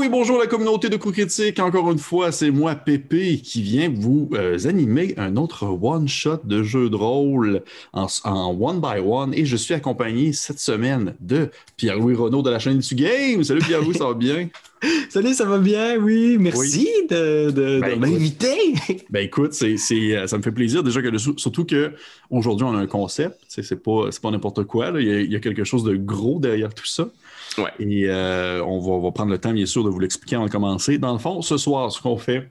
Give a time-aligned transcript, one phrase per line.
[0.00, 1.58] oui, bonjour la communauté de coups critiques.
[1.58, 6.62] Encore une fois, c'est moi, Pépé, qui vient vous euh, animer un autre one-shot de
[6.62, 7.62] jeu de rôle
[7.92, 8.06] en,
[8.58, 9.34] one by one.
[9.34, 13.44] Et je suis accompagné cette semaine de Pierre-Louis Renaud de la chaîne du Game.
[13.44, 14.48] Salut Pierre-Louis, ça va bien?
[15.10, 16.38] Salut, ça va bien, oui.
[16.38, 18.72] Merci de, ben, m'inviter.
[19.10, 22.86] Ben écoute, c'est, euh, ça me fait plaisir déjà que surtout qu'aujourd'hui on a un
[22.86, 24.92] concept, c'est pas, pas n'importe quoi.
[24.98, 27.10] Il, y a, quelque chose de gros derrière tout ça.
[27.78, 30.98] Et euh, on, va, prendre le temps, bien sûr, de vous l'expliquer avant de commencer.
[30.98, 32.50] Dans le fond, ce soir, ce qu'on fait,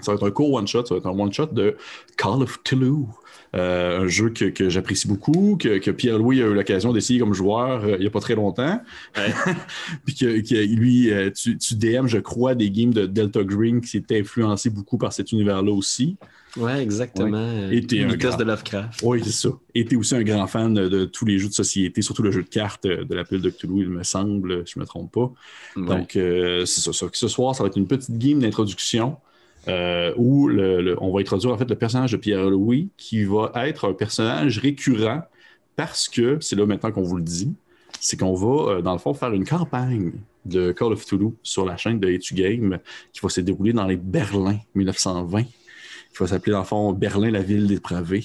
[0.00, 1.76] ça va être un court one-shot, ça va être un one-shot de
[2.16, 3.06] Call of Toulouse.
[3.54, 7.96] Euh, un jeu que, j'apprécie beaucoup, que, Pierre-Louis a eu l'occasion d'essayer comme joueur euh,
[7.96, 8.80] il n'y a pas très longtemps.
[10.06, 14.04] Puis que, lui, tu, tu, DM, je crois, des games de Delta Green qui s'est
[14.10, 16.16] influencé beaucoup par cet univers-là aussi.
[16.56, 17.70] Oui, exactement.
[17.70, 18.36] Et t'es grand...
[18.36, 19.00] de Lovecraft.
[19.02, 19.48] Oui, c'est ça.
[19.74, 22.30] Et tu es aussi un grand fan de, tous les jeux de société, surtout le
[22.30, 24.86] jeu de cartes de la pile de Cthulhu, il me semble, si je ne me
[24.86, 25.32] trompe pas.
[25.76, 29.16] Donc, euh, c'est ça, Ce soir, ça va être une petite game d'introduction
[29.68, 33.94] euh, où on va introduire en fait le personnage de Pierre-Louis qui va être un
[33.94, 35.22] personnage récurrent
[35.76, 37.54] parce que, c'est là maintenant qu'on vous le dit,
[38.00, 40.12] c'est qu'on va, euh, dans le fond, faire une campagne
[40.44, 42.78] de Call of Toulouse sur la chaîne de Etu Game
[43.12, 45.44] qui va se dérouler dans les Berlin 1920
[46.12, 48.24] qui va s'appeler, dans le fond, Berlin, la ville dépravée.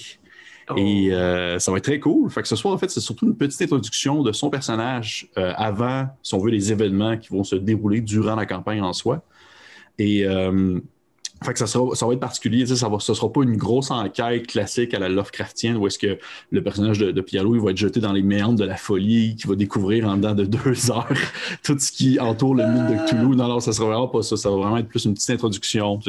[0.69, 0.75] Oh.
[0.75, 2.29] Et euh, ça va être très cool.
[2.29, 5.53] Fait que ce soir, en fait, c'est surtout une petite introduction de son personnage euh,
[5.55, 9.23] avant, si on veut, les événements qui vont se dérouler durant la campagne en soi.
[9.97, 10.79] Et euh,
[11.43, 14.47] fait que ça, sera, ça va être particulier, ça ne sera pas une grosse enquête
[14.47, 16.17] classique à la Lovecraftienne où est-ce que
[16.51, 19.47] le personnage de, de Pierre-Louis va être jeté dans les méandres de la folie, qui
[19.47, 21.07] va découvrir en dedans de deux heures
[21.63, 23.35] tout ce qui entoure le mythe de Cthulhu.
[23.35, 24.35] Non, non, ça sera vraiment pas ça.
[24.35, 25.99] Ça va vraiment être plus une petite introduction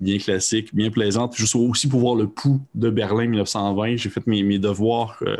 [0.00, 1.36] bien classique, bien plaisante.
[1.36, 3.96] Juste aussi pour voir le pouls de Berlin 1920.
[3.96, 5.36] J'ai fait mes, mes devoirs euh,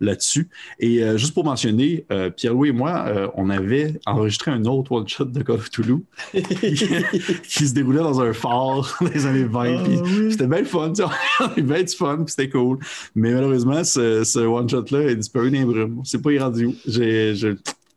[0.00, 0.48] là-dessus.
[0.80, 5.26] Et euh, juste pour mentionner, euh, Pierre-Louis et moi, on avait enregistré un autre one-shot
[5.26, 9.62] de Call of Toulouse qui, se déroulait dans un phare dans les années 20.
[9.62, 12.78] Ah c'était bien fun, on avait bien du fun, c'était cool.
[13.14, 16.00] Mais malheureusement, ce, one-shot-là est disparu dans les brumes.
[16.04, 16.74] C'est pas rendu où.
[16.86, 17.34] J'ai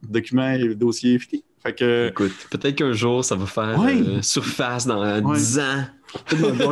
[0.04, 1.45] document et dossier fini.
[1.66, 2.10] Fait que...
[2.10, 3.80] Écoute, peut-être qu'un jour, ça va faire
[4.22, 5.86] surface dans 10 ans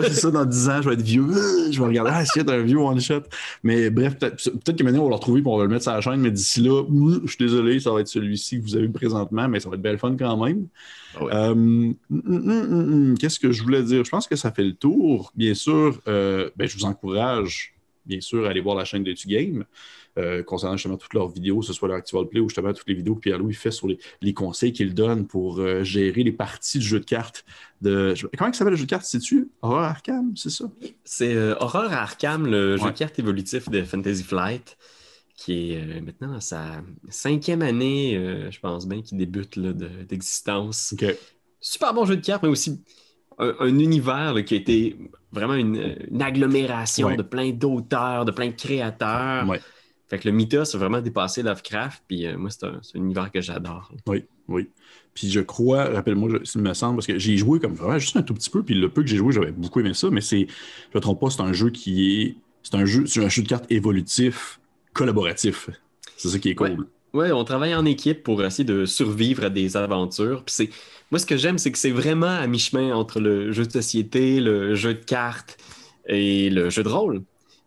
[0.03, 1.27] c'est ça, dans 10 ans, je vais être vieux.
[1.71, 3.23] Je vais regarder, ah, c'est un vieux one-shot.
[3.63, 5.93] Mais bref, peut-être que maintenant, on va le retrouver et on va le mettre sur
[5.93, 6.21] la chaîne.
[6.21, 6.83] Mais d'ici là,
[7.23, 9.81] je suis désolé, ça va être celui-ci que vous avez présentement, mais ça va être
[9.81, 10.67] belle fun quand même.
[11.15, 14.03] Ah euh, hum, hum, qu'est-ce que je voulais dire?
[14.03, 15.31] Je pense que ça fait le tour.
[15.35, 17.73] Bien sûr, euh, ben, je vous encourage,
[18.05, 19.65] bien sûr, à aller voir la chaîne de Game.
[20.19, 22.87] Euh, concernant justement toutes leurs vidéos, que ce soit leur Actival Play ou justement toutes
[22.87, 26.77] les vidéos que Pierre-Louis fait sur les, conseils qu'il donne pour euh, gérer les parties
[26.77, 27.43] de jeu de cartes.
[27.81, 28.13] De...
[28.37, 30.65] Comment il s'appelle le jeu de cartes C'est-tu Horror Arkham, c'est ça?
[31.03, 34.77] C'est euh, Horror Arkham, le jeu de cartes évolutif de Fantasy Flight
[35.35, 38.13] qui est maintenant dans sa cinquième année,
[38.51, 40.93] je pense bien, qui débute d'existence.
[41.59, 42.79] Super bon jeu de cartes, mais aussi
[43.39, 44.95] un, univers qui a été
[45.31, 49.47] vraiment une, agglomération de plein d'auteurs, de plein de créateurs.
[50.09, 53.41] Fait que le mythos a vraiment dépassé Lovecraft, puis euh, moi, c'est un, univers que
[53.41, 53.91] j'adore.
[54.07, 54.69] Oui, oui.
[55.13, 58.23] Puis je crois, rappelle-moi, il me semble, parce que j'ai joué comme vraiment juste un
[58.23, 60.41] tout petit peu, puis le peu que j'ai joué, j'avais beaucoup aimé ça, mais c'est,
[60.41, 60.43] je
[60.93, 62.35] ne me trompe pas, c'est un jeu qui est.
[62.63, 64.59] C'est un jeu, c'est un jeu de cartes évolutif,
[64.93, 65.69] collaboratif.
[66.15, 66.87] C'est ça qui est cool.
[67.13, 70.43] Oui, on travaille en équipe pour essayer de survivre à des aventures.
[70.43, 70.69] Puis c'est.
[71.11, 74.39] Moi, ce que j'aime, c'est que c'est vraiment à mi-chemin entre le jeu de société,
[74.39, 75.57] le jeu de cartes
[76.07, 77.21] et le jeu de rôle.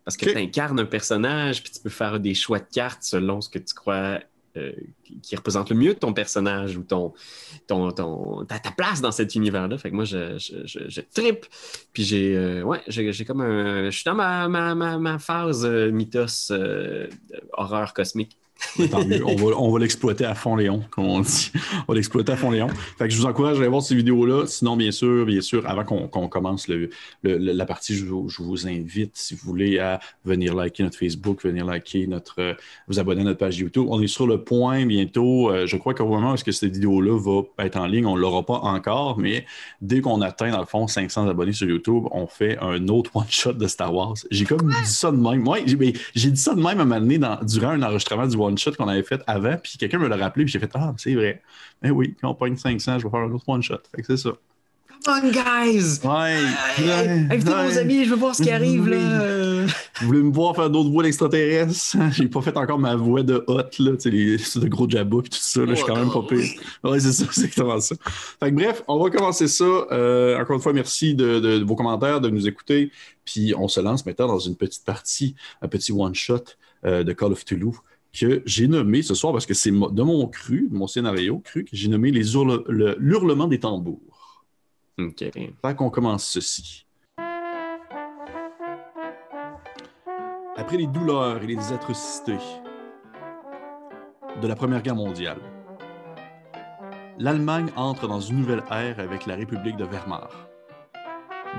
[0.07, 3.41] Parce que tu incarnes un personnage, puis tu peux faire des choix de cartes selon
[3.41, 4.21] ce que tu crois
[4.55, 4.71] euh,
[5.21, 7.11] qui représente le mieux ton personnage ou ton,
[7.67, 9.77] ton, ton ta, place dans cet univers-là.
[9.77, 11.45] Fait que moi, je, je, je, tripe.
[11.91, 13.89] Puis j'ai euh, ouais, j'ai comme un.
[13.89, 16.53] Je suis dans ma, ma, ma, phase euh, mythos
[17.51, 18.37] horreur cosmique.
[19.57, 21.51] On va, l'exploiter à fond Léon, comme on dit.
[21.87, 22.67] On va l'exploiter à fond Léon.
[22.97, 24.45] Fait que je vous encourage à aller voir ces vidéos-là.
[24.47, 26.67] Sinon, bien sûr, bien sûr, avant qu'on commence
[27.23, 32.07] la partie, je, vous invite, si vous voulez, à venir liker notre Facebook, venir liker
[32.07, 32.53] notre, euh,
[32.87, 33.85] vous abonner à notre page YouTube.
[33.89, 35.51] On est sur le point bientôt.
[35.51, 38.43] Euh, je crois qu'au moment où cette vidéo-là va être en ligne, on ne l'aura
[38.43, 39.45] pas encore, mais
[39.81, 43.53] dès qu'on atteint, dans le fond, 500 abonnés sur YouTube, on fait un autre one-shot
[43.53, 44.15] de Star Wars.
[44.31, 45.41] J'ai comme dit ça de même.
[45.41, 45.59] Moi,
[46.15, 48.87] j'ai dit ça de même à un moment donné durant un enregistrement du one-shot qu'on
[48.87, 51.41] avait fait avant, puis quelqu'un me l'a rappelé, puis j'ai fait Ah, c'est vrai.
[51.81, 53.79] Mais oui, quand on pogne 500, je vais faire un autre one-shot.
[53.95, 54.31] Fait que c'est ça.
[55.05, 55.99] Come on, guys!
[56.03, 56.39] Ouais!
[57.31, 59.65] Invitez vos amis, je veux voir ce qui arrive, là!
[60.01, 61.97] Vous voulez me voir faire d'autres voix d'extraterrestres?
[62.11, 65.17] J'ai pas fait encore ma voix de hot, là, tu sais, les, de gros jabba
[65.19, 66.49] et tout ça, là, je suis quand même pas pire.
[66.83, 67.95] Ouais, c'est ça, c'est exactement ça.
[68.39, 69.63] Fait que bref, on va commencer ça.
[69.63, 72.91] Euh, encore une fois, merci de, de, vos commentaires, de nous écouter.
[73.23, 76.43] Puis on se lance maintenant dans une petite partie, un petit one-shot
[76.85, 77.75] euh, de Call of Toulouse
[78.13, 81.75] que j'ai nommé ce soir, parce que c'est de mon cru, mon scénario cru, que
[81.75, 82.33] j'ai nommé les
[82.97, 84.45] l'hurlement des tambours.
[84.99, 85.19] OK.
[85.19, 86.85] Fait qu'on commence ceci.
[90.55, 92.39] Après les douleurs et les atrocités
[94.41, 95.39] de la Première Guerre mondiale,
[97.19, 100.29] l'Allemagne entre dans une nouvelle ère avec la République de Weimar.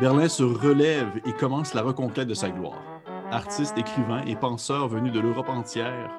[0.00, 2.82] Berlin se relève et commence la reconquête de sa gloire.
[3.30, 6.10] Artistes, écrivains et penseurs venus de l'Europe entière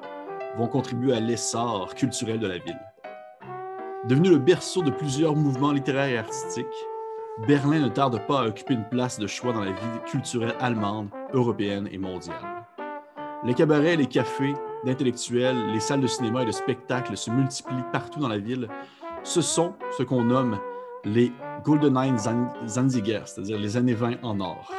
[0.56, 2.80] vont contribuer à l'essor culturel de la ville.
[4.08, 6.66] Devenu le berceau de plusieurs mouvements littéraires et artistiques,
[7.46, 11.08] Berlin ne tarde pas à occuper une place de choix dans la vie culturelle allemande,
[11.32, 12.66] européenne et mondiale.
[13.44, 14.54] Les cabarets, les cafés
[14.84, 18.68] d'intellectuels, les salles de cinéma et de spectacle se multiplient partout dans la ville.
[19.22, 20.58] Ce sont ce qu'on nomme
[21.04, 21.32] les
[21.64, 22.16] Golden
[22.66, 24.72] Zanziger, c'est-à-dire les années 20 en or.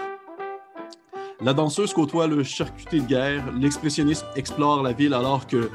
[1.44, 5.72] La danseuse côtoie le charcuté de guerre, l'expressionniste explore la ville alors que,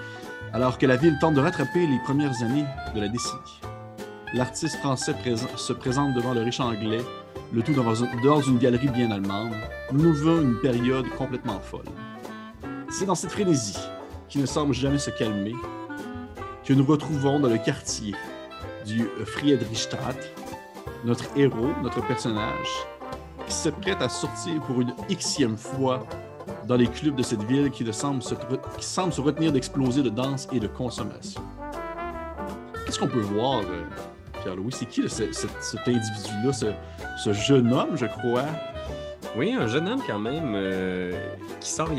[0.52, 2.64] alors que la ville tente de rattraper les premières années
[2.94, 3.60] de la décennie.
[4.32, 5.12] L'artiste français
[5.56, 7.00] se présente devant le riche anglais,
[7.52, 9.54] le tout dehors d'une galerie bien allemande.
[9.92, 11.86] Nous vivons une période complètement folle.
[12.88, 13.78] C'est dans cette frénésie,
[14.28, 15.54] qui ne semble jamais se calmer,
[16.64, 18.14] que nous retrouvons dans le quartier
[18.86, 20.32] du Friedrichstadt
[21.04, 22.68] notre héros, notre personnage,
[23.46, 26.06] qui se prête à sortir pour une xème fois
[26.66, 30.10] dans les clubs de cette ville qui, semble, se, qui semble se retenir d'exploser de
[30.10, 31.40] danse et de consommation.
[32.84, 33.84] Qu'est-ce qu'on peut voir, euh,
[34.42, 34.72] Pierre-Louis?
[34.72, 38.46] C'est qui cet individu-là, ce, jeune homme, je crois?
[39.36, 41.12] Oui, un jeune homme quand même euh,
[41.60, 41.90] qui sort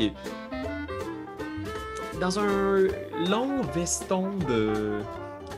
[2.20, 2.88] dans un
[3.28, 5.00] long veston de...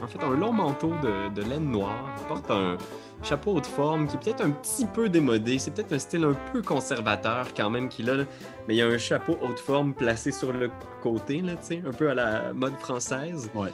[0.03, 2.05] En fait, un long manteau de, de laine noire.
[2.21, 2.77] Il porte un,
[3.23, 5.59] chapeau haute forme qui est peut-être un petit peu démodé.
[5.59, 8.17] C'est peut-être un style un peu conservateur quand même qu'il a.
[8.67, 10.71] Mais il y a un chapeau haute forme placé sur le
[11.03, 11.55] côté, là,
[11.87, 13.51] un peu à la mode française.
[13.55, 13.73] Ouais.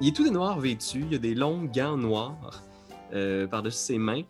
[0.00, 1.00] Il est tout de noir vêtu.
[1.00, 2.62] Il y a des longs gants noirs
[3.12, 4.22] euh, par-dessus ses mains.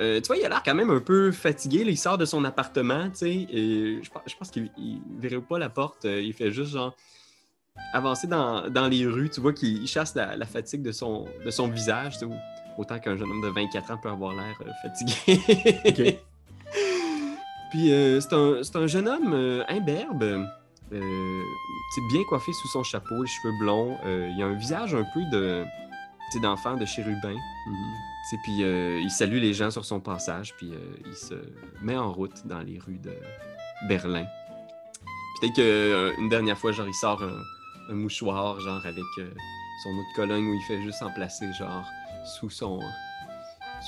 [0.00, 1.84] Euh, tu vois, il a l'air quand même un peu fatigué.
[1.86, 3.46] il sort de son appartement, tu sais.
[3.50, 6.04] Je, je pense qu'il ne verrait pas la porte.
[6.04, 6.94] Euh, il fait juste genre
[7.92, 9.30] avancer dans, dans les rues.
[9.30, 12.18] Tu vois qu'il chasse la, fatigue de son, de son visage.
[12.78, 16.20] Autant qu'un jeune homme de 24 ans peut avoir l'air euh, fatigué.
[17.70, 20.46] Puis euh, c'est un, jeune homme euh, imberbe,
[20.90, 23.96] bien coiffé sous son chapeau, les cheveux blonds.
[24.04, 25.64] il a un visage un peu de
[26.40, 27.34] d'enfant de chérubin.
[27.34, 28.36] Mm-hmm.
[28.42, 28.62] Puis
[29.02, 30.72] il salue les gens sur son passage, puis
[31.04, 31.34] il se
[31.82, 33.12] met en route dans les rues de
[33.86, 34.24] Berlin.
[35.40, 39.04] Peut-être qu'une dernière fois, genre, il sort un, un, mouchoir, genre, avec
[39.82, 41.84] son autre colonne où il fait juste en placer, genre,
[42.24, 42.80] sous son,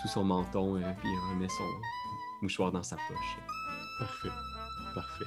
[0.00, 1.64] sous son menton, et euh, puis il remet son
[2.42, 3.38] mouchoir dans sa poche.
[3.98, 4.28] Parfait.
[4.94, 5.24] Parfait.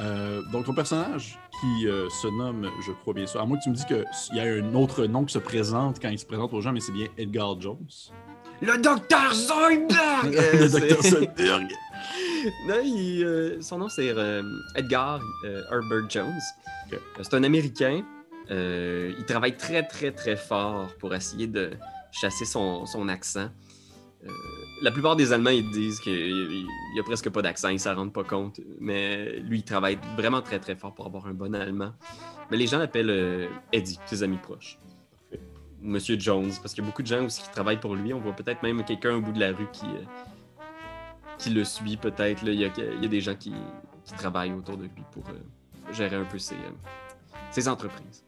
[0.00, 3.64] Euh, donc, ton personnage qui euh, se nomme, je crois bien sûr, à moins que
[3.64, 4.04] tu me dis qu'il
[4.36, 6.80] y a un autre nom qui se présente quand il se présente aux gens, mais
[6.80, 7.86] c'est bien Edgar Jones.
[8.60, 10.32] Le docteur Zoidberg!
[10.32, 11.68] le docteur Zoidberg!
[12.68, 14.14] non, son nom c'est
[14.76, 16.40] Edgar Herbert Jones.
[17.20, 18.02] C'est un Américain.
[18.48, 21.72] il travaille très très très fort pour essayer de
[22.12, 23.50] chasser son, son accent.
[24.24, 24.30] Euh,
[24.82, 27.94] la plupart des Allemands, ils disent qu'il n'y a presque pas d'accent, ils ne s'en
[27.94, 28.60] rendent pas compte.
[28.80, 31.92] Mais lui, il travaille vraiment très, très fort pour avoir un bon allemand.
[32.50, 34.78] Mais les gens l'appellent euh, Eddie, ses amis proches.
[35.80, 38.12] Monsieur Jones, parce qu'il y a beaucoup de gens aussi qui travaillent pour lui.
[38.12, 40.64] On voit peut-être même quelqu'un au bout de la rue qui, euh,
[41.38, 42.42] qui le suit, peut-être.
[42.44, 43.52] Il, y a, des gens qui,
[44.04, 45.22] qui, travaillent autour de lui pour
[45.92, 46.56] gérer un peu ses,
[47.52, 48.24] ses entreprises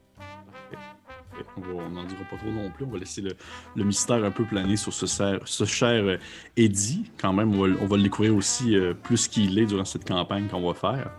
[1.56, 2.85] on n'en dira pas trop non plus.
[2.85, 6.16] On va laisser le, mystère un peu planer sur ce, ce cher euh,
[6.56, 7.11] Eddie.
[7.20, 10.66] Quand même, on va, le découvrir aussi euh, plus qu'il est durant cette campagne qu'on
[10.66, 11.11] va faire.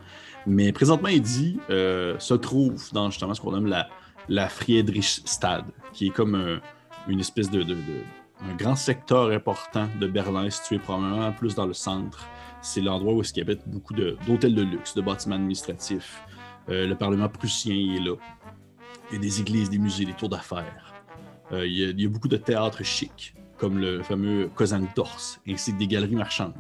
[0.47, 3.89] Mais présentement, Eddie euh, se trouve dans justement ce qu'on nomme la,
[4.27, 6.59] la Friedrichstad, qui est comme
[7.07, 12.27] une espèce de, un grand secteur important de Berlin, situé probablement plus dans le centre.
[12.63, 16.21] C'est l'endroit où il y avait beaucoup d'hôtels de, luxe, de bâtiments administratifs.
[16.67, 18.15] le Parlement prussien est là.
[19.12, 20.94] Il y a des églises, des musées, des tours d'affaires.
[21.51, 24.50] Euh, il, y a beaucoup de théâtres chics, comme le fameux
[24.96, 26.53] Dors, ainsi que des galeries marchandes.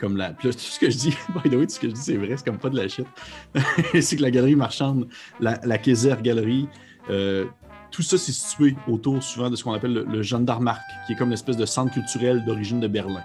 [0.00, 0.30] Comme la.
[0.30, 1.10] tout ce que je dis,
[1.44, 2.88] by the way, tout ce que je dis, c'est vrai, c'est comme pas de la
[2.88, 3.06] shit.
[3.94, 5.06] ainsi que la galerie marchande,
[5.38, 6.66] la, la Kaiser Galerie.
[7.10, 7.44] Euh,
[7.90, 11.16] tout ça, c'est situé autour souvent de ce qu'on appelle le, le Gendarmark, qui est
[11.16, 13.22] comme une espèce de centre culturel d'origine de Berlin.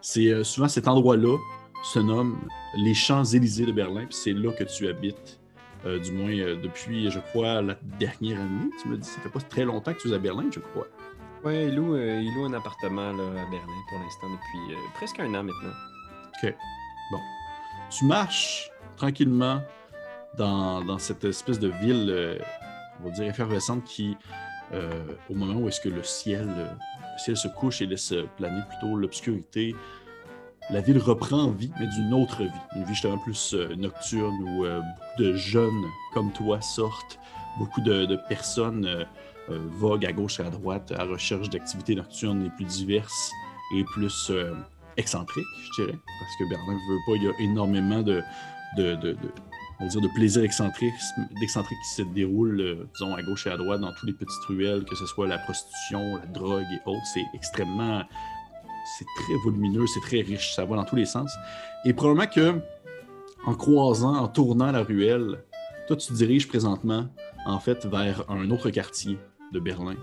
[0.00, 1.38] C'est euh, souvent cet endroit-là
[1.84, 2.36] se nomme
[2.76, 5.40] les Champs-Élysées de Berlin, puis c'est là que tu habites
[5.84, 8.70] euh, du moins euh, depuis, je crois, la dernière année.
[8.80, 10.86] Tu me dis, ça fait pas très longtemps que tu es à Berlin, je crois.
[11.44, 15.34] Oui, il loue, euh, il loue un appartement à Berlin pour l'instant depuis presque un
[15.34, 15.72] an maintenant.
[16.42, 16.54] OK.
[17.10, 17.18] Bon.
[17.90, 19.60] Tu marches tranquillement
[20.38, 22.40] dans, cette espèce de ville
[23.00, 24.16] on va dire, effervescente qui,
[25.28, 28.96] au moment où est-ce que le ciel, le ciel se couche et laisse planer plutôt
[28.96, 29.74] l'obscurité,
[30.72, 32.50] la ville reprend vie, mais d'une autre vie.
[32.76, 37.18] Une vie justement plus nocturne où beaucoup de jeunes comme toi sortent,
[37.58, 39.06] beaucoup de, personnes
[39.48, 43.30] voguent à gauche et à droite à recherche d'activités nocturnes les plus diverses
[43.74, 44.32] et plus
[44.96, 48.22] excentrique, je dirais, parce que Berlin ne veut pas, il y a énormément de,
[48.76, 50.94] de, de, plaisir excentrique,
[51.40, 54.84] qui se déroule, euh, disons, à gauche et à droite dans toutes les petites ruelles,
[54.84, 57.06] que ce soit la prostitution, la drogue et autres.
[57.12, 58.02] C'est extrêmement.
[58.98, 61.32] C'est très volumineux, c'est très riche, ça va dans tous les sens.
[61.84, 62.60] Et probablement que,
[63.44, 65.44] en croisant, en tournant la ruelle,
[65.86, 67.08] toi, tu te diriges présentement,
[67.46, 69.18] en fait, vers un autre quartier
[69.52, 69.96] de Berlin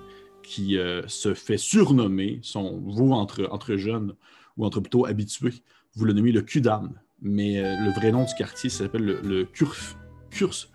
[0.44, 4.14] qui euh, se fait surnommer, vous, entre, entre jeunes,
[4.58, 5.54] ou entre plutôt habitués,
[5.96, 6.94] vous le nommez le Kudam.
[7.22, 9.98] Mais euh, le vrai nom du quartier s'appelle le, le Kurf,
[10.32, 10.70] Kurs,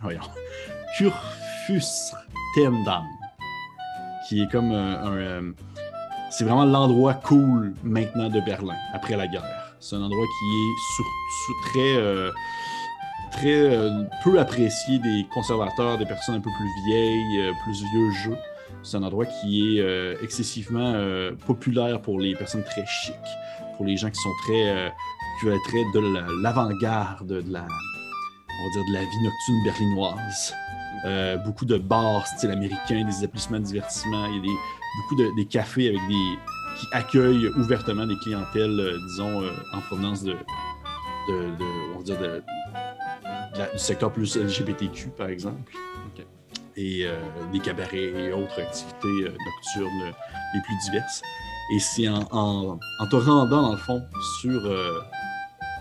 [0.97, 3.05] Kurfürstendam,
[4.29, 5.55] qui est comme un.
[6.35, 9.45] Euh, c'est vraiment l'endroit cool maintenant de Berlin, après la guerre.
[9.81, 11.05] C'est un endroit qui est sur,
[11.71, 11.97] très.
[11.97, 12.31] Euh,
[13.33, 13.69] très
[14.23, 18.37] peu apprécié des conservateurs, des personnes un peu plus vieilles, plus vieux jeux.
[18.85, 20.95] C'est un endroit qui est excessivement
[21.45, 23.15] populaire pour les personnes très chics
[23.77, 24.89] pour les gens qui sont très, euh,
[25.39, 30.55] qui veulent être de l'avant-garde de la, on va dire de la vie nocturne berlinoise.
[31.05, 34.57] Euh, beaucoup de bars style américain, des établissements de divertissement, il y a des,
[34.97, 36.39] beaucoup de des cafés avec des
[36.81, 40.33] qui accueillent ouvertement des clientèles, euh, disons, en provenance de,
[41.29, 42.43] de, on va dire de,
[43.73, 45.73] du secteur plus LGBTQ, par exemple.
[46.77, 47.07] Et
[47.53, 50.13] des cabarets et autres activités nocturnes
[50.55, 51.23] les plus diverses.
[51.71, 54.03] Et c'est en, en, te rendant, dans le fond,
[54.41, 55.01] sur, euh,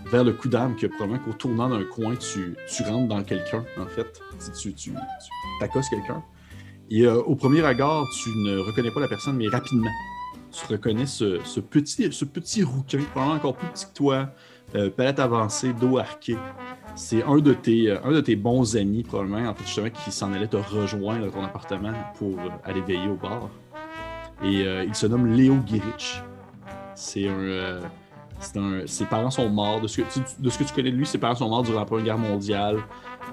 [0.06, 3.64] vers le coup d'âme que probablement qu'au tournant d'un coin, tu, tu, rentres dans quelqu'un,
[3.78, 4.20] en fait.
[4.52, 6.22] Tu, tu, tu quelqu'un.
[6.90, 9.90] Et euh, au premier regard, tu ne reconnais pas la personne, mais rapidement,
[10.50, 14.30] tu reconnais ce, petit, ce petit rouquin, probablement encore plus petit que toi,
[14.74, 16.36] euh, palette avancée, dos arqué.
[16.94, 20.32] C'est un, de tes, un de tes bons amis, probablement, en fait, justement, qui s'en
[20.32, 23.48] allait te rejoindre dans ton appartement pour aller veiller au bar.
[24.42, 26.22] Et euh, il se nomme Léo Girich.
[26.94, 27.80] C'est un,
[28.56, 29.80] euh, ses parents sont morts.
[29.80, 30.02] De ce, que
[30.38, 32.18] de ce que tu connais de lui, ses parents sont morts durant la Première Guerre
[32.18, 32.78] mondiale.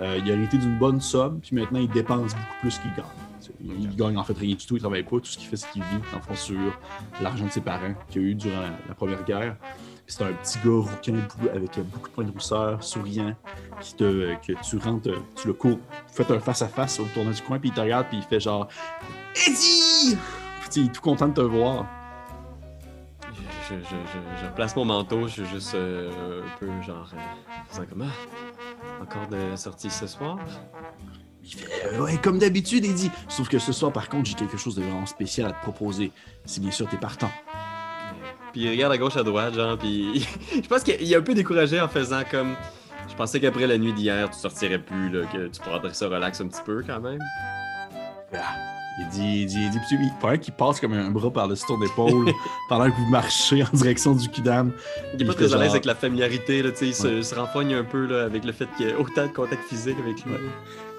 [0.02, 3.06] Euh, il a hérité d'une bonne somme, puis maintenant il dépense beaucoup plus qu'il gagne.
[3.64, 5.18] Il, gagne en fait rien du tout, il travaille pas.
[5.18, 6.60] Tout ce qu'il fait, c'est qu'il vit en fond sur
[7.22, 9.56] l'argent de ses parents qu'il a eu durant la, Première Guerre.
[10.08, 11.16] C'est un petit gars rouquin
[11.54, 13.34] avec beaucoup de points de rousseur, souriant,
[13.80, 17.60] qui te, que tu rentres, tu le cours, faites un face-à-face au tournant du coin,
[17.60, 18.68] puis il te regarde, puis il fait genre
[19.48, 20.18] Eddie!
[20.76, 21.86] il est tout content de te voir.
[23.80, 27.10] Je, je, mon manteau, je suis juste euh, un peu genre.
[27.14, 28.10] Euh, comment
[29.02, 30.40] Encore de sortie ce soir?
[31.44, 33.12] Il fait euh, Ouais, comme d'habitude, il dit.
[33.30, 36.12] Sauf que ce soir, par contre, j'ai quelque chose de vraiment spécial à te proposer.
[36.46, 37.32] Si bien sûr t'es partant.
[38.52, 41.34] Puis il regarde à gauche, à droite, genre, puis je pense qu'il est un peu
[41.34, 42.56] découragé en faisant comme.
[43.10, 46.40] Je pensais qu'après la nuit d'hier, tu sortirais plus, là, que tu prendrais ça relax
[46.42, 47.20] un petit peu quand même.
[48.34, 48.71] Ah.
[49.00, 51.82] Il dit, il dit, il dit, il paraît qu'il passe comme un bras par-dessus ton
[51.82, 52.32] épaule
[52.70, 54.74] pendant que vous marchez en direction du Kudam.
[55.14, 57.84] Il est pas très à l'aise avec la familiarité, là, il se, se renfogne un
[57.84, 60.34] peu là, avec le fait qu'il y a autant de contact physique avec lui.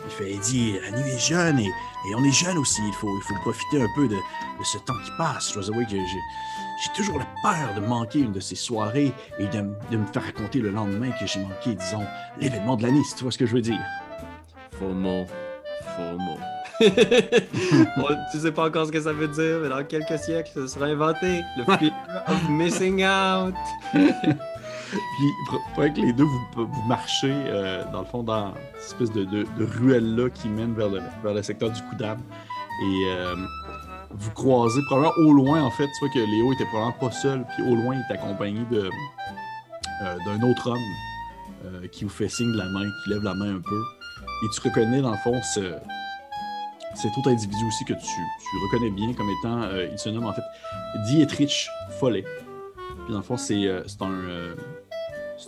[0.04, 2.94] Il fait, il dit, la nuit est jeune et, et, on est jeune aussi, il
[2.94, 5.50] faut, il faut profiter un peu de, de ce temps qui passe.
[5.50, 9.46] Je dois avouer que j'ai toujours la peur de manquer une de ces soirées et
[9.46, 12.04] de, de me faire raconter le lendemain que j'ai manqué, disons,
[12.40, 13.80] l'événement de l'année, si tu vois ce que je veux dire.
[14.78, 15.26] Faux mot.
[18.32, 20.86] Tu sais pas encore ce que ça veut dire, mais dans quelques siècles, ça sera
[20.86, 21.42] inventé.
[21.56, 21.92] Le fear
[22.28, 23.54] of missing out.
[24.92, 29.24] Puis, pour que les deux, vous, marchez, euh, dans le fond, dans cette espèce de,
[29.24, 32.20] de, ruelle-là qui mène vers le, vers le secteur du coup d'âme.
[32.82, 33.34] Et euh,
[34.10, 37.44] vous croisez, probablement au loin, en fait, tu vois que Léo était probablement pas seul,
[37.54, 38.90] puis au loin, il est accompagné de,
[40.02, 43.54] euh, d'un autre homme qui vous fait signe de la main, qui lève la main
[43.56, 43.82] un peu.
[44.44, 45.60] Et tu reconnais, dans le fond, ce,
[46.94, 48.20] cet autre individu aussi que tu,
[48.64, 50.42] reconnais bien comme étant, euh, il se nomme en fait
[51.06, 51.68] Dietrich
[51.98, 52.24] Follet.
[53.04, 54.54] Puis dans le fond, c'est euh, euh,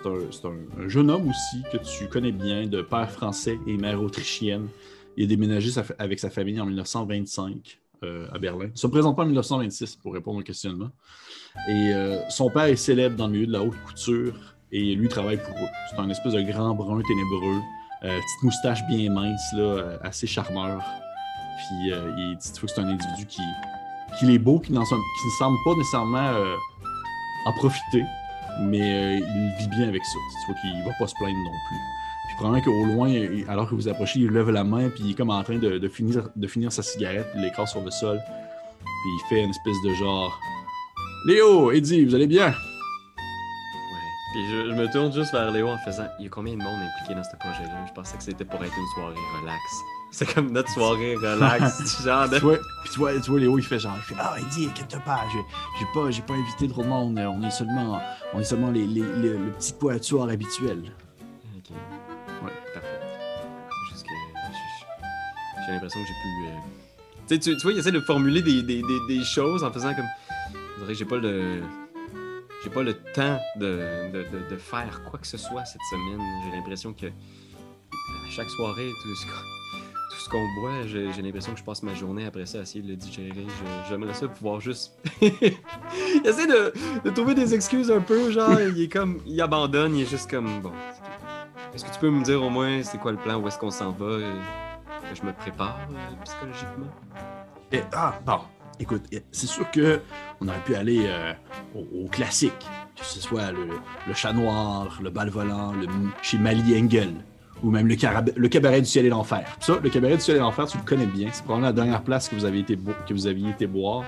[0.04, 4.68] un, un, jeune homme aussi que tu connais bien, de père français et mère autrichienne.
[5.16, 7.80] Il a déménagé avec sa famille en 1925
[8.32, 8.68] à Berlin.
[8.74, 10.90] Il se présente pas en 1926 pour répondre au questionnement.
[11.70, 11.92] Et
[12.28, 14.34] son père est célèbre dans le milieu de la haute couture
[14.72, 15.68] et lui travaille pour eux.
[15.88, 17.62] C'est un espèce de grand brun ténébreux,
[18.02, 20.82] petite moustache bien mince, là, assez charmeur.
[21.56, 23.42] Puis euh, il dit que c'est un individu qui,
[24.18, 26.56] qui est beau, qui, ne semble pas nécessairement euh,
[27.46, 28.04] en profiter,
[28.61, 30.18] mais euh, il vit bien avec ça.
[30.46, 31.78] Tu vois qu'il va pas se plaindre non plus.
[32.26, 33.12] Puis probablement qu'au loin,
[33.49, 35.88] alors que vous approchez, il lève la main, puis il est comme en train de,
[35.88, 38.18] finir, sa cigarette, il l'écrase sur le sol.
[38.18, 40.38] Puis il fait une espèce de genre
[41.26, 42.49] Léo, Eddie, vous allez bien?
[42.49, 42.54] Ouais.
[44.32, 46.80] Puis je, me tourne juste vers Léo en faisant Il y a combien de monde
[46.82, 47.87] impliqué dans ce projet-là?
[47.87, 49.61] Je pensais que c'était pour être une soirée relax.
[50.14, 52.37] C'est comme notre soirée relax, genre de.
[52.37, 54.66] Tu vois, puis tu vois, tu vois, Léo, il fait genre, il fait Ah, Eddie,
[54.66, 58.00] inquiète pas, j'ai pas, j'ai pas invité trop de monde, on est seulement,
[58.33, 60.92] on est seulement les, les, le petit poitoire habituel.
[61.56, 61.71] Ok.
[62.44, 63.00] Ouais, parfait.
[63.88, 64.12] C'est juste que
[65.66, 67.35] j'ai l'impression que j'ai pu.
[67.35, 69.94] Euh, tu, tu, vois, il essaie de formuler des, des, des, des choses en faisant
[69.97, 70.06] comme.
[70.52, 71.61] Je dirais que j'ai pas le.
[72.62, 76.21] J'ai pas le temps de, de, de, faire quoi que ce soit cette semaine.
[76.44, 79.26] J'ai l'impression que à chaque soirée, tout ce,
[80.14, 82.83] tout ce qu'on boit, j'ai l'impression que je passe ma journée après ça à essayer
[82.83, 83.47] de le digérer.
[83.88, 84.97] J'aimerais ça pouvoir juste.
[85.21, 89.21] il essaie de, trouver des excuses un peu, genre, il est comme.
[89.26, 90.61] Il abandonne, il est juste comme.
[90.61, 90.73] Bon.
[91.75, 93.73] Est-ce que tu peux me dire au moins c'est quoi le plan, où est-ce qu'on
[93.73, 96.87] s'en va, que je me prépare euh, psychologiquement?
[97.73, 98.38] Et, ah, bon.
[98.80, 100.00] Écoute, c'est sûr que
[100.40, 101.33] on aurait pu aller euh,
[101.75, 102.66] au, classique,
[102.97, 103.68] que ce soit le,
[104.14, 105.87] chat noir, le bal volant, le,
[106.23, 107.14] chez Mali Engel,
[107.62, 107.96] ou même le,
[108.37, 109.44] le cabaret du ciel et l'enfer.
[109.61, 111.28] Ça, le cabaret du ciel et l'enfer, tu le connais bien.
[111.32, 114.04] C'est probablement la dernière place que vous, avez été que vous aviez été boire.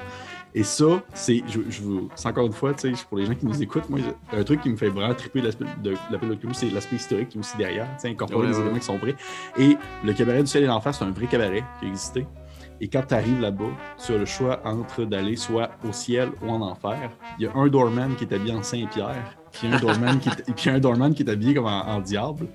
[0.55, 2.73] Et ça, c'est, je, vous, encore une fois,
[3.11, 4.00] pour les gens qui nous écoutent, moi,
[4.33, 7.41] un truc qui me fait vraiment triper de la de c'est l'aspect historique qui est
[7.41, 9.17] aussi derrière, incorporer les éléments qui sont vrais.
[9.59, 12.26] Et le cabaret du ciel et l'enfer, c'est un vrai cabaret qui existait.
[12.81, 13.71] Et quand tu arrives là-bas,
[14.05, 17.11] tu as le choix entre d'aller soit au ciel ou en enfer.
[17.38, 20.71] Il y a un doorman qui est habillé en Saint-Pierre, puis un doorman qui est,
[20.75, 22.47] un doorman qui est habillé comme en, diable.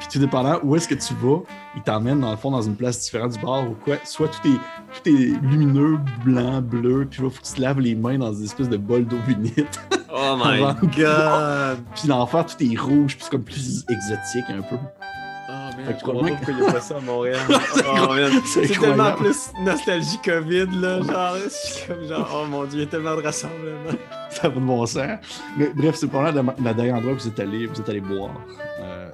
[0.00, 1.40] Puis tout dépendant où est-ce que tu vas,
[1.76, 3.96] il t'emmène dans le fond dans une place différente du bar ou quoi.
[4.04, 7.80] Soit tout est, tout est lumineux, blanc, bleu, puis là, faut que tu te laves
[7.80, 9.80] les mains dans une espèce de bol d'eau bénite.
[10.12, 10.60] Oh my
[10.98, 11.78] god!
[11.94, 14.76] Puis l'enfer, tout est rouge, puis c'est comme plus exotique un peu.
[15.86, 17.38] Fait que pourquoi il n'y a pas ça à Montréal.
[17.48, 18.14] oh,
[18.44, 21.00] c'est tellement plus nostalgie COVID, là.
[21.00, 23.98] Genre, c'est comme genre, oh mon dieu, il y a tellement de rassemblements.
[24.30, 25.18] ça va de bon sens.
[25.56, 28.00] Mais bref, c'est pas la, la dernière endroit où vous êtes allé, vous êtes allé
[28.00, 28.34] boire.
[28.80, 29.08] Euh,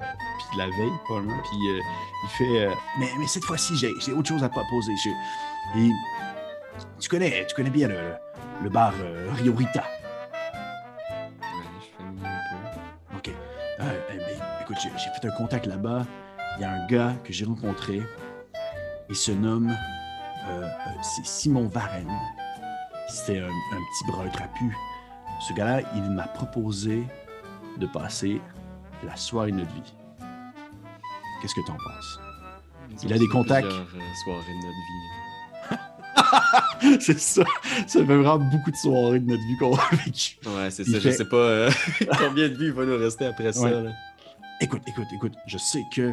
[0.49, 1.41] puis la veille, probablement.
[1.43, 1.81] Puis euh,
[2.23, 2.65] il fait.
[2.65, 4.93] Euh, mais, mais cette fois-ci, j'ai autre chose à proposer.
[5.75, 5.89] Et,
[6.99, 8.13] tu connais, tu connais bien le,
[8.63, 8.93] le bar
[9.35, 9.83] Rio Rita?
[11.41, 11.47] Ouais,
[11.79, 13.17] je fais un peu.
[13.17, 13.31] Ok.
[13.79, 16.05] Eh ben, écoute, j'ai fait un contact là-bas
[16.57, 18.01] il y a un gars que j'ai rencontré.
[19.09, 19.69] Il se nomme
[20.49, 22.11] euh, euh, c'est Simon Varenne.
[23.09, 24.75] C'est un, petit brun trapu.
[25.39, 27.03] Ce gars-là, il m'a proposé
[27.77, 28.41] de passer
[29.03, 29.93] la soirée de notre vie.
[31.41, 32.19] Qu'est-ce que tu en penses?
[33.03, 33.67] Il a des contacts.
[33.67, 33.83] Euh,
[34.23, 34.77] soirées de notre
[36.91, 36.99] vie.
[37.01, 37.43] c'est ça.
[37.85, 40.37] Ça fait vraiment beaucoup de soirées de notre vie qu'on a vécu.
[40.45, 40.99] Ouais, c'est ça.
[40.99, 41.69] Je sais pas
[42.19, 43.69] combien de vies il va nous rester après ça.
[44.61, 45.33] Écoute, écoute, écoute.
[45.47, 46.11] Je sais que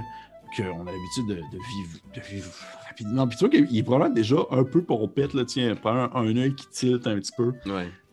[0.57, 2.51] qu'on a l'habitude de, vivre, de, vivre,
[2.87, 3.27] rapidement.
[3.27, 6.55] Puis tu vois qu'il est probablement déjà un peu pompette, là, tiens, un, un œil
[6.55, 7.53] qui tilte un petit peu.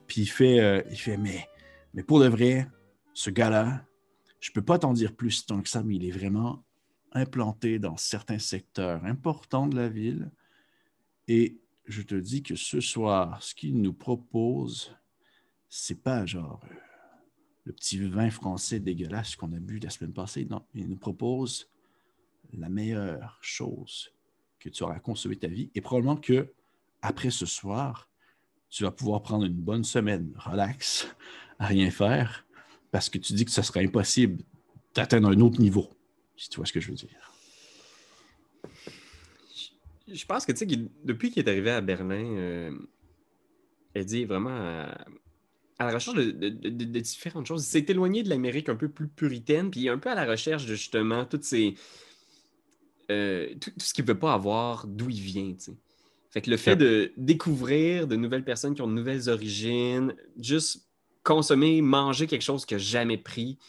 [0.07, 1.47] Puis il fait, euh, il fait mais,
[1.93, 2.67] mais pour de vrai,
[3.13, 3.83] ce gars-là,
[4.39, 6.63] je peux pas t'en dire plus tant que ça, mais il est vraiment
[7.11, 10.31] implanté dans certains secteurs importants de la ville.
[11.27, 14.95] Et je te dis que ce soir, ce qu'il nous propose,
[15.69, 16.75] c'est pas genre euh,
[17.65, 20.45] le petit vin français dégueulasse qu'on a bu la semaine passée.
[20.45, 21.69] Non, il nous propose
[22.53, 24.11] la meilleure chose
[24.59, 25.71] que tu auras consommé ta vie.
[25.75, 26.53] Et probablement que
[27.01, 28.09] après ce soir,
[28.69, 31.07] tu vas pouvoir prendre une bonne semaine relax,
[31.59, 32.45] à rien faire,
[32.91, 34.43] parce que tu dis que ce serait impossible
[34.93, 35.89] d'atteindre un autre niveau,
[36.41, 37.31] si tu vois ce que je veux dire.
[40.07, 42.71] Je pense que, tu sais, depuis qu'il est arrivé à Berlin, euh,
[43.93, 45.05] Eddie est vraiment à,
[45.77, 47.63] la recherche de, différentes choses.
[47.63, 50.65] Il s'est éloigné de l'Amérique un peu plus puritaine, puis un peu à la recherche
[50.65, 51.75] de justement toutes ces,
[53.11, 55.55] euh, tout, ce qu'il ne veut pas avoir, d'où il vient.
[56.31, 60.87] Fait que le fait de découvrir de nouvelles personnes qui ont de nouvelles origines, juste
[61.23, 63.59] consommer, manger quelque chose qu'il n'a jamais pris,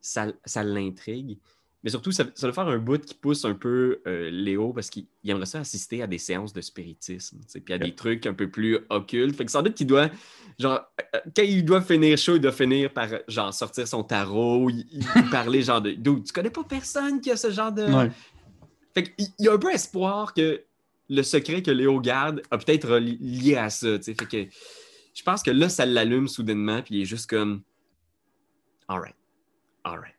[0.00, 1.38] ça, ça l'intrigue.
[1.86, 4.90] Mais surtout, ça, ça, va faire un bout qui pousse un peu euh, Léo parce
[4.90, 8.50] qu'il aimerait ça assister à des séances de spiritisme, puis à des trucs un peu
[8.50, 9.36] plus occultes.
[9.36, 10.10] Fait que sans doute qu'il doit,
[10.58, 10.80] genre,
[11.14, 14.84] euh, quand il doit finir chaud, il doit finir par, genre, sortir son tarot, il,
[15.30, 17.86] parler, genre, de, tu connais pas personne qui a ce genre de,
[18.92, 20.64] fait il y a un peu espoir que
[21.08, 23.96] le secret que Léo garde a peut-être lié à ça.
[24.00, 24.46] Fait que
[25.14, 27.62] je pense que là, ça l'allume soudainement, puis il est juste comme
[28.88, 29.14] Alright.
[29.84, 30.15] Alright.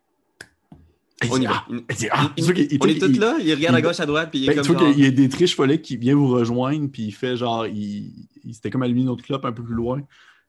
[1.29, 1.65] On y va.
[1.69, 4.91] on est tous là, il regarde à gauche, à droite, puis il est ben, comme.
[4.91, 7.65] Il y a des triches qui vient vous rejoindre, puis il fait genre.
[7.65, 10.01] Il, il s'était comme allumé une autre clope un peu plus loin,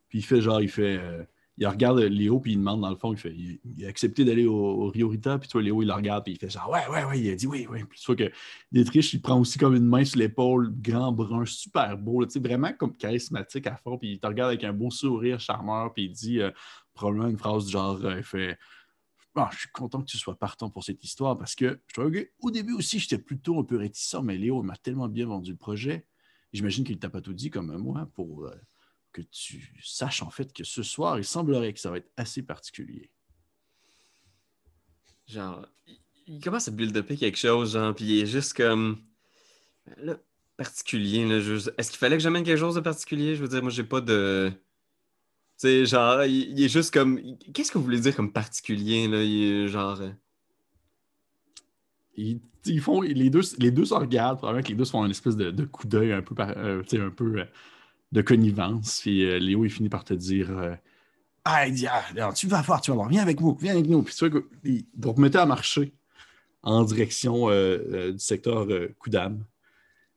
[0.09, 0.99] puis il fait genre, il fait.
[0.99, 1.23] Euh,
[1.61, 4.47] il regarde Léo, puis il demande, dans le fond, il, fait, il, a accepté d'aller
[4.47, 7.05] au, Rio Rita, puis toi, Léo, il le regarde, puis il fait genre, ouais, ouais,
[7.05, 7.83] ouais, il a dit oui, oui.
[7.83, 8.31] Puis tu vois que
[8.71, 12.39] Détriche, il prend aussi comme une main sur l'épaule, grand brun, super beau, tu sais,
[12.39, 16.05] vraiment comme charismatique à fond, puis il te regarde avec un beau sourire charmeur, puis
[16.05, 16.53] il dit euh,
[16.95, 18.57] probablement une phrase du genre, euh, il fait,
[19.39, 22.51] ah, je suis content que tu sois partant pour cette histoire, parce que je au
[22.51, 26.07] début aussi, j'étais plutôt un peu réticent, mais Léo m'a tellement bien vendu le projet.
[26.53, 28.55] J'imagine qu'il t'a pas tout dit comme moi pour euh,
[29.13, 32.43] que tu saches en fait que ce soir, il semblerait que ça va être assez
[32.43, 33.11] particulier.
[35.27, 35.67] Genre,
[36.27, 39.03] il commence à build-upper quelque chose, genre, puis il est juste comme.
[39.99, 40.17] Là,
[40.57, 41.37] particulier, là,
[41.79, 43.37] est-ce qu'il fallait que j'amène quelque chose de particulier?
[43.37, 44.53] Je veux dire, moi, j'ai pas de.
[45.61, 47.21] Tu sais, genre, il, est juste comme.
[47.53, 49.23] Qu'est-ce que vous voulez dire comme particulier, là?
[49.23, 50.01] Il est genre.
[50.01, 50.11] Euh,
[52.67, 55.11] ils, font, les deux, les deux se regardent, probablement que les deux se font une
[55.11, 57.45] espèce de, coup d'œil un peu, euh, un peu euh,
[58.13, 59.01] de connivence.
[59.01, 60.51] Puis euh, Léo, il finit par te dire
[61.45, 63.87] Ah, il dit, ah, tu vas voir, tu vas voir, viens avec nous, viens avec
[63.87, 64.03] nous.
[64.03, 65.93] Puis tu vois, ils vont te mettre à marcher
[66.63, 68.67] en direction du secteur
[68.99, 69.45] Koudam,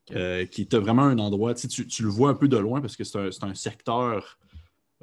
[0.08, 3.04] qui est vraiment un endroit, tu, tu, le vois un peu de loin parce que
[3.04, 4.40] c'est un, un, secteur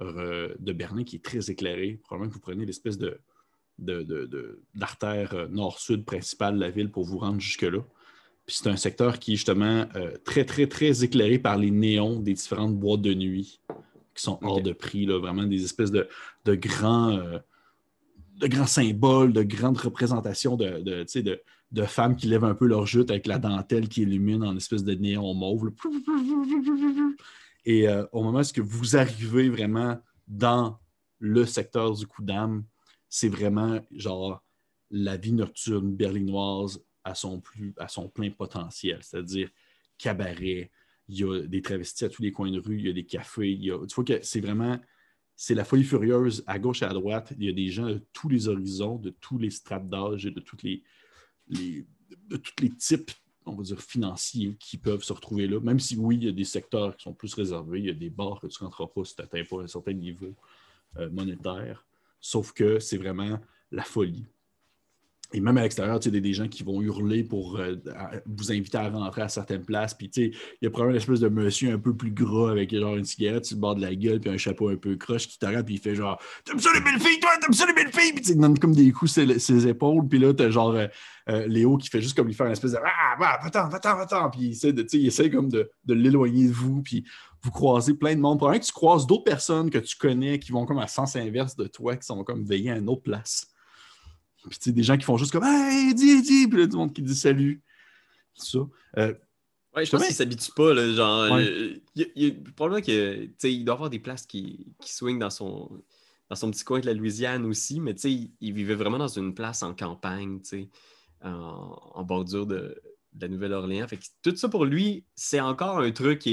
[0.00, 2.00] de Berlin qui est très éclairé.
[2.04, 3.20] Probablement que vous prenez l'espèce de
[3.78, 7.80] d'artère de, euh, nord-sud principale de la ville pour vous rendre jusque-là.
[8.46, 12.18] Puis c'est un secteur qui est justement euh, très, très, très éclairé par les néons
[12.18, 13.60] des différentes boîtes de nuit
[14.14, 16.08] qui sont hors de prix, là, vraiment des espèces de,
[16.44, 17.38] de grands, euh,
[18.40, 22.84] de grands symboles, de grandes représentations de, de, de, femmes qui lèvent un peu leur
[22.86, 25.70] jute avec la dentelle qui illumine en espèce de néon mauve.
[27.70, 30.80] Et au moment où vous arrivez vraiment dans
[31.18, 32.64] le secteur du coup d'âme,
[33.10, 34.42] c'est vraiment genre
[34.90, 39.50] la vie nocturne berlinoise à son, plein potentiel, c'est-à-dire
[39.98, 40.70] cabaret,
[41.08, 43.04] il y a des travestis à tous les coins de rue, il y a des
[43.04, 44.80] cafés, il y a, tu vois que c'est vraiment,
[45.36, 48.02] c'est la folie furieuse à gauche et à droite, il y a des gens de
[48.14, 50.82] tous les horizons, de tous les strates d'âge et de, toutes les,
[51.50, 53.10] de tous les types,
[53.48, 56.32] on va dire, financiers qui peuvent se retrouver là, même si oui, il y a
[56.32, 58.88] des secteurs qui sont plus réservés, il y a des bars que tu ne rentreras
[58.88, 60.34] pas si tu n'atteins pas un certain niveau
[60.96, 61.84] euh, monétaire.
[62.20, 63.38] Sauf que c'est vraiment
[63.70, 64.26] la folie.
[65.34, 67.76] Et même à l'extérieur, y a des gens qui vont hurler pour euh,
[68.26, 69.92] vous inviter à rentrer à certaines places.
[69.92, 72.96] Puis, il y a probablement une espèce de monsieur un peu plus gras avec genre
[72.96, 75.38] une cigarette sur le bord de la gueule puis un chapeau un peu croche qui
[75.38, 77.92] t'arrête puis il fait genre T'aimes ça les belles filles, toi, t'aimes ça les belles
[77.92, 78.12] filles.
[78.14, 80.08] Puis, il donne comme des coups sur ses épaules.
[80.08, 80.86] Puis là, t'as genre euh,
[81.28, 83.96] euh, Léo qui fait juste comme lui faire une espèce de Ah, bah, va-t'en, va-t'en,
[83.96, 84.30] va-t'en.
[84.30, 86.80] Puis, il essaie, de, il essaie comme de, de l'éloigner de vous.
[86.80, 87.04] Puis,
[87.42, 88.38] vous croisez plein de monde.
[88.38, 91.54] Probablement que tu croises d'autres personnes que tu connais qui vont comme à sens inverse
[91.54, 93.52] de toi, qui sont comme veillés à une autre place.
[94.48, 96.78] Puis, tu des gens qui font juste comme Hey, dis, dis, puis là, tout le
[96.78, 97.62] monde qui dit salut.
[98.34, 98.58] Ça.
[98.96, 99.14] Euh,
[99.74, 101.34] ouais, je pense qu'il s'habitue pas, là, genre.
[101.34, 105.82] Euh, il, probablement qu'il il doit avoir des places qui, qui swingent dans son,
[106.30, 109.34] dans son petit coin de la Louisiane aussi, mais sais, il, vivait vraiment dans une
[109.34, 110.68] place en campagne, sais,
[111.22, 112.80] en, bordure de,
[113.12, 113.88] de la Nouvelle-Orléans.
[113.88, 116.26] Fait que tout ça pour lui, c'est encore un truc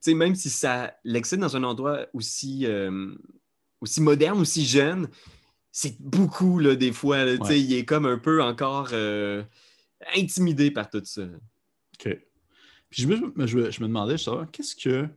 [0.00, 3.14] sais, même si ça l'excite dans un endroit aussi, euh,
[3.80, 5.08] aussi moderne, aussi jeune,
[5.72, 7.24] c'est beaucoup, là, des fois.
[7.50, 9.42] Il est comme un peu encore euh,
[10.16, 11.22] intimidé par tout ça.
[11.24, 12.18] OK.
[12.90, 15.08] Puis je me, je, me demandais, je qu'est-ce que.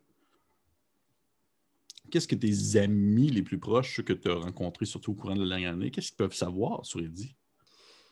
[2.11, 5.35] Qu'est-ce que tes amis les plus proches, ceux que tu as rencontrés, surtout au courant
[5.35, 7.35] de la dernière année, qu'est-ce qu'ils peuvent savoir sur Eddie?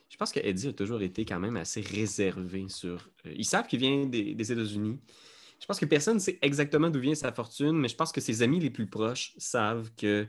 [0.09, 3.11] Je pense que Eddie a toujours été quand même assez réservé sur.
[3.27, 4.99] Euh, ils savent qu'il vient des, des États-Unis.
[5.59, 8.19] Je pense que personne ne sait exactement d'où vient sa fortune, mais je pense que
[8.19, 10.27] ses amis les plus proches savent qu'il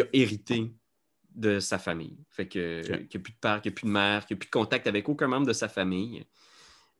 [0.00, 0.74] a hérité
[1.34, 2.16] de sa famille.
[2.30, 4.34] Fait que, qu'il n'y a plus de père, qu'il n'y a plus de mère, qu'il
[4.34, 6.24] n'y a plus de contact avec aucun membre de sa famille.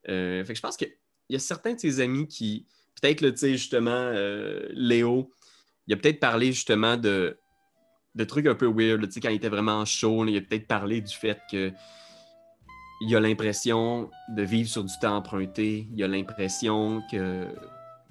[0.09, 0.91] Euh, fait que je pense qu'il
[1.29, 2.65] y a certains de ses amis qui,
[3.01, 5.31] peut-être, tu sais, justement, euh, Léo,
[5.87, 7.37] il a peut-être parlé justement de,
[8.15, 10.67] de trucs un peu weird, tu sais, quand il était vraiment chaud, il a peut-être
[10.67, 11.71] parlé du fait que
[13.01, 17.47] il a l'impression de vivre sur du temps emprunté, il a l'impression que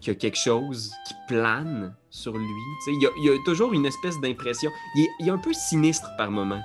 [0.02, 2.46] qu'il y a quelque chose qui plane sur lui.
[2.88, 4.70] Il y, a, il y, a, toujours une espèce d'impression.
[4.96, 6.60] Il, est, un peu sinistre par moment.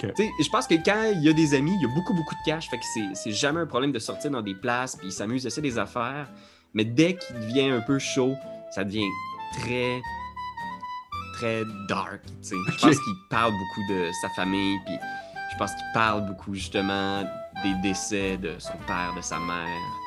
[0.00, 2.50] Je pense que quand il y a des amis, il y a beaucoup, beaucoup de
[2.50, 2.68] cash.
[2.70, 5.62] Fait que c'est jamais un problème de sortir dans des places puis il s'amuse, essayer
[5.62, 6.28] des affaires.
[6.72, 8.34] Mais dès qu'il devient un peu chaud,
[8.74, 9.08] ça devient
[9.52, 10.00] très,
[11.34, 12.20] très dark.
[12.42, 14.78] Je pense qu'il parle beaucoup de sa famille.
[14.86, 14.94] Puis
[15.52, 17.22] je pense qu'il parle beaucoup justement
[17.62, 20.03] des décès de son père, de sa mère.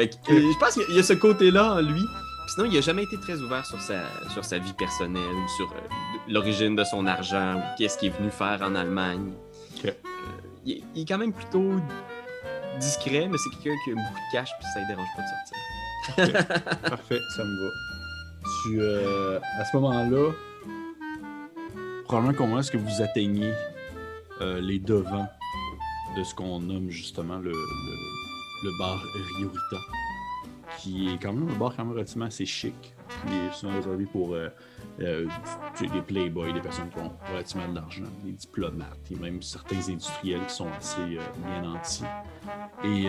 [0.00, 2.00] Fait que, euh, je pense qu'il y a ce côté-là en lui.
[2.48, 6.18] sinon, il n'a jamais été très ouvert sur sa, sur sa vie personnelle sur euh,
[6.26, 9.32] l'origine de son argent ou qu'est-ce qu'il est venu faire en Allemagne.
[9.84, 9.90] Euh,
[10.64, 11.74] il, est quand même plutôt
[12.78, 16.32] discret, mais c'est quelqu'un qui a beaucoup de cash puis ça ne dérange pas de
[16.32, 16.80] sortir.
[16.88, 17.70] Parfait, ça me va.
[18.62, 18.82] Tu,
[19.60, 20.32] à ce moment-là,
[22.04, 23.52] probablement comment est-ce que vous atteignez
[24.40, 25.28] les devants
[26.16, 28.19] de ce qu'on nomme justement le, le,
[28.78, 29.02] bar
[29.36, 29.76] Riorita,
[30.78, 32.74] qui est quand même un bar quand même relativement assez chic,
[33.26, 34.36] qui est souvent réservé pour
[34.98, 40.44] des playboys, des personnes qui ont relativement de l'argent, des diplomates et même certains industriels
[40.46, 42.04] qui sont assez bien nantis.
[42.84, 43.06] Et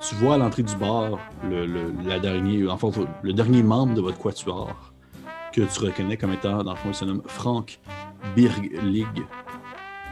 [0.00, 1.66] tu vois à l'entrée du bar le,
[2.04, 4.92] la dernière, en fait, le dernier membre de votre quatuor
[5.56, 7.78] que tu reconnais comme étant, dans le fond, il se nomme Frank
[8.34, 9.06] Birglig.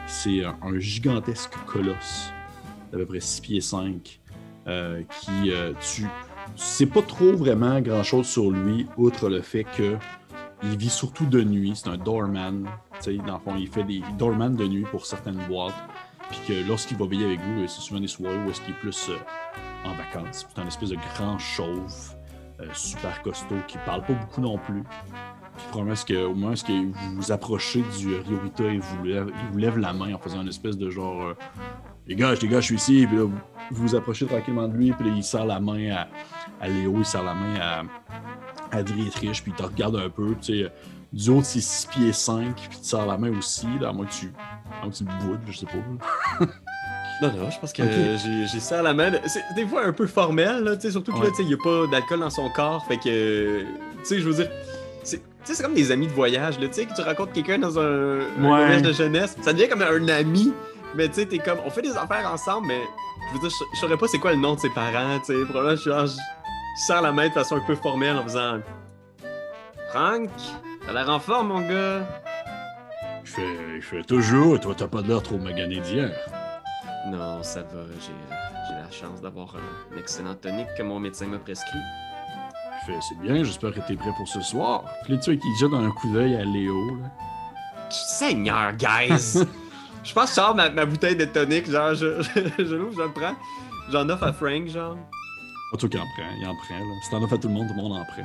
[0.07, 2.31] C'est un, gigantesque colosse
[2.91, 4.21] d'à peu près 6 pieds 5
[4.67, 6.07] euh, qui, euh, tu
[6.57, 9.97] sais pas trop vraiment grand chose sur lui, outre le fait que
[10.65, 11.73] il vit surtout de nuit.
[11.75, 12.67] C'est un doorman.
[13.27, 15.75] Dans le fond, il fait des doorman de nuit pour certaines boîtes.
[16.31, 18.79] Puis que lorsqu'il va veiller avec vous, c'est souvent des soirées où est-ce qu'il est
[18.79, 19.17] plus euh,
[19.85, 20.47] en vacances.
[20.49, 22.15] C'est un espèce de grand chauve,
[22.61, 24.83] euh, super costaud, qui parle pas beaucoup non plus.
[25.57, 29.25] Puis probablement, que, au moins, ce que vous vous approchez du Riorita et vous il
[29.53, 31.35] vous lève la main en faisant une espèce de genre euh,
[32.07, 33.07] Les gars, les gars, je suis ici.
[33.07, 33.35] Puis là, vous
[33.71, 36.09] vous approchez tranquillement de lui, puis là, il serre la main à,
[36.61, 37.83] à Léo, il serre la main à,
[38.77, 40.35] à Dietrich, puis il te regarde un peu.
[40.41, 40.73] Tu sais,
[41.13, 43.93] du haut ses 6 pieds 5, puis il te serre la main aussi, là, à
[43.93, 44.33] moins que tu,
[44.71, 46.47] à moins que tu le boudes, je sais pas.
[47.23, 49.13] Non, non, je pense que j'ai ça à la main.
[49.27, 52.19] C'est des fois un peu formel, là, surtout que là, il n'y a pas d'alcool
[52.19, 52.85] dans son corps.
[52.87, 53.67] Fait que, tu
[54.03, 54.51] sais, je veux dire,
[55.05, 58.83] c'est comme des amis de voyage, tu sais, que tu racontes quelqu'un dans un, voyage
[58.83, 59.37] de jeunesse.
[59.43, 60.53] Ça devient comme un ami,
[60.95, 62.81] mais tu sais, t'es comme, on fait des affaires ensemble, mais
[63.29, 65.45] je veux dire, je, saurais pas c'est quoi le nom de ses parents, tu sais.
[65.45, 68.61] Probablement, je, je, sers la main de façon un peu formelle en faisant
[69.91, 70.29] Frank,
[70.85, 72.07] t'as l'air en forme, mon gars.
[73.25, 76.11] Je fais, je fais toujours, toi, t'as pas l'air trop magané d'hier.
[77.07, 77.83] Non, ça va.
[78.01, 81.79] J'ai la chance d'avoir un excellent tonique que mon médecin m'a prescrit.
[82.87, 84.85] C'est bien, j'espère que t'es prêt pour ce soir.
[85.05, 86.91] Puis là, tu vois qu'il jette un coup d'œil à Léo.
[86.97, 87.11] Là.
[87.91, 89.39] Seigneur, guys!
[90.05, 92.23] je pense que je sors ma, bouteille de tonique, genre, je,
[92.59, 93.35] je, l'ouvre, je le prends.
[93.91, 94.97] J'en offre à Frank, genre.
[95.73, 96.95] Pas toi qui en prends, il en prend, là.
[97.03, 98.25] Si t'en offres à tout le monde, tout le monde en prend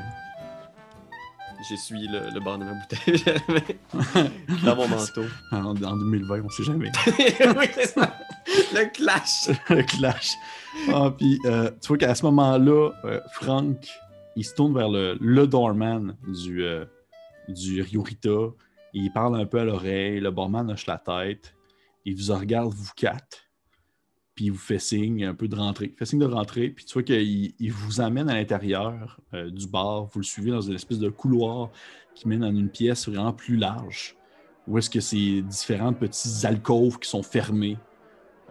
[1.61, 3.23] j'essuie le, le bord de ma bouteille
[4.63, 5.23] dans mon manteau.
[5.51, 6.91] En, 2020, on sait jamais.
[7.17, 8.15] oui, c'est ça.
[8.73, 9.49] Le clash.
[9.69, 10.33] le clash.
[10.93, 13.77] Ah, puis, euh, tu vois qu'à ce moment-là, euh, Frank,
[14.35, 16.85] il se tourne vers le, le doorman du, euh,
[17.47, 18.53] du Riorita.
[18.93, 20.19] Il parle un peu à l'oreille.
[20.19, 21.53] Le barman hoche la tête.
[22.09, 23.49] Il vous regarde, vous quatre
[24.39, 25.87] puis il vous fait signe un peu de rentrer.
[25.87, 29.49] Il fait signe de rentrer, puis tu vois qu'il il vous amène à l'intérieur euh,
[29.49, 30.05] du bar.
[30.05, 31.71] Vous le suivez dans une espèce de couloir
[32.15, 34.15] qui mène dans une pièce vraiment plus large,
[34.65, 37.77] où est-ce que c'est différentes petits alcôves qui sont fermés,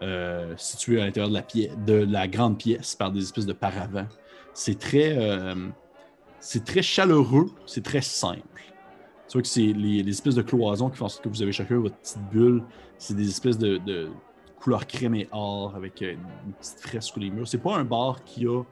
[0.02, 4.08] euh, situés à l'intérieur de la, de la grande pièce par des espèces de paravents.
[4.52, 5.70] C'est très, euh,
[6.38, 8.74] c'est très chaleureux, c'est très simple.
[9.32, 11.78] Vois que c'est les, espèces de cloisons qui font en sorte que vous avez chacun
[11.78, 12.62] votre petite bulle.
[12.96, 14.10] C'est des espèces de
[14.58, 16.14] couleur crème et or avec euh,
[16.46, 17.46] une petite fresque sur les murs.
[17.48, 18.62] C'est pas un bar qui a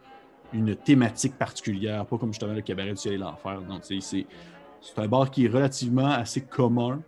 [0.53, 3.61] une thématique particulière, pas comme justement le cabaret du ciel et l'enfer.
[3.81, 4.27] C'est
[4.99, 7.01] un bar qui est relativement assez commun.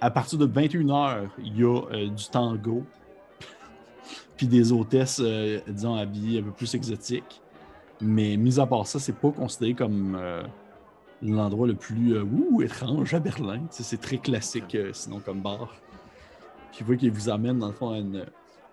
[0.00, 2.84] À partir de 21h, il y a euh, du tango,
[4.36, 7.40] puis des hôtesses, euh, disons, habillées un peu plus exotiques.
[8.00, 10.18] Mais mis à part ça, c'est pas considéré comme
[11.22, 12.16] l'endroit le plus
[12.62, 13.62] étrange à Berlin.
[13.70, 15.74] C'est très classique, sinon, comme bar.
[16.76, 18.26] Puis vous voyez qu'il vous amène dans le fond à une,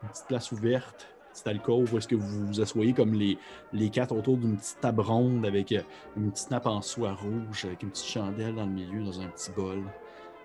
[0.10, 3.38] petite place ouverte, petite alcôve, où est-ce que vous vous asseyez comme les,
[3.72, 5.82] les quatre autour d'une petite table ronde avec euh,
[6.18, 9.28] une petite nappe en soie rouge, avec une petite chandelle dans le milieu, dans un
[9.28, 9.84] petit bol.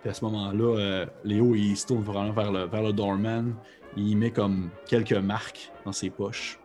[0.01, 3.55] Puis à ce moment-là, euh, Léo, il se tourne vraiment vers le, vers le doorman.
[3.97, 6.61] Il met comme quelques marques dans ses poches.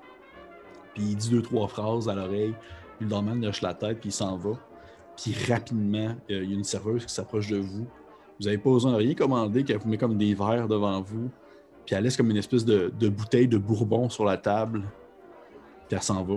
[0.94, 2.54] Puis il dit deux, trois phrases à l'oreille.
[2.98, 4.52] Puis le doorman lâche la tête, puis il s'en va.
[5.18, 7.88] Puis rapidement, euh, il y a une serveuse qui s'approche de vous,
[8.40, 11.30] vous n'avez pas besoin de rien commander, qu'elle vous met comme des verres devant vous.
[11.86, 14.84] Puis elle laisse comme une espèce de, bouteille de bourbon sur la table.
[15.88, 16.36] Puis elle s'en va.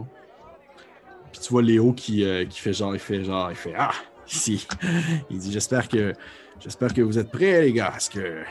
[1.33, 3.93] Puis tu vois Léo qui, euh, fait genre, il fait genre, il fait Ah,
[4.29, 4.67] ici.
[5.31, 6.13] il dit J'espère que
[6.61, 8.43] j'espère que vous êtes prêts, les gars, parce que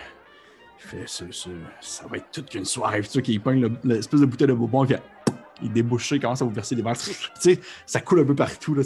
[0.77, 1.25] il fait ce,
[1.81, 3.01] ça va être toute qu'une soirée.
[3.01, 4.95] Tu vois qu'il pogne l'espèce de bouteille de bourbon, puis
[5.61, 6.97] il débouche, il commence à vous verser des verres.
[6.97, 8.73] tu sais, ça coule un peu partout.
[8.73, 8.83] Là,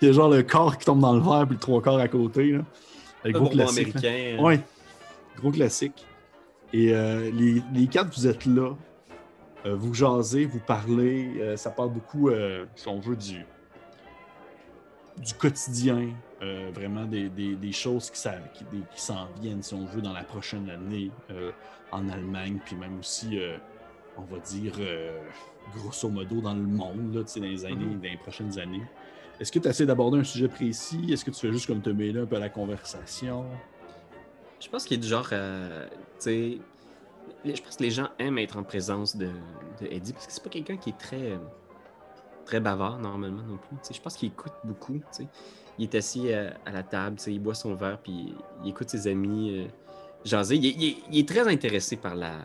[0.00, 1.98] il y a genre le corps qui tombe dans le verre, puis le trois quarts
[1.98, 2.52] à côté.
[2.52, 2.60] Là
[3.32, 3.96] gros classique.
[3.96, 4.36] américain.
[4.40, 4.60] Oui,
[5.36, 6.06] gros classique.
[6.72, 8.74] Et euh, les, les, quatre, vous êtes là.
[9.64, 11.40] Euh, vous jasez, vous parlez.
[11.40, 12.30] Euh, ça parle beaucoup,
[12.74, 13.44] si on veut, du,
[15.18, 16.10] du quotidien.
[16.74, 18.20] vraiment des, des, des, choses qui,
[18.54, 21.10] qui, qui s'en viennent, si on veut, dans la prochaine année
[21.92, 22.58] en Allemagne.
[22.64, 23.38] Puis même aussi,
[24.18, 24.74] on va dire,
[25.74, 28.00] grosso modo, dans le monde, là, dans les années, mm-hmm.
[28.00, 28.82] dans les prochaines années.
[29.40, 31.12] Est-ce que tu essaies d'aborder un sujet précis?
[31.12, 33.44] Est-ce que tu fais juste comme te mêler un peu à la conversation?
[34.60, 36.58] Je pense qu'il est du genre, euh, tu sais,
[37.44, 39.28] je pense que les gens aiment être en présence de,
[39.82, 41.38] Eddie parce que c'est pas quelqu'un qui est très,
[42.46, 43.76] très bavard normalement non plus.
[43.94, 45.00] je pense qu'il écoute beaucoup.
[45.78, 49.58] Il est assis à, la table, il boit son verre, puis il écoute ses amis
[49.58, 49.66] euh,
[50.24, 50.56] jaser.
[50.56, 52.38] Il, est très intéressé par la,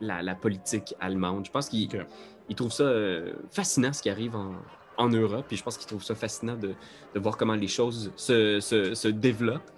[0.00, 1.46] la, politique allemande.
[1.46, 1.88] Je pense qu'il
[2.56, 6.16] trouve ça euh, fascinant ce qui arrive en, Europe, puis je pense qu'il trouve ça
[6.16, 6.74] fascinant de,
[7.14, 9.70] voir comment les choses se, développent.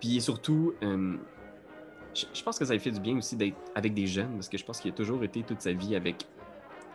[0.00, 1.16] Puis surtout, euh,
[2.14, 4.58] je, pense que ça lui fait du bien aussi d'être avec des jeunes, parce que
[4.58, 6.26] je pense qu'il a toujours été toute sa vie avec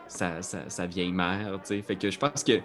[0.08, 1.58] sa, vieille mère.
[1.64, 2.60] Fait que je pense que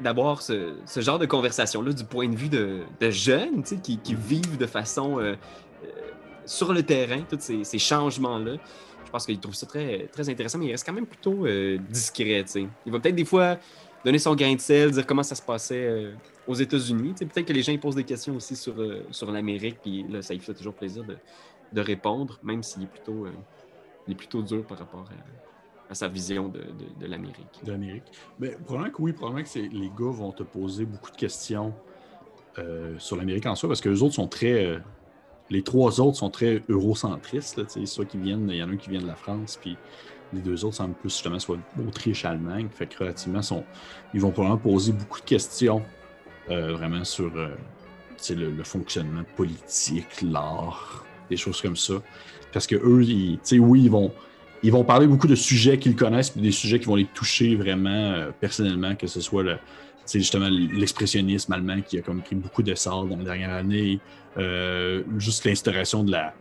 [0.00, 4.66] d'avoir ce, genre de conversation-là du point de vue de, jeunes qui, qui, vivent de
[4.66, 5.34] façon euh,
[5.84, 5.88] euh,
[6.44, 8.56] sur le terrain, tous ces, changements-là,
[9.06, 11.78] je pense qu'il trouve ça très, très intéressant, mais il reste quand même plutôt euh,
[11.88, 12.44] discret.
[12.84, 13.58] Il va peut-être des fois
[14.04, 16.12] donner son grain de sel, dire comment ça se passait
[16.46, 17.14] aux États-Unis.
[17.18, 18.74] Peut-être que les gens ils posent des questions aussi sur,
[19.10, 21.16] sur l'Amérique, puis là, ça lui fait toujours plaisir de,
[21.72, 23.26] de répondre, même s'il est plutôt,
[24.06, 25.08] il est plutôt dur par rapport
[25.88, 26.64] à sa vision de,
[27.00, 27.60] de, l'Amérique.
[27.64, 28.04] De l'Amérique.
[28.38, 31.72] Mais probablement que oui, probablement que les gars vont te poser beaucoup de questions
[32.58, 34.78] euh, sur l'Amérique en soi, parce que les autres sont très.
[35.50, 37.58] Euh, les trois autres sont très eurocentristes.
[37.58, 39.76] Là, qui viennent, il y en a un qui vient de la France, puis
[40.32, 42.68] les deux autres semblent plus justement soit Autriche, Allemagne.
[42.70, 43.40] Fait que relativement,
[44.14, 45.82] ils vont probablement poser beaucoup de questions
[46.50, 47.50] euh, vraiment sur le,
[48.30, 51.94] le, fonctionnement politique, l'art, des choses comme ça.
[52.52, 53.04] Parce que eux,
[53.60, 54.12] oui, ils vont
[54.62, 57.54] ils vont parler beaucoup de sujets qu'ils connaissent, puis des sujets qui vont les toucher
[57.56, 59.58] vraiment euh, personnellement, que ce soit le,
[60.12, 64.00] justement l'expressionnisme allemand qui a comme pris beaucoup d'essor dans les dernières années,
[64.38, 66.34] euh, juste l'instauration de la,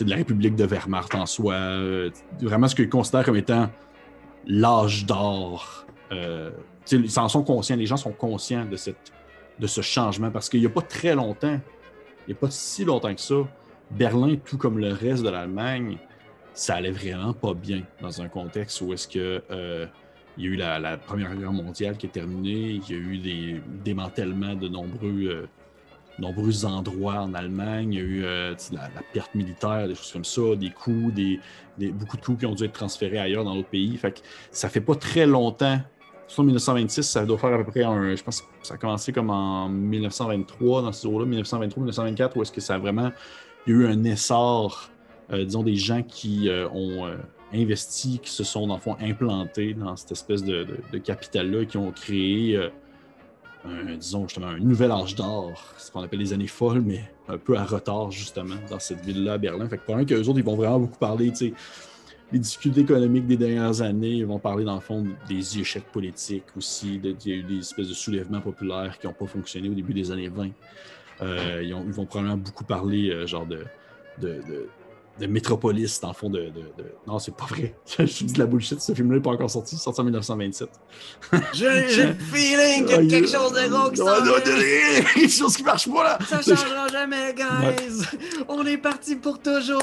[0.00, 3.70] de la République de Wehrmacht en soi, euh, vraiment ce qu'ils considèrent comme étant
[4.46, 5.86] l'âge d'or.
[6.10, 9.12] en sont conscients, les gens sont conscients de, cette,
[9.58, 11.60] de ce changement parce qu'il n'y a pas très longtemps,
[12.26, 13.36] il n'y a pas si longtemps que ça,
[13.90, 15.98] Berlin, tout comme le reste de l'Allemagne,
[16.58, 19.86] ça allait vraiment pas bien dans un contexte où est-ce que euh,
[20.38, 23.18] il y a eu la, Première Guerre mondiale qui est terminée, il y a eu
[23.18, 25.48] des démantèlements de nombreux,
[26.22, 30.24] euh, endroits en Allemagne, il y a eu euh, la, perte militaire, des choses comme
[30.24, 31.40] ça, des coups, des,
[31.90, 33.96] beaucoup de coups qui ont dû être transférés ailleurs dans d'autres pays.
[33.96, 34.20] Fait que
[34.52, 35.80] ça fait pas très longtemps.
[36.36, 38.14] En 1926, ça doit faire à peu près un.
[38.14, 42.52] Je pense que ça a commencé comme en 1923, dans ce jour-là, 1923-1924, où est-ce
[42.52, 43.10] que ça a vraiment.
[43.66, 44.90] Il y a eu un essor
[45.32, 47.06] euh, disons, des gens qui ont
[47.52, 50.66] euh, investi, qui se sont, dans le fond, implantés dans cette espèce de,
[51.02, 52.56] capital-là, qui ont créé,
[53.64, 57.38] un, disons, justement, un nouvel âge d'or, ce qu'on appelle les années folles, mais un
[57.38, 59.68] peu à retard, justement, dans cette ville-là, Berlin.
[59.68, 61.54] Fait que pendant qu'eux autres, ils vont vraiment beaucoup parler, tu sais,
[62.30, 64.16] des difficultés économiques des dernières années.
[64.16, 67.00] Ils vont parler, dans le fond, des échecs politiques aussi.
[67.02, 69.94] Il y a eu des espèces de soulèvements populaires qui n'ont pas fonctionné au début
[69.94, 70.48] des années 20.
[71.62, 73.64] ils, vont probablement beaucoup parler, genre, de,
[74.20, 74.68] de
[75.26, 76.52] Métropolis, dans le fond, de.
[77.06, 77.74] Non, c'est pas vrai.
[77.98, 80.68] Je dis de la bullshit, ce film-là n'est pas encore sorti, sorti en 1927.
[81.52, 85.62] J'ai le feeling qu'il y a quelque chose de gros qui s'en quelque chose qui
[85.62, 86.18] marche pas, là.
[86.26, 88.04] Ça changera jamais, guys.
[88.48, 89.82] On est parti pour toujours.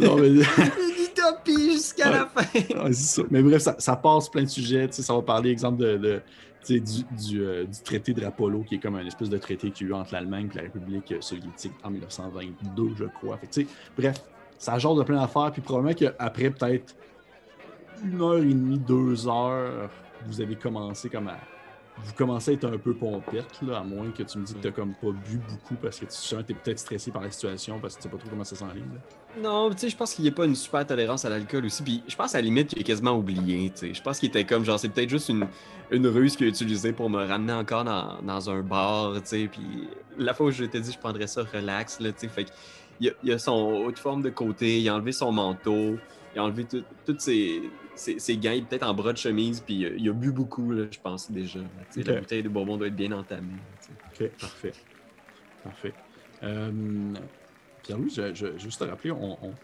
[0.00, 0.28] non, mais...
[0.28, 2.92] Une utopie jusqu'à la fin.
[2.92, 3.22] ça.
[3.30, 4.88] Mais bref, ça, ça, passe plein de sujets.
[4.90, 6.22] Ça va parler, exemple, de
[6.68, 9.90] du, euh, du, traité de Rapallo, qui est comme un espèce de traité qu'il y
[9.90, 13.38] a eu entre l'Allemagne et la République soviétique en 1922, je crois.
[13.96, 14.22] bref,
[14.58, 16.94] ça genre de plein d'affaires, puis probablement qu'après peut-être
[18.04, 19.90] une heure et demie, deux heures,
[20.26, 21.38] vous avez commencé comme à
[22.04, 24.60] vous commencez à être un peu pompette, là, à moins que tu me dis que
[24.60, 27.22] tu comme pas bu beaucoup parce que tu sens que tu es peut-être stressé par
[27.22, 28.84] la situation parce que tu sais pas trop comment ça s'enligne.
[29.40, 31.82] Non, tu sais, je pense qu'il n'y a pas une super tolérance à l'alcool aussi.
[31.82, 33.72] Puis je pense à la limite qu'il est quasiment oublié.
[33.80, 35.46] Je pense qu'il était comme genre, c'est peut-être juste une,
[35.90, 39.14] une ruse qu'il a utilisée pour me ramener encore dans, dans un bar.
[39.30, 42.00] Puis la fois où je t'ai dit, je prendrais ça relax.
[42.00, 42.28] Là, tu.
[42.28, 42.46] Fait
[43.02, 45.96] a, a son haute forme de côté, il a enlevé son manteau,
[46.34, 46.66] il a enlevé
[47.06, 47.62] toutes ses
[48.00, 51.30] ses, gants, il peut-être en bras de chemise, puis il a bu beaucoup, je pense,
[51.30, 51.60] déjà.
[51.96, 53.48] La bouteille de bonbon doit être bien entamée.
[54.12, 54.72] Ok, parfait.
[55.62, 55.94] Parfait.
[56.42, 57.14] Euh,
[57.82, 59.54] Pierre-Louis, je, je, juste te rappeler, on, on...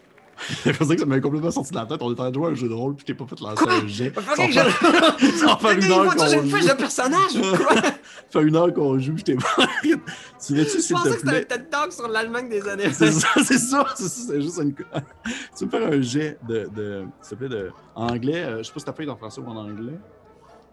[0.63, 2.01] c'est que ça m'avait complètement sorti de la tête.
[2.01, 3.39] On était en train de jouer à un jeu de rôle, puis t'es pas fait
[3.39, 4.13] lancer un jet.
[4.25, 6.57] Ça fait une heure qu'on joue.
[6.57, 7.75] J'ai le personnage ou quoi?
[7.81, 7.91] Ça
[8.29, 9.67] fait une heure qu'on joue, puis t'es pas...
[9.83, 11.09] tu veux-tu, s'il te plaît?
[11.09, 12.91] Je pensais que c'était un TED Talk sur l'Allemagne des années.
[12.93, 13.85] C'est ça, c'est ça.
[13.95, 14.73] C'est juste une...
[14.73, 14.83] tu
[15.61, 17.71] veux me faire un jet de, de s'il te plaît, de...
[17.95, 18.43] en anglais.
[18.43, 19.99] Euh, je sais pas si ta feuille est en français ou en anglais.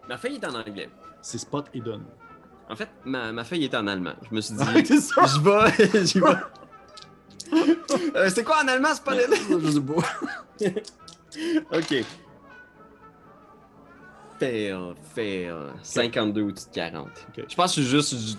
[0.07, 0.89] Ma feuille est en anglais.
[1.21, 2.01] C'est Spot et Don.
[2.69, 4.13] En fait, ma, ma feuille est en allemand.
[4.29, 6.27] Je me suis dit, je vais, j'y vais.
[7.53, 9.15] Euh, c'est quoi en allemand, c'est pas.
[9.15, 9.93] Je sais pas.
[11.77, 12.05] ok.
[14.39, 15.53] Fail, fail.
[15.81, 17.07] 52 ou 40.
[17.47, 18.37] Je pense que je suis juste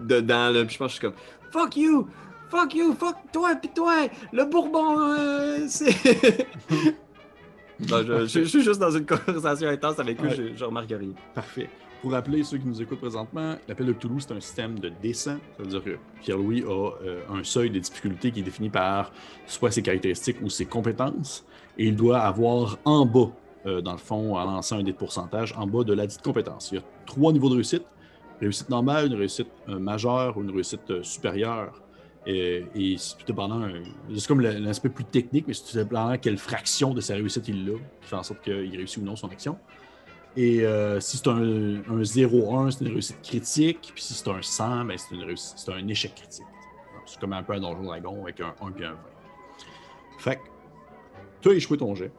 [0.00, 1.14] dedans, là, puis je pense que je suis comme
[1.52, 2.08] Fuck you!
[2.48, 5.90] Fuck you, fuck toi, pis toi, le Bourbon, euh, c'est.
[7.80, 11.12] je, je, suis juste dans une conversation intense avec eux, je, je remarque rien.
[11.34, 11.68] Parfait.
[12.00, 15.38] Pour rappeler ceux qui nous écoutent présentement, l'appel de Cthulhu, c'est un système de descent.
[15.56, 19.10] Ça veut dire que Pierre-Louis a euh, un seuil de difficulté qui est défini par
[19.46, 21.44] soit ses caractéristiques ou ses compétences.
[21.76, 23.32] Et il doit avoir en bas,
[23.66, 26.70] euh, dans le fond, en lançant un dé pourcentage, en bas de la dite compétence.
[26.70, 27.84] Il y a trois niveaux de réussite.
[28.40, 31.82] Réussite normale, une réussite euh, majeure ou une réussite supérieure.
[32.26, 33.66] Et, et c'est dépendant,
[34.14, 37.72] c'est comme l'aspect plus technique, mais c'est dépendant quelle fraction de sa réussite il a,
[38.00, 39.56] qui fait en sorte qu'il réussit ou non son action.
[40.36, 43.92] Et euh, si c'est un, un 0-1, c'est une réussite critique.
[43.94, 46.46] Puis si c'est un 100, ben c'est, un échec critique.
[47.06, 48.96] C'est comme un peu un Donjon Dragon avec un 1 et un 20.
[50.18, 50.40] Fait que
[51.40, 52.12] tu as échoué ton jet.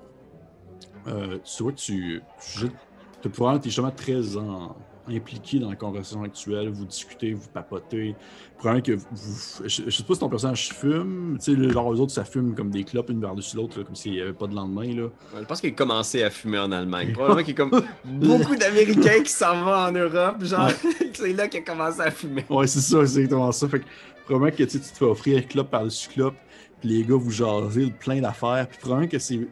[1.07, 4.76] Euh, tu vois que tu, tu, es justement très en,
[5.12, 8.16] impliqué dans la conversation actuelle, vous discutez, vous papotez.
[8.57, 9.64] Probablement que vous.
[9.66, 11.38] Je, ne sais pas si ton personnage fume.
[11.43, 14.14] Tu sais, genre, eux autres, ça fume comme des clopes une par-dessus l'autre, comme s'il
[14.14, 14.93] n'y avait pas de lendemain.
[14.93, 15.10] Là.
[15.38, 17.14] je pense qu'il a commencé à fumer en Allemagne.
[17.14, 20.43] Probablement qu'il y a comme beaucoup d'Américains qui s'en vont en Europe.
[20.43, 20.72] Genre,
[21.14, 22.45] c'est là qu'il a commencé à fumer.
[22.49, 23.68] Ouais, c'est ça, c'est exactement ça.
[23.70, 23.86] Fait que
[24.26, 26.36] probablement que tu te fais offrir clope par-dessus clope,
[26.82, 28.68] puis les gars vous jasez plein d'affaires.
[28.70, 29.47] Puis probablement que c'est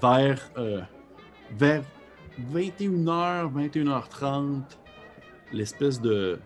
[0.00, 0.50] vers.
[0.58, 0.80] Euh,
[1.56, 1.82] vers
[2.52, 4.62] 21h, 21h30
[5.54, 6.38] l'espèce de,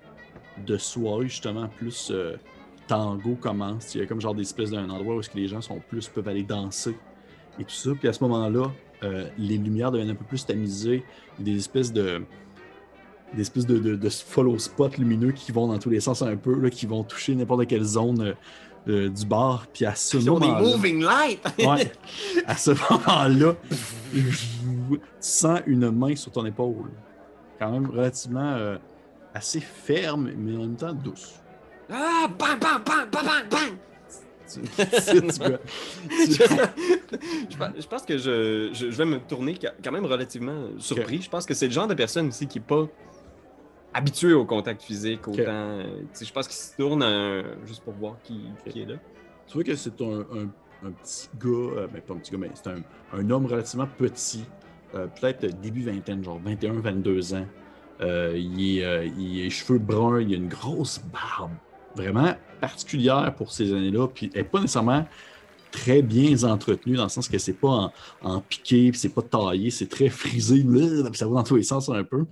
[0.66, 2.36] de soirée, justement, plus euh,
[2.86, 3.94] tango commence.
[3.94, 6.28] Il y a comme genre des espèces d'un endroit où les gens sont plus, peuvent
[6.28, 6.96] aller danser
[7.58, 7.90] et tout ça.
[7.98, 8.72] Puis à ce moment-là,
[9.04, 11.04] euh, les lumières deviennent un peu plus tamisées.
[11.38, 12.22] Des espèces de
[13.34, 16.58] des espèces de, de, follow spots lumineux qui vont dans tous les sens un peu,
[16.58, 18.34] là, qui vont toucher n'importe quelle zone
[18.88, 19.66] euh, du bar.
[19.70, 20.62] Puis à ce moment-là.
[20.62, 21.40] moving light!
[21.58, 21.92] ouais,
[22.46, 23.54] à ce moment-là,
[24.14, 26.90] tu sens une main sur ton épaule.
[27.58, 28.56] Quand même relativement
[29.38, 31.40] assez ferme, mais en même temps douce.
[31.90, 32.28] Ah!
[32.38, 33.78] Bang, bang, bang, bang, bang, bang!
[37.78, 41.20] je, pense que je, je, vais me tourner quand même relativement surpris.
[41.20, 42.86] Je pense que c'est le genre de personne aussi qui n'est pas
[43.92, 45.82] habitué au contact physique autant.
[46.18, 47.04] Je pense qu'il se tourne
[47.66, 48.94] juste pour voir qui, qui, est là.
[49.46, 50.24] Tu vois que c'est un,
[50.82, 52.82] un, petit gars, euh, ben, pas un petit gars, mais c'est un,
[53.12, 54.44] un, homme relativement petit,
[54.94, 57.46] euh, peut-être début vingtaine, genre 21-22 ans.
[58.00, 61.52] Euh, il, est, euh, il a cheveux bruns, il a une grosse barbe
[61.96, 65.06] vraiment particulière pour ces années-là, puis elle n'est pas nécessairement
[65.72, 67.92] très bien entretenue dans le sens que c'est pas en,
[68.22, 70.64] en piqué, c'est pas taillé, c'est très frisé,
[71.14, 72.24] ça va dans tous les sens un peu.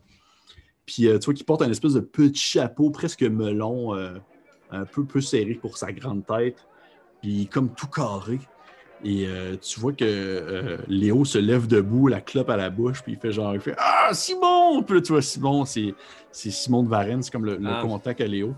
[0.84, 3.94] Puis euh, tu vois qu'il porte un espèce de petit chapeau presque melon,
[4.70, 6.64] un peu peu serré pour sa grande tête,
[7.22, 8.38] puis comme tout carré.
[9.04, 13.02] Et euh, tu vois que euh, Léo se lève debout, la clope à la bouche,
[13.02, 14.82] puis il fait genre, il fait Ah, Simon!
[14.82, 15.94] Puis là, tu vois, Simon, c'est,
[16.32, 17.80] Simon de Varennes, c'est comme le, ah.
[17.82, 18.54] contact à Léo.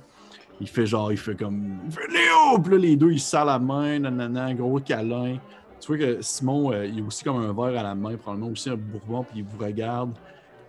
[0.60, 2.58] Il fait genre, il fait comme il fait Léo!
[2.62, 5.38] Puis là, les deux, ils serrent la main, nanana, gros câlin.
[5.80, 8.50] Tu vois que Simon, euh, il a aussi comme un verre à la main, probablement
[8.50, 10.12] aussi un bourbon, puis il vous regarde.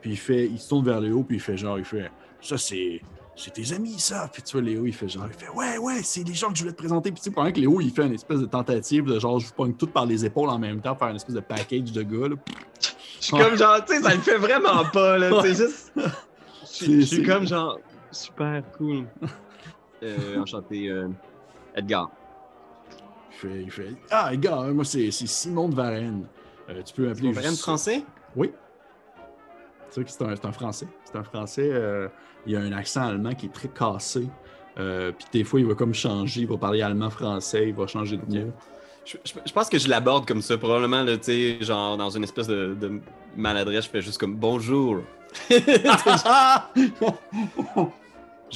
[0.02, 2.12] Puis il fait, il se tourne vers Léo, puis il fait genre, il fait
[2.42, 3.02] Ça, c'est
[3.40, 4.30] c'est tes amis, ça.
[4.32, 6.56] Puis tu vois, Léo, il fait genre, il fait, ouais, ouais, c'est les gens que
[6.56, 7.12] je voulais te présenter.
[7.12, 9.48] Puis tu sais, pendant que Léo, il fait une espèce de tentative de genre, je
[9.48, 12.04] vous pogne tout par les épaules en même temps, faire une espèce de package de
[12.04, 12.36] gars, là.
[13.20, 15.42] Je suis comme genre, tu sais, ça le fait vraiment pas, là.
[15.42, 15.92] C'est juste.
[16.82, 17.80] Je suis comme genre,
[18.12, 19.06] super cool.
[20.04, 21.10] Euh, enchanté, euh,
[21.76, 22.10] Edgar.
[23.32, 26.26] Il fait, il fait, ah, Edgar, moi, c'est Simon de Varenne.
[26.70, 27.32] Euh, tu peux m'appeler.
[27.32, 28.04] Varenne français?
[28.36, 28.52] Oui.
[29.92, 30.88] Tu sais que c'est un, un, français.
[31.12, 31.70] C'est un français.
[31.72, 32.08] Euh,
[32.46, 34.28] il a un accent allemand qui est très cassé.
[34.78, 36.42] Euh, puis des fois, il va comme changer.
[36.42, 37.70] Il va parler allemand-français.
[37.70, 38.52] Il va changer de mot.
[39.06, 40.58] Je, je, pense que je l'aborde comme ça.
[40.58, 43.02] Probablement, tu sais, genre dans une espèce de, de,
[43.36, 45.00] maladresse, je fais juste comme bonjour.
[45.50, 45.82] je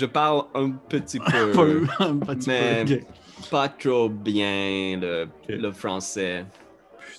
[0.06, 1.86] parle un petit peu.
[2.00, 3.00] un petit mais peu.
[3.50, 6.46] Pas trop bien le, le français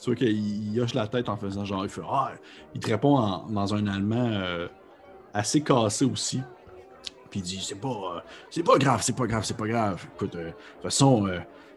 [0.05, 2.33] tu vois qu'il hoche la tête en faisant genre, il fait Ah,
[2.75, 4.69] il te répond dans un allemand euh,
[5.35, 6.41] assez cassé aussi.
[7.31, 8.21] Puis il dit C'est pas, euh,
[8.51, 10.07] c'est pas grave, c'est pas grave, c'est pas grave.
[10.15, 11.29] Écoute, euh, de toute façon,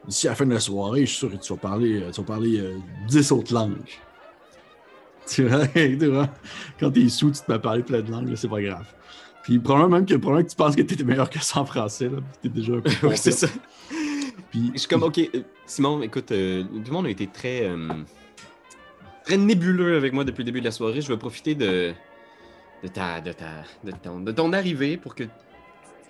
[0.06, 2.20] d'ici à la fin de la soirée, je suis sûr que tu vas parler, tu
[2.20, 2.74] vas parler
[3.08, 3.76] 10 autres langues.
[5.28, 5.98] Tu vois, tu
[6.80, 8.86] quand t'es sous, tu te mets parler plein de langues, c'est pas grave.
[9.42, 12.08] Puis probablement même que, probablement que tu penses que t'étais meilleur que ça en français,
[12.08, 12.20] là.
[12.40, 13.14] T'es déjà un peu.
[13.14, 13.46] c'est ça.
[14.50, 14.70] Puis...
[14.72, 15.20] Je suis comme, ok,
[15.66, 17.70] Simon, écoute, tout le monde a été très
[19.28, 21.02] très nébuleux avec moi depuis le début de la soirée.
[21.02, 21.92] Je vais profiter de,
[22.82, 25.30] de, ta, de, ta, de, ton, de ton arrivée pour que tu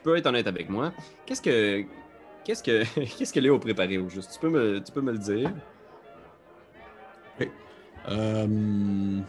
[0.03, 0.93] peux être honnête avec moi.
[1.27, 1.85] Qu'est-ce que
[2.45, 2.85] qu'est-ce que
[3.19, 4.33] qu'est-ce que Léo préparé au juste?
[4.35, 5.51] Tu peux me, tu peux me le dire?
[8.09, 9.23] Euh, hmm.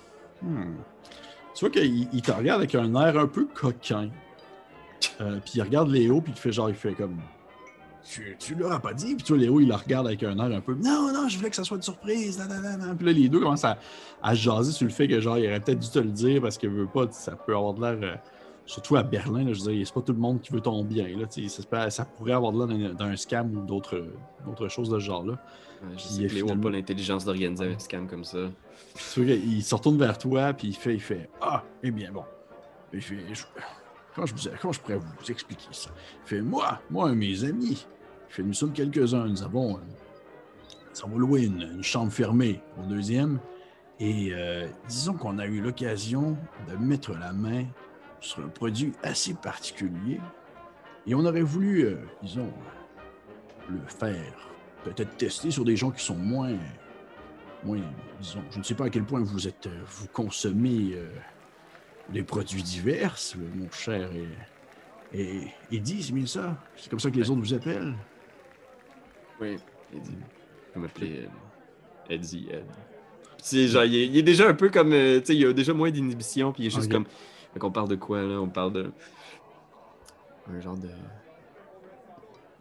[1.54, 4.10] Tu vois qu'il il te regarde avec un air un peu coquin.
[5.22, 7.20] Euh, puis il regarde Léo, puis il fait genre, il fait comme.
[8.04, 9.16] Tu, tu l'auras pas dit.
[9.16, 11.38] Puis tu vois, Léo, il le regarde avec un air un peu Non, non, je
[11.38, 12.42] voulais que ça soit une surprise.
[12.98, 13.78] Puis là, les deux commencent à,
[14.22, 16.58] à jaser sur le fait que, genre, il aurait peut-être dû te le dire parce
[16.58, 17.98] qu'il veut pas, ça peut avoir de l'air.
[18.02, 18.16] Euh,
[18.66, 20.84] surtout à Berlin, là, je veux dire, c'est pas tout le monde qui veut ton
[20.84, 21.08] bien.
[21.18, 24.04] Là, ça, ça pourrait avoir de l'air d'un scam ou d'autres
[24.68, 25.34] choses de ce genre-là.
[25.82, 28.38] Ouais, je sais que Léo n'a pas l'intelligence d'organiser un scam comme ça.
[29.18, 32.24] il se retourne vers toi, puis il fait, il fait Ah, eh bien, bon.
[32.94, 33.16] Il fait,
[34.16, 35.92] comment, je, comment je pourrais vous expliquer ça?
[36.26, 37.86] Fait Moi, moi et mes amis,
[38.30, 39.82] fait, nous sommes quelques-uns, nous avons, euh,
[40.94, 43.40] nous avons loué une, chambre fermée au deuxième,
[44.00, 46.38] et euh, disons qu'on a eu l'occasion
[46.70, 47.66] de mettre la main
[48.22, 50.20] sur un produit assez particulier,
[51.08, 52.52] et on aurait voulu, euh, disons,
[53.70, 54.50] le faire
[54.84, 56.56] peut-être tester sur des gens qui sont moins,
[57.64, 57.82] moins,
[58.22, 60.96] disons, je ne sais pas à quel point vous êtes, vous consommez
[62.12, 63.16] des produits divers,
[63.56, 64.10] mon cher
[65.14, 66.58] et, et Eddie, c'est bien ça.
[66.76, 67.94] C'est comme ça que les autres vous appellent.
[69.42, 69.58] Oui,
[69.96, 70.18] Eddie.
[70.76, 72.50] Je m'appeler euh, Eddie.
[73.42, 75.90] C'est genre, il est, déjà un peu comme, euh, tu sais, il a déjà moins
[75.90, 77.06] d'inhibition, puis il est juste comme,
[77.54, 78.40] fait on parle de quoi là?
[78.42, 78.92] On parle de
[80.52, 80.90] un genre de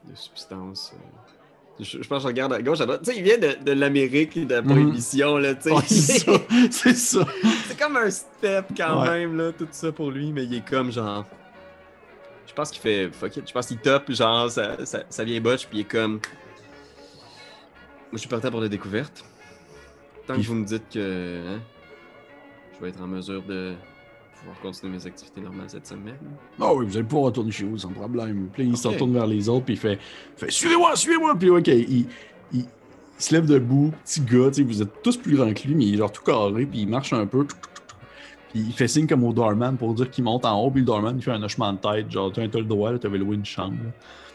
[0.09, 0.94] de substance.
[0.94, 3.03] Euh, je, pense que je regarde à gauche, à droite.
[3.05, 4.70] Tu sais, il vient de, de l'Amérique, de la mhm.
[4.70, 6.40] prohibition, là, tu sais.
[6.70, 7.26] c'est ça.
[7.69, 10.91] c'est comme un step quand même, là, tout ça pour lui, mais il est comme
[10.91, 11.27] genre.
[12.47, 13.47] Je pense qu'il fait fuck it.
[13.47, 16.12] Je pense qu'il top, genre, ça, ça, ça vient botch, puis il est comme.
[16.12, 16.21] Moi,
[18.14, 19.25] je suis parti pour la découverte.
[20.27, 21.43] Tant que vous me dites que.
[21.47, 21.61] Hein,
[22.75, 23.75] je vais être en mesure de
[24.39, 26.16] pouvoir continuer mes activités normales cette semaine.
[26.61, 28.49] Ah oui, vous allez pouvoir retourner chez vous sans problème.
[28.53, 29.99] Puis il se retourne vers les autres, puis il fait,
[30.37, 31.37] fait Suivez-moi, suivez-moi.
[31.37, 32.07] Puis OK, il,
[32.53, 32.64] il,
[33.19, 35.99] se lève debout, petit gars, vous êtes tous plus grands que lui, mais il est
[35.99, 37.45] genre tout carré, puis il marche un peu.
[38.53, 40.87] Puis il fait signe comme au doorman pour dire qu'il monte en haut, puis le
[40.87, 43.35] doorman il fait un hochement de tête, genre tu as le droit, tu avais loué
[43.35, 43.77] une chambre.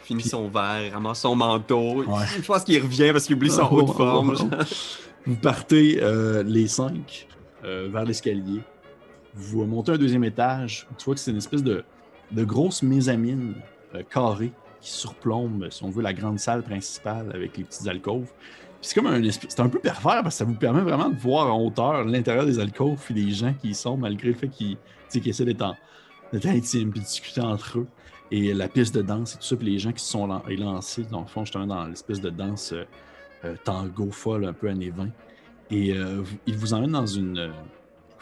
[0.04, 2.04] Finit son verre, ramasse son manteau.
[2.36, 4.36] Je pense qu'il revient parce qu'il oublie son haut de forme.
[5.24, 7.26] vous partez euh, les cinq
[7.64, 8.60] euh, vers l'escalier.
[9.34, 11.82] Vous montez un deuxième étage, tu vois que c'est une espèce de,
[12.30, 13.54] de grosse mésamine
[13.94, 18.30] euh, carrée qui surplombe, si on veut, la grande salle principale avec les petites alcôves.
[18.84, 21.54] C'est comme un c'est un peu pervers parce que ça vous permet vraiment de voir
[21.54, 24.78] en hauteur l'intérieur des alcôves et les gens qui y sont, malgré le fait qu'ils
[25.14, 25.76] essaient d'être
[26.32, 27.86] intimes et discuter entre eux.
[28.30, 31.04] Et la piste de danse et tout ça, puis les gens qui se sont lancés,
[31.10, 32.84] dans le fond, justement, dans l'espèce de danse euh,
[33.44, 35.08] euh, tango folle, un peu années 20.
[35.70, 35.94] Et
[36.46, 37.52] ils vous emmènent dans une,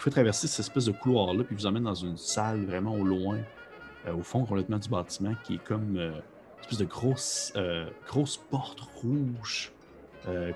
[0.03, 3.05] vous faites traverser cette espèce de couloir-là, puis vous emmène dans une salle vraiment au
[3.05, 3.39] loin,
[4.09, 7.89] euh, au fond complètement du bâtiment, qui est comme euh, une espèce de grosse, euh,
[8.09, 9.71] grosse porte rouge,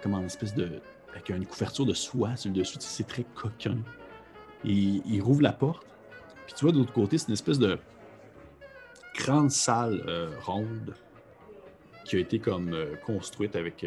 [0.03, 0.81] comme en espèce de.
[1.13, 2.77] avec une couverture de soie sur le dessus.
[2.81, 3.79] C'est très coquin.
[4.65, 5.87] Et il rouvre la porte,
[6.47, 7.79] puis tu vois de l'autre côté, c'est une espèce de
[9.15, 10.03] grande salle
[10.45, 10.95] ronde
[12.05, 13.87] qui a été comme construite avec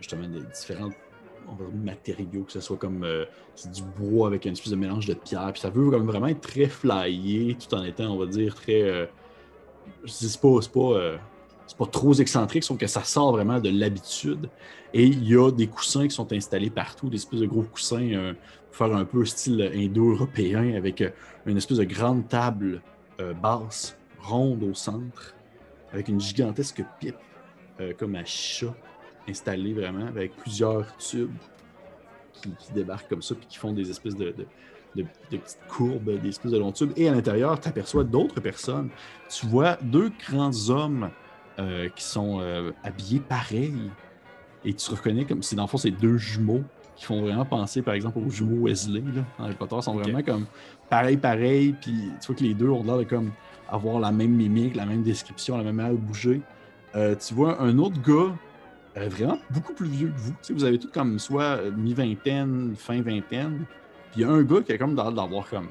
[0.00, 0.94] justement des différentes
[1.74, 3.24] matériaux, que ce soit comme euh,
[3.72, 5.50] du bois avec une espèce de mélange de pierre.
[5.52, 8.82] Puis ça veut comme vraiment être très flyé tout en étant, on va dire, très.
[8.82, 9.06] Euh,
[10.06, 11.16] c'est pas, euh,
[11.70, 14.48] c'est pas, trop excentrique, sauf que ça sort vraiment de l'habitude.
[14.92, 18.34] Et il y a des coussins qui sont installés partout, des espèces de gros coussins
[18.72, 21.04] pour faire un peu style indo-européen avec
[21.46, 22.82] une espèce de grande table
[23.40, 25.36] basse, ronde au centre,
[25.92, 27.14] avec une gigantesque pipe
[27.98, 28.74] comme à chat
[29.28, 31.30] installé vraiment avec plusieurs tubes
[32.32, 34.34] qui, débarquent comme ça puis qui font des espèces de,
[34.94, 36.92] petites courbes, des espèces de longs tubes.
[36.96, 38.88] Et à l'intérieur, tu aperçois d'autres personnes.
[39.28, 41.10] Tu vois deux grands hommes
[41.60, 43.74] euh, qui sont euh, habillés pareil.
[44.64, 46.62] Et tu reconnais comme si dans le fond, c'est deux jumeaux
[46.96, 49.00] qui font vraiment penser, par exemple, aux jumeaux Wesley.
[49.00, 50.46] Là, dans Harry Potter, sont vraiment comme
[50.88, 51.74] pareil, pareil.
[51.80, 53.30] Puis tu vois que les deux ont l'air de comme
[53.68, 56.40] avoir la même mimique, la même description, la même manière de bouger.
[56.94, 58.34] Euh, tu vois un autre gars
[58.96, 60.34] euh, vraiment beaucoup plus vieux que vous.
[60.50, 63.64] vous avez tout comme soit mi-vingtaine, fin vingtaine.
[64.12, 65.68] Puis il y a un gars qui a comme l'air d'avoir comme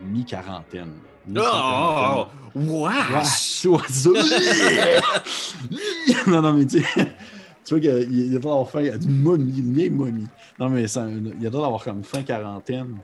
[0.00, 0.94] mi-quarantaine.
[1.36, 2.26] oh!
[2.54, 3.66] Wesh!
[6.26, 6.82] non, non, mais tu
[7.68, 10.26] tu vois qu'il a d'avoir a du momie, une momie.
[10.58, 12.96] Non, mais ça, il a l'air d'avoir comme fin quarantaine.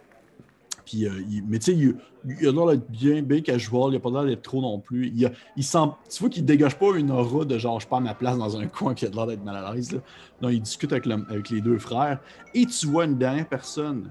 [0.87, 1.11] Puis, euh,
[1.47, 1.97] mais tu sais, il,
[2.41, 5.13] il, a l'air d'être bien, bien casual, il a pas l'air d'être trop non plus.
[5.15, 8.15] Il, il sent, tu vois qu'il dégage pas une aura de genre, je perds ma
[8.15, 10.01] place dans un coin, puis il a l'air d'être mal à l'aise.
[10.41, 12.21] Non, il discute avec, avec, les deux frères.
[12.55, 14.11] Et tu vois une dernière personne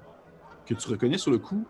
[0.68, 1.66] que tu reconnais sur le coup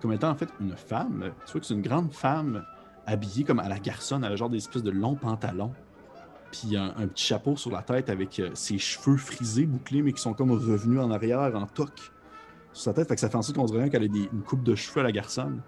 [0.00, 1.32] comme étant en fait une femme.
[1.46, 2.64] Tu vois que c'est une grande femme
[3.06, 5.72] habillée comme à la garçonne, elle a genre des espèces de longs pantalons.
[6.52, 10.20] Puis un, petit chapeau sur la tête avec euh, ses cheveux frisés, bouclés, mais qui
[10.20, 12.12] sont comme revenus en arrière en toque
[12.72, 13.08] sa tête.
[13.08, 15.04] Fait que ça fait en sorte qu'on dirait qu'elle a une coupe de cheveux à
[15.04, 15.60] la garçonne.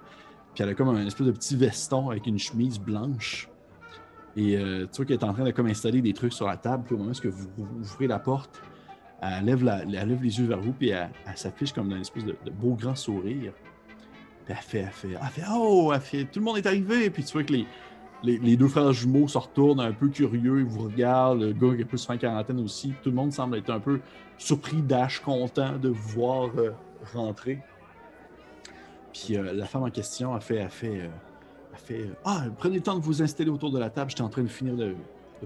[0.54, 3.48] Puis elle a comme un espèce de petit veston avec une chemise blanche.
[4.36, 6.56] Et euh, tu vois qu'elle est en train de comme installer des trucs sur la
[6.56, 6.84] table.
[6.84, 8.62] Puis au moment où vous, vous, ouvrez la porte,
[9.20, 12.02] elle lève, la, elle lève, les yeux vers vous, puis elle, s'affiche comme dans une
[12.02, 13.52] espèce de, beau grand sourire.
[14.49, 17.11] Puis elle fait, elle fait, elle fait, oh, elle fait, tout le monde est arrivé.
[17.11, 17.66] Puis tu vois que les,
[18.22, 21.42] les, deux frères jumeaux se retournent un peu curieux, ils vous regardent.
[21.42, 22.94] Le gars qui est plus fin quarantaine aussi.
[23.03, 24.01] Tout le monde semble être un peu
[24.38, 26.70] surpris, d'âge, content de vous voir euh,
[27.12, 27.61] rentrer.
[29.12, 31.11] Puis euh, la femme en question a fait, elle fait,
[31.74, 34.30] fait euh, Ah, prenez le temps de vous installer autour de la table, j'étais en
[34.30, 34.94] train de finir de,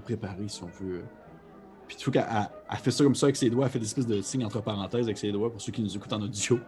[0.01, 1.03] préparer, si on veut.
[1.93, 4.07] Puis tu vois qu'elle fait ça comme ça avec ses doigts, elle fait des espèces
[4.07, 6.59] de signes entre parenthèses avec ses doigts pour ceux qui nous écoutent en audio.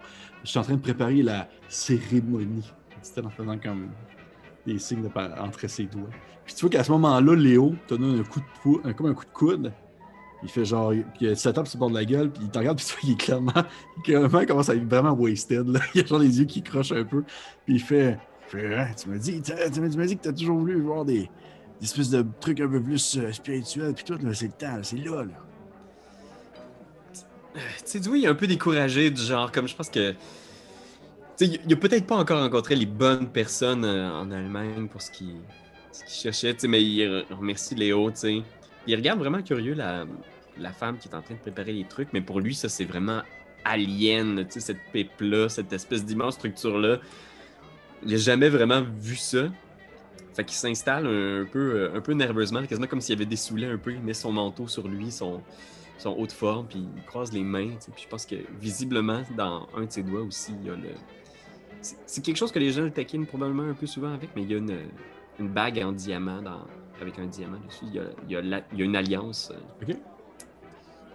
[0.44, 2.72] Je suis en train de préparer la cérémonie.
[3.02, 3.90] C'était en faisant comme
[4.68, 5.10] des signes
[5.40, 6.10] entre ses doigts.
[6.46, 9.26] Puis tu vois qu'à ce moment-là, Léo te donne un coup de comme un coup
[9.26, 9.74] de coude.
[10.44, 11.04] Il fait genre, il
[11.36, 13.12] tape sur le bord de la gueule, puis il te regarde, puis tu vois qu'il
[13.14, 13.52] est clairement,
[14.04, 15.68] clairement commence à être vraiment wasted.
[15.68, 15.80] Là.
[15.96, 17.24] Il a genre les yeux qui crochent un peu,
[17.66, 18.20] puis il fait
[18.52, 21.30] tu m'as dit, tu m'as dit que tu as toujours voulu voir des,
[21.82, 25.24] espèces de trucs un peu plus euh, spirituels, puis tout, c'est le temps, c'est là,
[25.24, 25.34] là.
[27.54, 30.12] Tu sais, il est un peu découragé, du genre, comme je pense que.
[31.38, 35.02] Tu sais, il a peut-être pas encore rencontré les bonnes personnes euh, en Allemagne pour
[35.02, 35.36] ce qu'il
[36.08, 38.42] cherchait, tu sais, mais il remercie Léo, tu sais.
[38.88, 40.06] Il regarde vraiment curieux la,
[40.58, 42.86] la femme qui est en train de préparer les trucs, mais pour lui, ça, c'est
[42.86, 43.22] vraiment
[43.64, 47.00] alien, tu sais, cette pipe-là, cette espèce d'immense structure-là.
[48.04, 49.48] Il n'a jamais vraiment vu ça.
[50.36, 53.94] Fait qu'il s'installe un peu, un peu nerveusement, quasiment comme s'il avait dessoulé un peu.
[53.94, 55.42] Il met son manteau sur lui, son,
[55.98, 57.72] son haut de forme, puis il croise les mains.
[57.94, 60.90] Puis je pense que visiblement, dans un de ses doigts aussi, il y a le.
[61.82, 64.52] C'est quelque chose que les gens le taquinent probablement un peu souvent avec, mais il
[64.52, 64.78] y a une,
[65.40, 66.66] une bague en diamant dans,
[67.00, 67.86] avec un diamant dessus.
[67.88, 69.54] Il y a, il y a, il y a une alliance.
[69.82, 69.96] OK.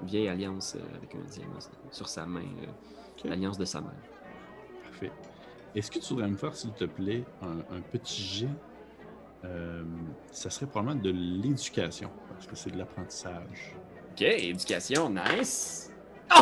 [0.00, 1.58] Une vieille alliance euh, avec un diamant
[1.90, 2.40] sur sa main.
[2.40, 2.66] Euh,
[3.28, 3.92] l'alliance de sa mère.
[4.84, 5.12] Parfait.
[5.74, 8.48] Est-ce que tu voudrais me faire, s'il te plaît, un, petit jet
[9.44, 9.82] euh,
[10.32, 13.76] Ça serait probablement de l'éducation, parce que c'est de l'apprentissage.
[14.12, 15.90] Ok, éducation, nice.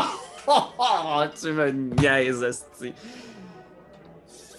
[0.51, 2.95] Oh, tu me niaises, asti.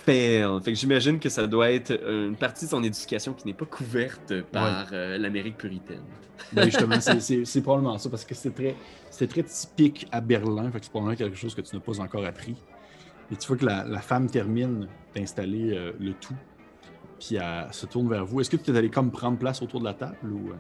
[0.06, 0.46] Fail.
[0.64, 3.66] Fait que j'imagine que ça doit être une partie de son éducation qui n'est pas
[3.66, 6.04] couverte par euh, l'Amérique puritaine.
[6.54, 8.76] Ben justement, c'est probablement ça, parce que c'est très,
[9.28, 10.72] très typique à Berlin.
[10.72, 12.56] Fait que c'est probablement quelque chose que tu n'as pas encore appris.
[13.32, 16.36] Et tu vois que la, femme termine d'installer euh, le tout,
[17.20, 18.42] puis elle se tourne vers vous.
[18.42, 20.50] Est-ce que tu es allé comme prendre place autour de la table ou.
[20.50, 20.56] Euh?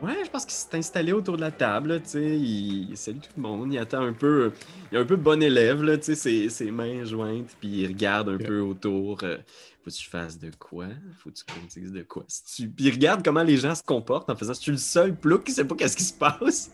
[0.00, 2.96] Ouais, je pense qu'il s'est installé autour de la table, tu sais, il...
[2.96, 4.52] salue tout le monde, il attend un peu,
[4.92, 6.70] il est un peu bon élève, là, tu sais, ses...
[6.70, 9.18] mains jointes, puis il regarde un peu autour.
[9.24, 9.38] Euh,
[9.82, 10.86] faut que tu fasses de quoi?
[11.18, 12.24] Faut que tu dises de quoi?
[12.28, 12.68] tu...
[12.68, 15.42] Puis il regarde comment les gens se comportent en faisant, tu es le seul plouc
[15.42, 16.70] qui sait pas qu'est-ce qui se passe?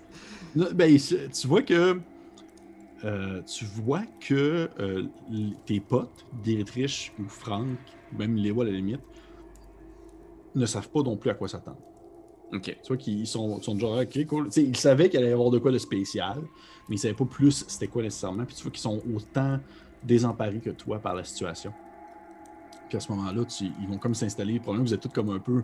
[0.54, 1.98] ben, tu vois que
[3.04, 5.04] euh, tu vois que euh,
[5.66, 7.78] tes potes, Dietrich ou Frank,
[8.16, 9.02] même Léo à la limite,
[10.54, 11.78] ne savent pas non plus à quoi s'attendre.
[12.52, 12.62] Ok.
[12.62, 14.48] Tu vois qu'ils sont, sont genre, ok, cool.
[14.56, 16.38] ils savaient qu'il allait y avoir de quoi de spécial,
[16.88, 18.44] mais ils savaient pas plus c'était quoi nécessairement.
[18.44, 19.58] Puis tu vois qu'ils sont autant
[20.02, 21.72] désemparés que toi par la situation.
[22.88, 24.60] Puis à ce moment-là, ils vont comme s'installer.
[24.60, 25.62] Probablement vous êtes tous comme un peu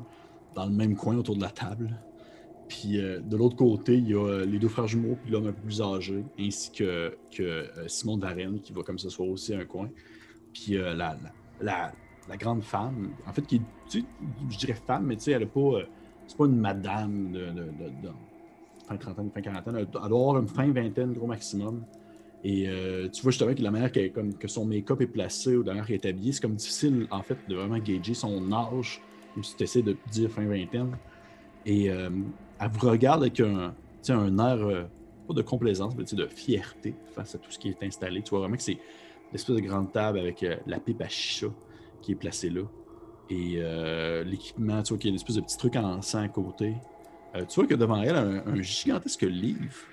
[0.55, 1.97] dans le même coin autour de la table.
[2.71, 5.49] Puis euh, de l'autre côté, il y a euh, les deux frères jumeaux, puis l'homme
[5.49, 9.27] un peu plus âgé, ainsi que, que euh, Simon Darren, qui va comme ce soit
[9.27, 9.91] aussi un coin.
[10.55, 11.17] Puis la,
[11.61, 11.93] la,
[12.37, 14.07] grande femme, en fait, qui tu sais,
[14.51, 15.81] je dirais femme, mais tu sais, elle n'est pas.
[16.29, 17.63] c'est pas une madame de, de,
[18.03, 18.11] de,
[18.87, 19.77] fin trentaine, fin quarantaine.
[19.77, 21.85] Elle doit avoir une fin vingtaine, gros maximum.
[22.43, 22.69] Et
[23.13, 25.73] tu vois justement que la manière que, comme, que son make-up est placé ou la
[25.73, 29.03] manière qu'elle est habillée, c'est comme difficile, en fait, de vraiment gager son âge,
[29.37, 30.97] même si tu essaies de dire fin vingtaine.
[31.67, 31.91] Et
[32.61, 33.75] elle vous regarde avec un,
[34.09, 34.85] un air, euh,
[35.27, 38.23] pas de complaisance, mais de fierté face à tout ce qui est installé.
[38.23, 38.79] Tu vois vraiment que c'est
[39.33, 41.47] l'espèce de grande table avec euh, la pipe à chicha
[42.03, 42.63] qui est placée là.
[43.31, 46.23] Et euh, l'équipement, tu vois qu'il y a une espèce de petit truc en sang
[46.23, 46.75] à côté.
[47.49, 49.87] tu vois que devant elle, un, un gigantesque livre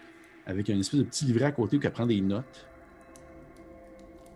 [0.45, 2.68] avec un espèce de petit livret à côté où elle prend des notes.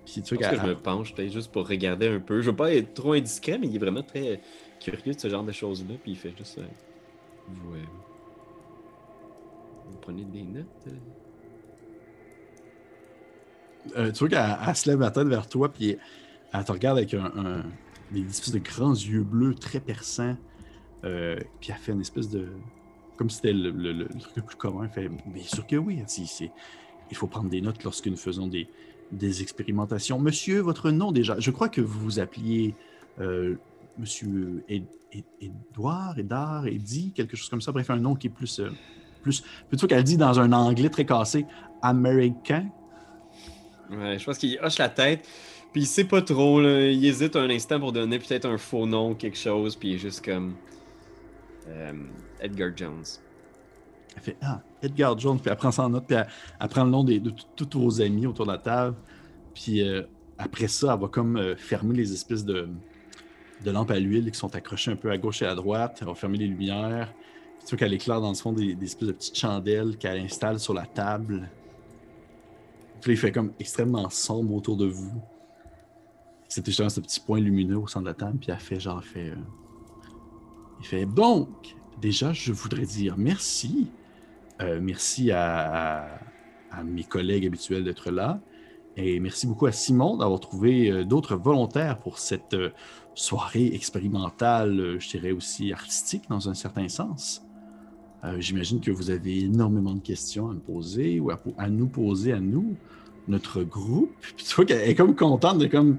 [0.05, 2.41] Puis tu vois que je me penche peut-être juste pour regarder un peu.
[2.41, 4.41] Je veux pas être trop indiscret, mais il est vraiment très
[4.79, 5.95] curieux de ce genre de choses-là.
[6.03, 6.59] Puis il fait juste.
[7.47, 7.75] vous,
[9.91, 10.65] vous prenez des notes?
[10.87, 10.91] Euh?
[13.97, 15.97] Euh, tu vois qu'elle se lève la tête vers toi, puis
[16.53, 17.63] elle te regarde avec un,
[18.11, 20.37] des espèces de grands yeux bleus très perçants.
[21.03, 22.47] Euh, puis elle fait une espèce de.
[23.17, 24.83] Comme si c'était le, truc le plus commun.
[24.83, 26.03] Elle fait Bien sûr que oui.
[27.09, 28.67] il faut prendre des notes lorsque nous faisons des,
[29.11, 30.19] des expérimentations.
[30.19, 31.39] Monsieur, votre nom déjà.
[31.39, 32.75] Je crois que vous vous appeliez
[33.97, 34.63] Monsieur
[35.41, 37.71] Edouard, Edard, Eddy, quelque chose comme ça.
[37.71, 38.61] Bref, un nom qui est plus
[39.21, 39.43] plus.
[39.69, 41.45] Plutôt qu'elle dit dans un anglais très cassé,
[41.81, 42.67] américain.
[43.89, 45.27] Ouais, je pense qu'il hoche la tête.
[45.73, 46.87] Puis il sait pas trop, là.
[46.89, 49.99] il hésite un instant pour donner peut-être un faux nom, quelque chose, puis il est
[49.99, 50.55] juste comme.
[52.41, 53.05] Edgar Jones.
[54.15, 56.89] Elle fait Ah, Edgar Jones, puis elle prend ça en note, puis elle, prend le
[56.89, 57.21] nom de,
[57.55, 58.97] tous vos amis autour de la table.
[59.53, 59.81] Puis
[60.37, 62.67] après ça, elle va comme fermer les espèces de,
[63.63, 65.99] de lampes à l'huile qui sont accrochées un peu à gauche et à droite.
[66.01, 67.13] Elle va fermer les lumières.
[67.65, 70.73] Tu vois qu'elle éclaire dans le fond des, espèces de petites chandelles qu'elle installe sur
[70.73, 71.49] la table.
[73.01, 75.21] Puis il fait comme extrêmement sombre autour de vous.
[76.47, 78.37] C'était justement ce petit point lumineux au centre de la table.
[78.39, 79.29] Puis elle fait genre, fait.
[79.29, 79.35] Euh,
[80.79, 83.89] il fait donc, déjà, je voudrais dire merci.
[84.61, 86.19] Euh, merci à,
[86.83, 88.39] mes collègues habituels d'être là.
[88.97, 92.55] Et merci beaucoup à Simon d'avoir trouvé euh, d'autres volontaires pour cette
[93.15, 97.43] soirée expérimentale, je dirais aussi artistique dans un certain sens.
[98.23, 102.33] Euh, j'imagine que vous avez énormément de questions à me poser ou à, nous poser
[102.33, 102.75] à nous,
[103.27, 104.13] notre groupe.
[104.35, 105.97] Puis tu vois qu'elle est comme contente de comme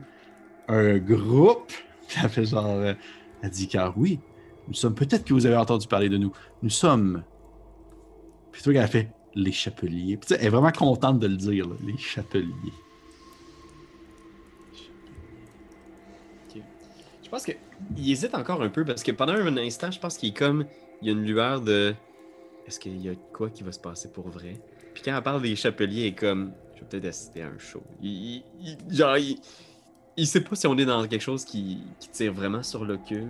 [0.69, 1.73] un groupe.
[2.09, 2.95] Puis elle fait genre, euh,
[3.43, 4.21] elle dit car oui,
[4.69, 7.25] nous sommes, peut-être que vous avez entendu parler de nous, nous sommes.
[8.53, 10.19] Puis tu vois qu'elle fait les chapeliers.
[10.31, 12.53] Elle est vraiment contente de le dire, les chapeliers.
[17.23, 20.29] Je pense qu'il hésite encore un peu parce que pendant un instant, je pense qu'il
[20.29, 20.67] est comme.
[21.01, 21.95] Il y a une lueur de
[22.73, 24.59] est-ce qu'il y a quoi qui va se passer pour vrai?
[24.95, 27.83] Puis quand elle parle des chapeliers, est comme, je vais peut-être assister à un show.
[28.01, 28.43] Il,
[28.89, 29.19] genre,
[30.17, 33.29] il, sait pas si on est dans quelque chose qui, tire vraiment sur l'occulte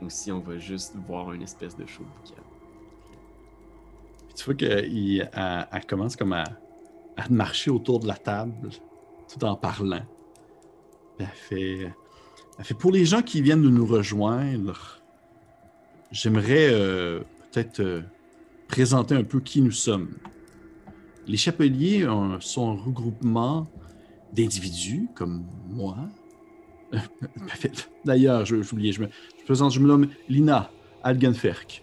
[0.00, 2.04] ou si on va juste voir une espèce de show
[4.36, 5.28] tu vois qu'elle
[5.72, 6.44] elle commence comme à,
[7.28, 8.70] marcher autour de la table
[9.28, 10.06] tout en parlant.
[11.18, 11.92] elle fait,
[12.56, 15.00] elle fait pour les gens qui viennent de nous rejoindre,
[16.12, 17.20] j'aimerais euh,
[17.50, 18.02] peut-être euh,
[18.68, 20.10] présenter un peu qui nous sommes.
[21.26, 22.06] Les chapeliers
[22.40, 23.70] sont un regroupement
[24.32, 25.96] d'individus comme moi.
[28.04, 29.08] D'ailleurs, je, je, je, me,
[29.44, 30.70] présente, je me nomme Lina
[31.02, 31.82] Algenferk.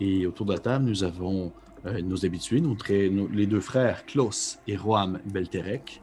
[0.00, 1.52] Et autour de la table, nous avons
[1.86, 6.00] euh, nos habitués, les deux frères Klaus et Roam Belterek,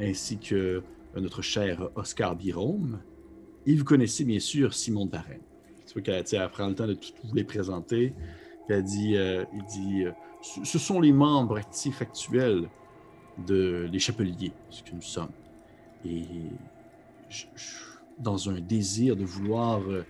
[0.00, 3.00] ainsi que euh, notre cher Oscar Birome.
[3.66, 5.40] Et vous connaissez bien sûr Simon Varenne.
[5.86, 8.12] Tu vois qu'elle prend le temps de tout vous les présenter
[8.68, 10.12] elle dit, euh, il dit euh,
[10.42, 12.68] ce sont les membres actifs actuels
[13.46, 15.30] de les Chapeliers, ce que nous sommes.
[16.04, 16.24] Et
[18.18, 20.04] dans un désir de vouloir euh,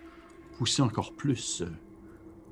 [0.56, 1.62] pousser encore plus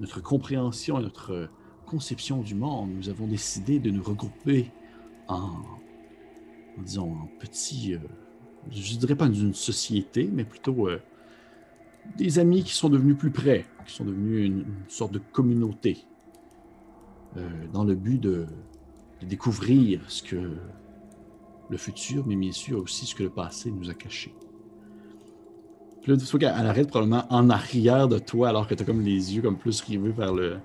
[0.00, 1.48] notre compréhension et notre
[1.86, 4.70] conception du monde, nous avons décidé de nous regrouper
[5.28, 5.62] en,
[6.78, 7.94] disons, en petit,
[8.70, 10.88] je ne dirais pas d'une société, mais plutôt
[12.16, 15.98] des amis qui sont devenus plus près, qui sont devenus une, sorte de communauté,
[17.36, 18.46] euh, dans le but de,
[19.22, 20.56] découvrir ce que
[21.68, 24.32] le futur, mais bien sûr aussi ce que le passé nous a caché.
[26.02, 29.00] Puis là, tu qu'elle arrête probablement en arrière de toi, alors que tu as comme
[29.00, 30.58] les yeux comme plus rivés vers, le,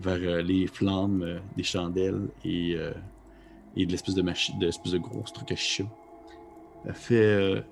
[0.00, 2.76] vers euh, les flammes euh, des chandelles et,
[3.76, 5.88] et de l'espèce de machine, de l'espèce de gros truc à chaud.
[6.86, 7.64] Elle fait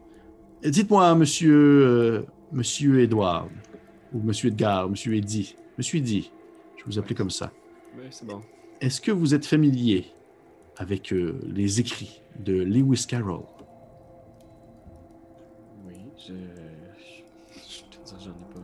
[0.64, 2.24] Dites-moi, monsieur,
[2.54, 3.48] Monsieur Edouard,
[4.12, 6.30] ou Monsieur Edgar, Monsieur Eddy, Monsieur Eddy,
[6.76, 7.50] je vous appelle comme ça.
[7.96, 8.42] Oui, c'est bon.
[8.80, 10.06] Est-ce que vous êtes familier
[10.76, 13.42] avec euh, les écrits de Lewis Carroll?
[15.84, 16.32] Oui, je.
[18.20, 18.60] J'en ai pas.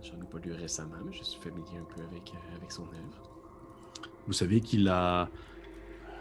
[0.00, 2.82] J'en ai pas lu récemment, mais je suis familier un peu avec, euh, avec son
[2.82, 3.28] œuvre.
[4.28, 5.28] Vous savez qu'il a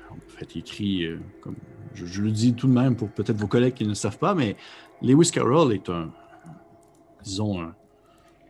[0.09, 1.55] en fait écrit, euh, comme
[1.93, 4.17] je, je, le dis tout de même pour peut-être vos collègues qui ne le savent
[4.17, 4.55] pas, mais
[5.03, 6.11] Lewis Carroll est un,
[7.23, 7.61] disons,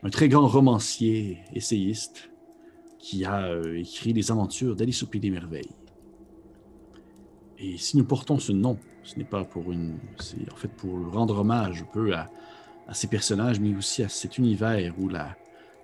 [0.04, 2.30] un, très grand romancier, essayiste,
[3.00, 5.76] qui a euh, écrit les aventures d'Alice au Pays des Merveilles.
[7.58, 9.98] Et si nous portons ce nom, ce n'est pas pour une.
[10.20, 12.28] C'est en fait pour rendre hommage un peu à,
[12.94, 15.36] ces personnages, mais aussi à cet univers où la,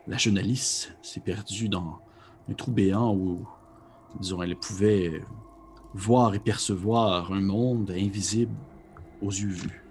[0.07, 1.99] la jeune Alice s'est perdue dans
[2.49, 3.47] un trou béant où,
[4.19, 5.21] disons, elle pouvait
[5.93, 8.53] voir et percevoir un monde invisible
[9.21, 9.83] aux yeux vus.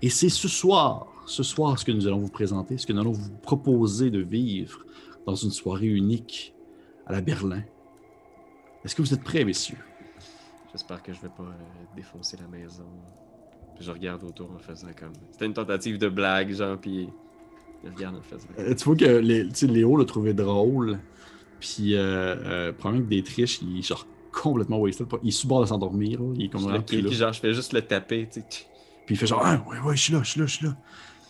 [0.00, 3.00] Et c'est ce soir ce soir, ce que nous allons vous présenter, ce que nous
[3.00, 4.84] allons vous proposer de vivre
[5.26, 6.54] dans une soirée unique
[7.06, 7.62] à la Berlin.
[8.84, 9.78] Est-ce que vous êtes prêts, messieurs?
[10.72, 12.86] J'espère que je ne vais pas euh, défoncer la maison.
[13.78, 15.12] je regarde autour en faisant comme.
[15.30, 17.08] C'était une tentative de blague, genre, puis
[17.84, 18.48] je regarde en faisant.
[18.58, 20.98] Euh, tu vois que Léo l'a trouvé drôle.
[21.60, 25.06] Puis, euh, euh, probablement que des triches, il est genre complètement wasted.
[25.22, 26.20] Il est sous bord de s'endormir.
[26.34, 28.46] Il est comme genre, je fais juste le taper, tu sais.
[29.06, 30.66] Puis il fait genre, ah, ouais, ouais, je suis là, je suis là, je suis
[30.66, 30.76] là.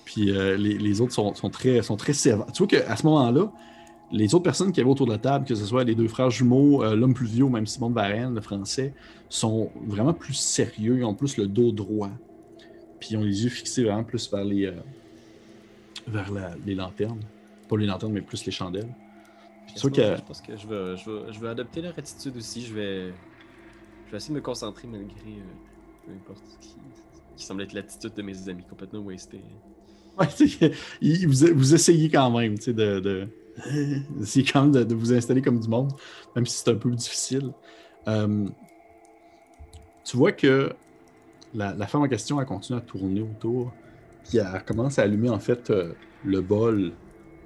[0.05, 2.47] Puis euh, les, autres sont, très, sont très sévères.
[2.53, 3.53] Tu vois qu'à ce moment-là,
[4.13, 6.31] les autres personnes qui avaient autour de la table, que ce soit les deux frères
[6.31, 8.95] jumeaux, euh, l'homme plus vieux ou même Simon de Varenne, le français,
[9.29, 12.11] sont vraiment plus sérieux, ils ont plus le dos droit.
[13.01, 14.73] Puis ils ont les yeux fixés vraiment plus vers les, euh,
[16.07, 16.31] vers
[16.67, 17.21] les lanternes.
[17.69, 18.95] pas les lanternes, mais plus les chandelles.
[19.75, 19.81] Je
[20.27, 20.97] pense que je vais,
[21.33, 22.63] je, vais, adopter leur attitude aussi.
[22.63, 23.13] Je vais,
[24.07, 26.77] je vais essayer de me concentrer malgré euh, peu importe ce qui,
[27.37, 29.41] qui semble être l'attitude de mes amis complètement wastés.
[31.03, 33.29] Vous, vous essayez quand même, tu sais, de, de...
[34.21, 35.93] essayez quand même de, vous installer comme du monde,
[36.35, 37.53] même si c'est un peu difficile.
[38.09, 38.47] Euh,
[40.05, 40.73] tu vois que
[41.55, 43.73] la, la, femme en question a continué à tourner autour,
[44.25, 45.93] puis elle commence à allumer en fait euh,
[46.25, 46.93] le bol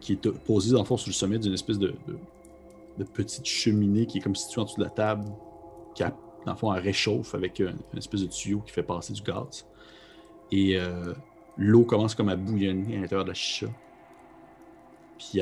[0.01, 1.95] qui est posé dans le fond sur le sommet d'une espèce de,
[2.99, 5.24] de, petite cheminée qui est comme située en dessous de la table,
[5.95, 9.12] qui a, dans le fond, elle réchauffe avec une, espèce de tuyau qui fait passer
[9.12, 9.66] du gaz.
[10.53, 11.12] Et euh,
[11.57, 13.67] l'eau commence comme à bouillonner à l'intérieur de la chicha.
[15.19, 15.41] Puis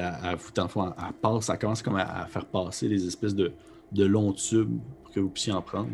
[0.69, 3.53] fond, elle, passe, elle commence comme à, faire passer les espèces de,
[3.93, 5.91] de longs tubes pour que vous puissiez en prendre.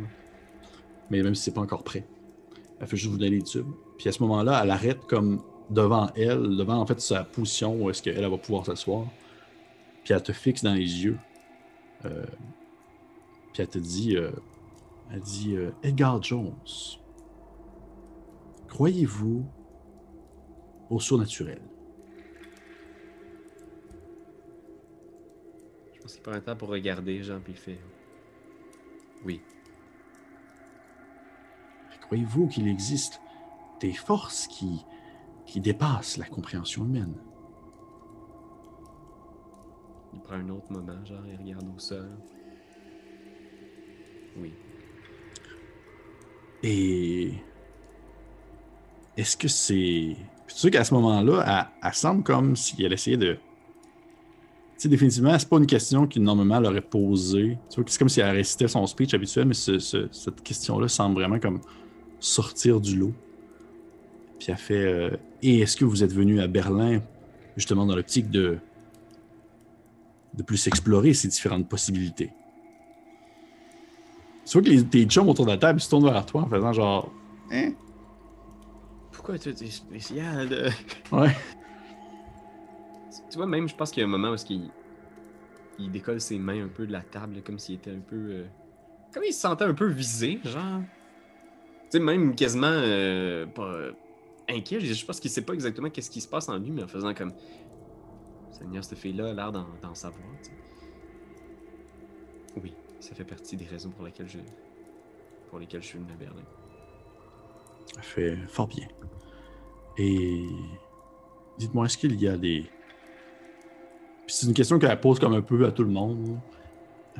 [1.10, 2.06] Mais même si c'est pas encore prêt.
[2.78, 3.70] Elle fait juste vous donner les tubes.
[3.98, 7.90] Puis à ce moment-là, elle arrête comme devant elle, devant en fait sa position où
[7.90, 9.06] est-ce qu'elle va pouvoir s'asseoir.
[10.04, 11.18] Puis elle te fixe dans les yeux.
[12.04, 12.24] Euh,
[13.52, 14.30] puis elle te dit, euh,
[15.12, 16.52] elle dit, euh, Edgar Jones,
[18.68, 19.44] croyez-vous
[20.90, 21.62] au surnaturel?
[25.94, 27.78] Je pense qu'il prend un temps pour regarder, Jean, puis il fait,
[29.24, 29.40] oui.
[32.02, 33.20] Croyez-vous qu'il existe
[33.80, 34.84] des forces qui
[35.50, 37.14] qui dépasse la compréhension humaine.
[40.14, 42.08] Il prend un autre moment, genre, il regarde au sol.
[44.36, 44.54] Oui.
[46.62, 47.34] Et.
[49.16, 50.16] Est-ce que c'est.
[50.54, 53.34] Tu sais qu'à ce moment-là, elle, semble comme si elle essayait de.
[53.34, 53.38] Tu
[54.84, 57.58] sais, définitivement, c'est pas une question qui normalement elle aurait posée.
[57.68, 61.38] Tu vois, c'est comme si elle récitait son speech habituel, mais cette question-là semble vraiment
[61.38, 61.60] comme
[62.18, 63.12] sortir du lot.
[64.38, 65.10] Puis elle fait euh,
[65.42, 67.00] Et est-ce que vous êtes venu à Berlin
[67.56, 68.58] justement dans l'optique de,
[70.34, 72.32] de plus explorer ces différentes possibilités?
[74.46, 76.48] Tu vois que les, tes chums autour de la table se tournent vers toi en
[76.48, 77.12] faisant genre
[77.50, 77.72] Hein?
[79.20, 80.72] Pourquoi tu es spécial?
[81.12, 81.36] Ouais.
[83.30, 84.70] Tu vois, même je pense qu'il y a un moment où il,
[85.78, 88.16] il décolle ses mains un peu de la table comme s'il était un peu.
[88.16, 88.46] Euh,
[89.12, 90.80] comme il se sentait un peu visé, genre.
[91.90, 93.90] Tu sais, même quasiment euh, pas,
[94.48, 94.80] inquiet.
[94.80, 97.12] Je pense qu'il sait pas exactement qu'est-ce qui se passe en lui, mais en faisant
[97.12, 97.34] comme.
[98.52, 100.24] Seigneur, cette fille-là a l'air d'en savoir.
[102.62, 104.38] Oui, ça fait partie des raisons pour lesquelles je,
[105.50, 106.42] pour lesquelles je suis venu à Berlin.
[107.94, 108.86] Ça fait fort bien.
[109.98, 110.44] Et
[111.58, 112.64] dites-moi, est-ce qu'il y a des.
[114.26, 116.38] c'est une question qu'elle pose comme un peu à tout le monde.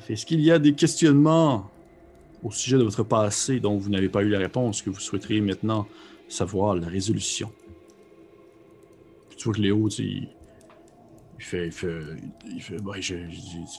[0.08, 1.68] Est-ce qu'il y a des questionnements
[2.42, 5.40] au sujet de votre passé dont vous n'avez pas eu la réponse que vous souhaiteriez
[5.40, 5.86] maintenant
[6.28, 7.52] savoir la résolution?
[9.40, 10.28] tu vois que Léo, il,
[11.38, 11.98] fait, il fait,
[12.44, 13.16] il fait, ben, je,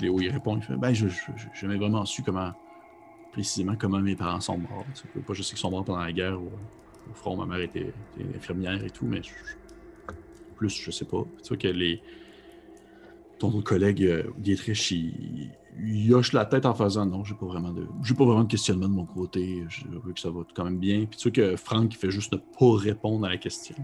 [0.01, 1.13] Léo, il répond, il fait, ben, je, n'ai
[1.53, 2.51] jamais vraiment su comment,
[3.31, 4.85] précisément comment mes parents sont morts.
[4.93, 6.51] Je sais qu'ils sont morts pendant la guerre au,
[7.13, 7.93] front, ma mère était,
[8.35, 9.21] infirmière et tout, mais
[10.55, 11.25] plus, je sais pas.
[11.41, 12.01] Tu vois que les,
[13.41, 17.87] ton collègue euh, Dietrich, il, hoche la tête en faisant non, j'ai pas vraiment de
[18.03, 20.77] j'ai pas vraiment de questionnement de mon côté, je veux que ça va quand même
[20.77, 21.05] bien.
[21.05, 23.75] Puis tu vois que Franck il fait juste ne pas répondre à la question.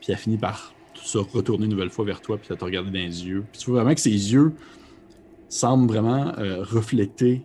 [0.00, 2.90] Puis elle finit par se retourner une nouvelle fois vers toi puis elle te regarder
[2.90, 3.44] dans les yeux.
[3.52, 4.54] Puis tu vois vraiment que ses yeux
[5.48, 7.42] semblent vraiment euh, refléter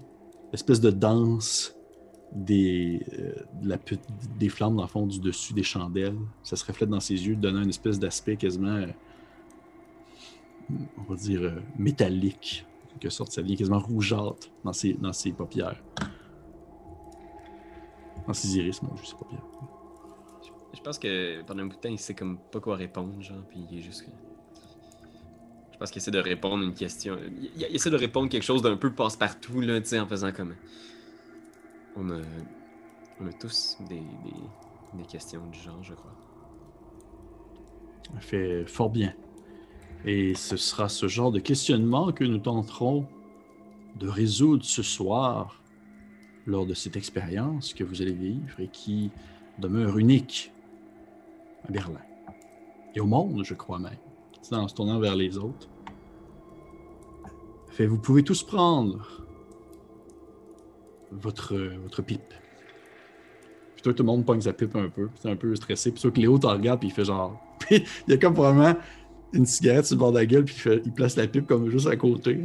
[0.51, 1.75] l'espèce de danse
[2.31, 3.77] des, euh,
[4.39, 6.17] des flammes dans le fond du dessus des chandelles.
[6.43, 8.87] Ça se reflète dans ses yeux, donnant une espèce d'aspect quasiment, euh,
[10.97, 12.65] on va dire, métallique
[12.99, 13.31] quelque sorte.
[13.31, 15.81] Ça devient quasiment rougeâtre dans ses, dans ses paupières.
[18.27, 19.45] Dans ses iris, moi, juste ses paupières.
[20.73, 23.43] Je pense que pendant un bout de temps, il sait comme pas quoi répondre, genre,
[23.49, 24.05] puis il est juste.
[25.81, 27.17] Pense qu'il essaie de répondre une question.
[27.57, 30.53] Il, essaie de répondre quelque chose d'un peu passe-partout, là, tu sais, en faisant comme.
[31.95, 32.21] On a,
[33.19, 34.03] on a tous des,
[34.93, 36.13] des, questions du genre, je crois.
[38.19, 39.15] Fait fort bien.
[40.05, 43.07] Et ce sera ce genre de questionnement que nous tenterons
[43.95, 45.63] de résoudre ce soir
[46.45, 49.09] lors de cette expérience que vous allez vivre et qui
[49.57, 50.51] demeure unique
[51.67, 52.01] à Berlin.
[52.93, 53.97] Et au monde, je crois même.
[54.51, 55.70] En se tournant vers les autres.
[57.71, 59.21] Fait, vous pouvez tous prendre
[61.11, 62.33] votre, votre pipe.
[63.75, 65.09] Puis toi, tout le monde pogne sa pipe un peu.
[65.15, 65.91] C'est un peu stressé.
[65.91, 67.41] Puis toi, que Léo t'en regarde, puis il fait genre.
[67.71, 68.75] il y a comme vraiment
[69.33, 70.55] une cigarette sur le bord de la gueule, puis
[70.85, 72.37] il, place la pipe comme juste à côté.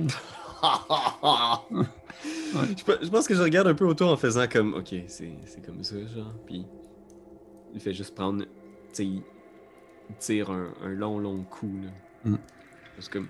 [0.62, 5.32] je, pense que je regarde un peu autour en faisant comme, ok, c'est
[5.64, 6.32] comme ça, genre.
[6.46, 6.64] Puis
[7.74, 8.48] il fait juste prendre, tu
[8.92, 9.22] sais, il
[10.18, 12.30] tire un, long, long coup, là.
[12.30, 12.38] Mm.
[13.00, 13.28] C'est comme.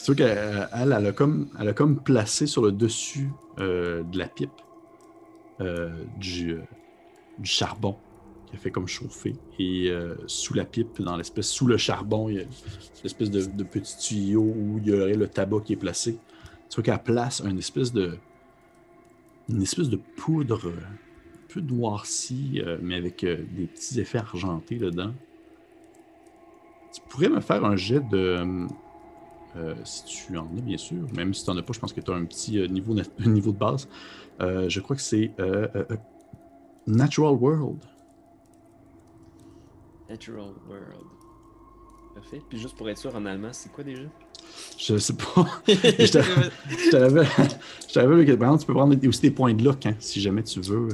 [0.00, 3.28] Puis tu vois qu'elle elle, a comme, elle a comme placé sur le dessus
[3.58, 4.48] euh, de la pipe
[5.60, 6.62] euh, du, euh,
[7.38, 7.98] du charbon
[8.46, 9.34] qui a fait comme chauffer.
[9.58, 9.92] Et
[10.26, 12.48] sous la pipe, dans l'espèce, sous le charbon, il y a une
[13.04, 16.18] espèce de, de petit tuyau où il y aurait le tabac qui est placé.
[16.68, 18.16] Tu vois qu'elle place une espèce de.
[19.50, 25.12] Une espèce de poudre un peu noircie, mais avec des petits effets argentés dedans.
[26.92, 28.66] Tu pourrais me faire un jet de.
[29.56, 30.98] Euh, si tu en as, bien sûr.
[31.14, 32.94] Même si tu n'en as pas, je pense que tu as un petit euh, niveau,
[33.26, 33.88] niveau de base.
[34.40, 35.32] Euh, je crois que c'est
[36.86, 37.80] Natural World.
[40.08, 41.06] Natural World.
[42.14, 42.42] Parfait.
[42.48, 44.02] Puis juste pour être sûr, en allemand, c'est quoi déjà?
[44.78, 45.46] Je sais pas.
[45.68, 47.24] je t'avais.
[47.24, 50.60] Je par exemple, tu peux prendre aussi des points de luck hein, si jamais tu
[50.60, 50.88] veux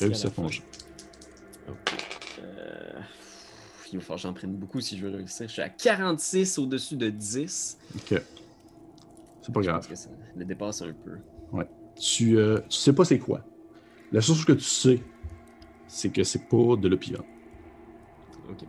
[0.00, 0.62] réussir ton jeu
[3.92, 5.46] il va falloir que j'en prenne beaucoup si je veux réussir.
[5.46, 7.78] Je suis à 46 au-dessus de 10.
[7.94, 8.22] Ok.
[9.42, 9.82] C'est pas grave.
[9.82, 11.18] Je pense que ça le dépasse un peu.
[11.52, 11.68] Ouais.
[11.98, 13.44] Tu, euh, tu sais pas c'est quoi.
[14.12, 15.02] La chose que tu sais,
[15.86, 17.22] c'est que c'est pas de l'opium.
[18.50, 18.64] Ok.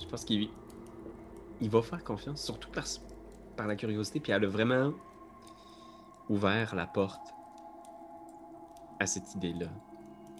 [0.00, 0.48] Je pense qu'il
[1.60, 2.84] il va faire confiance, surtout par,
[3.56, 4.92] par la curiosité, puis elle a vraiment
[6.28, 7.34] ouvert la porte
[8.98, 9.68] à cette idée-là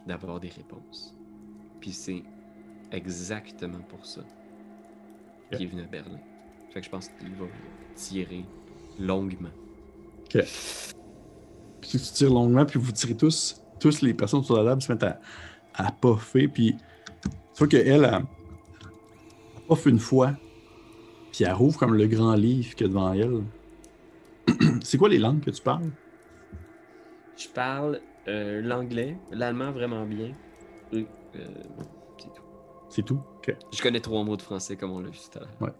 [0.06, 1.14] d'avoir des réponses.
[1.80, 2.22] Puis c'est
[2.92, 4.22] exactement pour ça
[5.52, 6.18] qui est venu à Berlin.
[6.72, 7.46] Fait que je pense qu'il va
[7.94, 8.44] tirer
[8.98, 9.50] longuement.
[10.24, 10.44] Ok.
[11.80, 14.92] Puis tu tires longuement, puis vous tirez tous, tous les personnes sur la table se
[14.92, 15.20] mettent à,
[15.74, 16.76] à poffer, puis
[17.54, 18.24] tu vois qu'elle, elle,
[19.66, 20.32] poffe une fois,
[21.32, 23.42] puis elle rouvre comme le grand livre qu'il y a devant elle.
[24.82, 25.90] C'est quoi les langues que tu parles?
[27.36, 30.32] Je parle euh, l'anglais, l'allemand vraiment bien.
[30.92, 31.04] Euh,
[32.90, 33.20] c'est tout?
[33.72, 35.56] Je connais trois mots de français, comme on l'a vu tout à l'heure.
[35.60, 35.70] Ouais.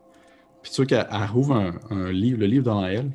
[0.63, 3.11] Puis tu vois qu'elle rouvre un, livre, le livre devant elle,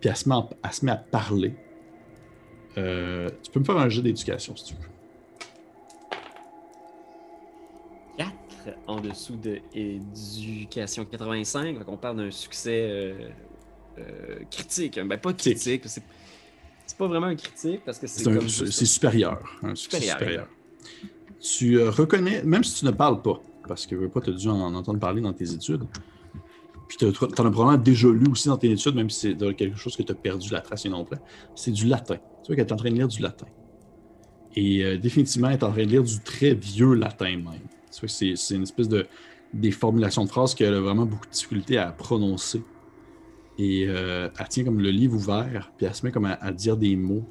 [0.00, 0.34] puis elle se met,
[0.70, 1.54] se met à parler.
[2.76, 4.88] Euh, tu peux me faire un jeu d'éducation, si tu veux.
[8.18, 8.32] 4
[8.86, 11.78] en dessous de éducation 85.
[11.78, 13.28] Donc on parle d'un succès euh,
[13.98, 15.00] euh, critique.
[15.00, 16.04] Ben, pas critique, c'est,
[16.96, 19.40] pas vraiment un critique parce que c'est, c'est supérieur.
[19.62, 20.48] Un succès supérieur
[21.40, 24.74] tu euh, reconnais, même si tu ne parles pas, parce que pas te dû en,
[24.74, 25.82] entendre parler dans tes études,
[26.88, 29.76] puis tu en as probablement déjà lu aussi dans tes études, même si c'est quelque
[29.76, 31.18] chose que tu as perdu la trace et non plus,
[31.54, 32.16] c'est du latin.
[32.16, 33.46] Tu vois qu'elle est en train de lire du latin.
[34.56, 37.60] Et euh, définitivement, elle est en train de lire du très vieux latin même.
[37.92, 39.06] Tu vois que c'est une espèce de
[39.54, 42.62] des formulations de phrases qu'elle a vraiment beaucoup de difficulté à prononcer.
[43.58, 46.76] Et euh, elle tient comme le livre ouvert, puis elle se met comme à dire
[46.76, 47.24] des mots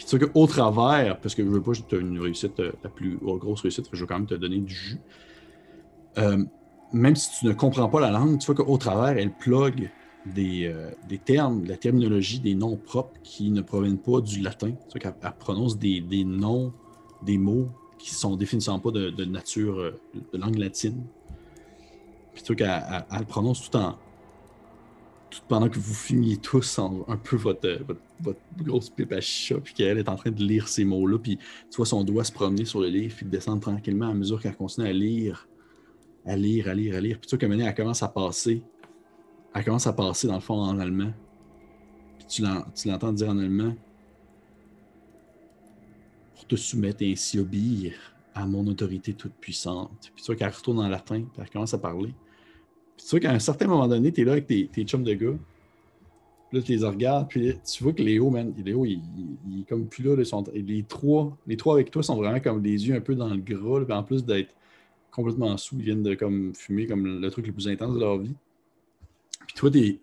[0.00, 2.72] puis tu sais qu'au travers, parce que je veux pas, tu as une réussite, euh,
[2.82, 4.98] la plus grosse réussite, je veux quand même te donner du jus.
[6.16, 6.42] Euh,
[6.90, 9.90] même si tu ne comprends pas la langue, tu vois qu'au travers, elle plug
[10.24, 14.70] des, euh, des, termes, la terminologie, des noms propres qui ne proviennent pas du latin.
[14.70, 16.72] Tu vois qu'elle prononce des, noms,
[17.22, 21.04] des mots qui sont définitivement pas de, nature, de langue latine.
[22.32, 23.96] Puis tu vois qu'elle prononce tout en,
[25.30, 27.80] tout pendant que vous fumiez tous un peu votre,
[28.20, 31.36] votre, grosse pipe à chicha, puis qu'elle est en train de lire ces mots-là, puis
[31.70, 34.56] tu vois son doigt se promener sur le livre, puis descendre tranquillement à mesure qu'elle
[34.56, 35.48] continue à lire,
[36.26, 37.18] à lire, à lire, à lire.
[37.18, 38.62] Puis tu vois qu'à elle commence à passer,
[39.54, 41.12] elle commence à passer dans le fond en allemand.
[42.18, 43.74] Puis tu l'entends dire en allemand
[46.34, 47.94] pour te soumettre et ainsi obéir
[48.34, 50.10] à mon autorité toute puissante.
[50.14, 52.14] Puis tu vois qu'elle retourne en latin, puis elle commence à parler.
[53.00, 55.02] Puis tu vois qu'à un certain moment donné, tu es là avec tes, tes chums
[55.02, 55.38] de gars.
[56.52, 59.00] Là, tu les regardes, puis tu vois que Léo, man, Léo, il,
[59.48, 60.14] il, comme plus là.
[60.52, 63.38] les, trois, les trois avec toi sont vraiment comme des yeux un peu dans le
[63.38, 63.82] gras.
[63.82, 64.54] puis en plus d'être
[65.10, 68.18] complètement sous, ils viennent de comme fumer comme le truc le plus intense de leur
[68.18, 68.34] vie.
[69.46, 69.98] Puis toi, tu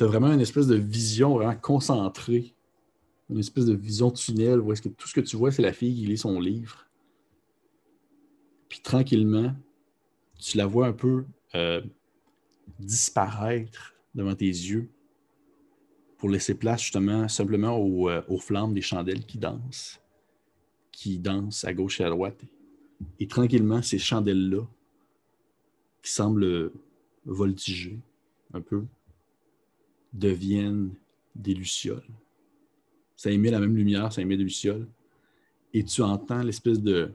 [0.00, 2.54] as vraiment une espèce de vision vraiment concentrée.
[3.28, 5.74] Une espèce de vision tunnel où est-ce que tout ce que tu vois, c'est la
[5.74, 6.86] fille qui lit son livre.
[8.70, 9.54] Puis tranquillement,
[10.38, 11.26] tu la vois un peu
[11.56, 11.80] euh,
[12.78, 14.90] disparaître devant tes yeux
[16.18, 20.00] pour laisser place justement simplement euh, aux, flammes des chandelles qui dansent,
[20.92, 22.44] qui dansent à gauche et à droite.
[23.20, 24.66] Et tranquillement, ces chandelles-là,
[26.02, 26.72] qui semblent
[27.24, 27.98] voltiger
[28.52, 28.84] un peu,
[30.12, 30.94] deviennent
[31.34, 32.08] des lucioles.
[33.16, 34.86] Ça émet la même lumière, ça émet des lucioles.
[35.72, 37.12] Et tu entends l'espèce de,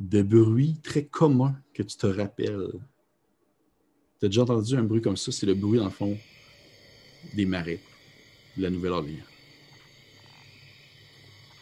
[0.00, 2.80] de bruit très commun que tu te rappelles
[4.20, 5.32] tu as déjà entendu un bruit comme ça?
[5.32, 6.16] C'est le bruit, dans le fond,
[7.32, 7.80] des marais
[8.56, 9.16] de la Nouvelle-Orléans.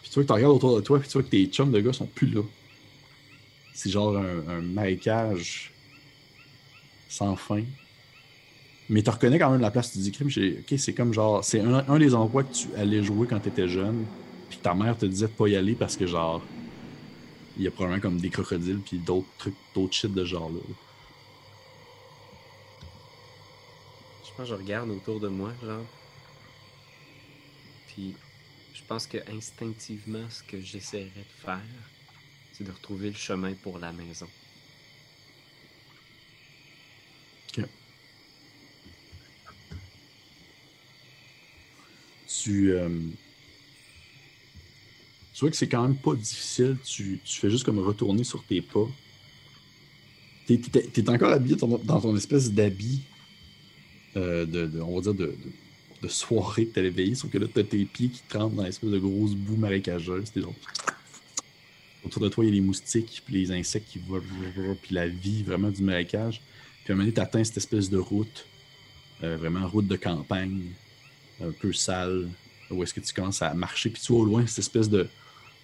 [0.03, 1.71] Puis tu vois que tu regardes autour de toi, puis tu vois que tes chums
[1.71, 2.43] de gars sont plus là.
[3.75, 5.73] C'est genre un, marécage
[7.09, 7.63] sans fin.
[8.89, 11.99] Mais tu reconnais quand même la place, tu dis, ok, c'est comme genre, c'est un,
[11.99, 14.05] des endroits que tu allais jouer quand tu étais jeune,
[14.49, 16.43] puis ta mère te disait de pas y aller parce que genre,
[17.57, 20.88] il y a probablement comme des crocodiles, puis d'autres trucs, d'autres shit de genre là.
[24.39, 25.85] Que je regarde autour de moi, genre.
[27.89, 28.15] Puis
[28.73, 31.61] je pense que instinctivement, ce que j'essaierais de faire,
[32.53, 34.29] c'est de retrouver le chemin pour la maison.
[42.29, 42.73] tu.
[42.73, 42.89] Euh,
[45.35, 46.77] tu vois que c'est quand même pas difficile.
[46.85, 48.87] Tu, fais juste comme retourner sur tes pas.
[50.47, 50.61] Tu
[50.95, 53.03] es, encore habillé dans ton espèce d'habit
[54.17, 55.35] euh, de, on va dire, de,
[56.03, 58.99] de, soirée t'allais veiller, sauf que là, t'as tes pieds qui tremblent dans l'espèce de
[58.99, 60.33] grosse boue marécageuse.
[60.35, 60.55] Genre...
[62.05, 64.25] Autour de toi, il y a les moustiques, puis les insectes qui volent,
[64.83, 66.41] puis la vie vraiment du marécage.
[66.85, 68.47] Puis à un moment donné, t'atteins cette espèce de route,
[69.23, 70.63] euh, vraiment route de campagne,
[71.43, 72.29] un peu sale,
[72.71, 75.09] où est-ce que tu commences à marcher, puis tu vois au loin cette espèce de,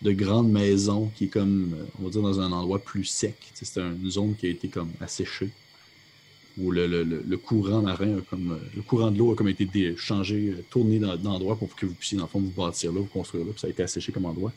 [0.02, 3.36] de grande maison qui est comme, euh, on va dire, dans un endroit plus sec.
[3.54, 5.50] C'est une zone qui a été comme asséchée,
[6.56, 9.48] où le, le, le courant marin, a comme, euh, le courant de l'eau a comme
[9.48, 13.00] été changé, euh, tourné d'endroit pour que vous puissiez, dans le fond, vous bâtir là,
[13.00, 14.52] vous construire là, puis ça a été asséché comme endroit.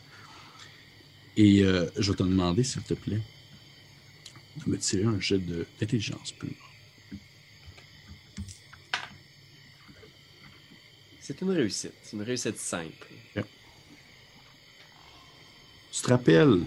[1.36, 3.20] Et je vais te demander, s'il te plaît,
[4.66, 6.48] de me tirer un jet d'intelligence pure.
[11.20, 11.92] C'est une réussite.
[12.02, 13.06] C'est une réussite simple.
[15.98, 16.60] Tu te rappelles,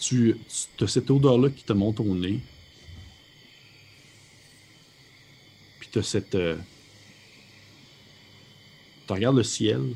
[0.00, 0.36] tu,
[0.80, 2.40] as cette odeur-là qui te monte au nez.
[5.78, 6.34] Puis tu as cette.
[6.34, 6.56] Euh,
[9.06, 9.94] tu regardes le ciel.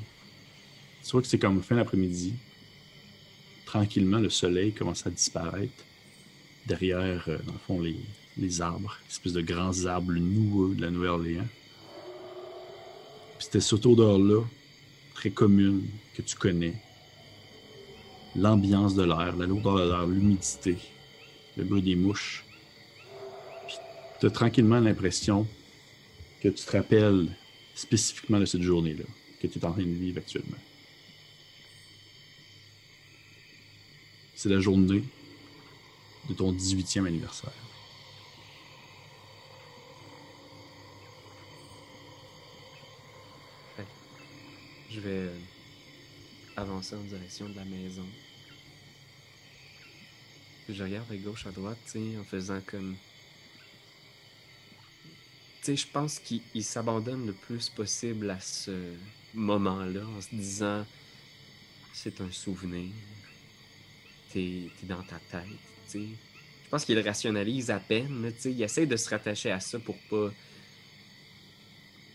[1.02, 2.34] Tu vois que c'est comme fin d'après-midi.
[3.66, 5.84] Tranquillement, le soleil commence à disparaître
[6.66, 7.96] derrière, euh, dans le fond, les,
[8.36, 11.48] les arbres, espèce de grands arbres noueux de la Nouvelle-Orléans.
[13.38, 14.44] Puis c'était cette odeur-là,
[15.14, 15.84] très commune,
[16.14, 16.74] que tu connais.
[18.36, 20.76] L'ambiance de l'air, l'odeur de l'air, l'humidité,
[21.56, 22.44] le bruit des mouches.
[23.66, 23.76] Puis
[24.20, 25.44] tu as tranquillement l'impression
[26.40, 27.28] que tu te rappelles
[27.74, 29.04] spécifiquement de cette journée-là,
[29.40, 30.58] que tu es en train de vivre actuellement?
[34.34, 35.02] C'est la journée
[36.28, 37.52] de ton 18e anniversaire.
[44.90, 45.30] Je vais
[46.56, 48.04] avancer en direction de la maison.
[50.68, 52.96] je regarde à gauche, à droite, en faisant comme.
[55.76, 58.94] Je pense qu'il s'abandonne le plus possible à ce
[59.34, 60.86] moment-là en se disant
[61.92, 62.90] c'est un souvenir.
[64.32, 65.42] T'es es dans ta tête,
[65.92, 70.30] Je pense qu'il rationalise à peine, Il essaie de se rattacher à ça pour pas.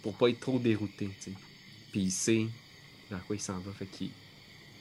[0.02, 1.10] pour pas être trop dérouté,
[1.92, 2.48] Puis il sait
[3.10, 3.72] vers quoi il s'en va.
[3.74, 4.10] Fait qu'il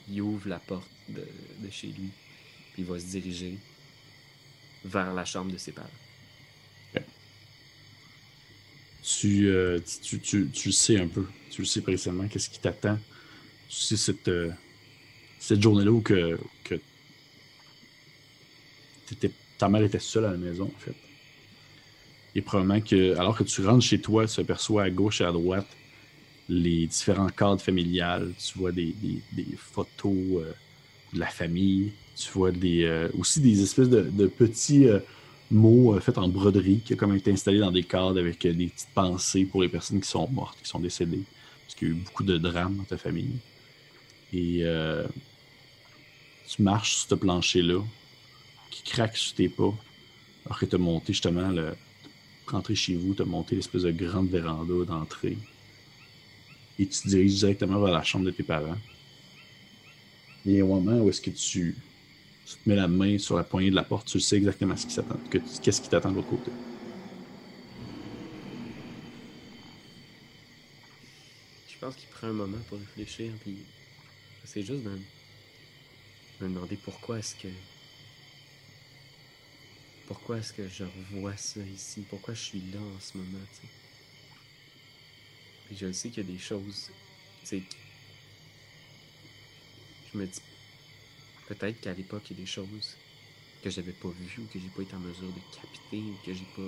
[0.09, 1.25] il ouvre la porte de,
[1.71, 2.09] chez lui,
[2.73, 3.57] puis il va se diriger
[4.85, 5.89] vers la chambre de ses parents.
[9.25, 12.97] Euh, tu, tu, tu, sais un peu, tu le sais précisément, qu'est-ce qui t'attend.
[13.67, 14.49] Tu sais cette, euh,
[15.39, 16.75] cette journée-là où que, que
[19.57, 20.95] ta mère était seule à la maison, en fait.
[22.35, 25.31] Et probablement que, alors que tu rentres chez toi, tu aperçois à gauche et à
[25.31, 25.67] droite
[26.49, 28.31] les différents cadres familiales.
[28.39, 28.95] Tu vois des,
[29.57, 30.51] photos euh,
[31.13, 31.91] de la famille.
[32.15, 34.87] Tu vois des, aussi des espèces de, petits
[35.53, 38.89] mots faits en broderie qui ont comme été installés dans des cadres avec des petites
[38.93, 41.23] pensées pour les personnes qui sont mortes, qui sont décédées.
[41.65, 43.37] Parce qu'il y a eu beaucoup de drames dans ta famille.
[44.33, 44.65] Et
[46.47, 47.81] tu marches sur ce plancher-là
[48.71, 49.73] qui craque sur tes pas.
[50.45, 51.75] Alors que tu as monté justement le.
[52.45, 55.37] Rentrer chez vous, tu as monté l'espèce de grande véranda d'entrée
[56.79, 58.77] et tu te diriges directement vers la chambre de tes parents.
[60.45, 61.77] Il y a un moment où est-ce que tu,
[62.45, 64.93] te mets la main sur la poignée de la porte, tu sais exactement ce qui
[64.93, 66.53] s'attend, qu'est-ce qui t'attend de l'autre côté.
[71.67, 73.57] Je pense qu'il prend un moment pour réfléchir, puis
[74.43, 74.89] c'est juste de
[76.39, 77.47] me demander pourquoi est-ce que
[80.05, 83.67] pourquoi est-ce que je revois ça ici, pourquoi je suis là en ce moment, tu
[83.67, 83.73] sais?
[85.71, 86.89] Je sais qu'il y a des choses.
[87.43, 87.57] Je
[90.17, 90.39] me dis
[91.55, 92.95] peut-être qu'à l'époque, il y a des choses
[93.63, 96.33] que j'avais pas vues ou que j'ai pas été en mesure de capter ou que
[96.33, 96.61] j'ai pas.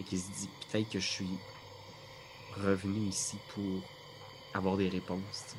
[0.00, 1.38] Et qui se dit peut-être que je suis
[2.56, 3.82] revenu ici pour
[4.54, 5.54] avoir des réponses.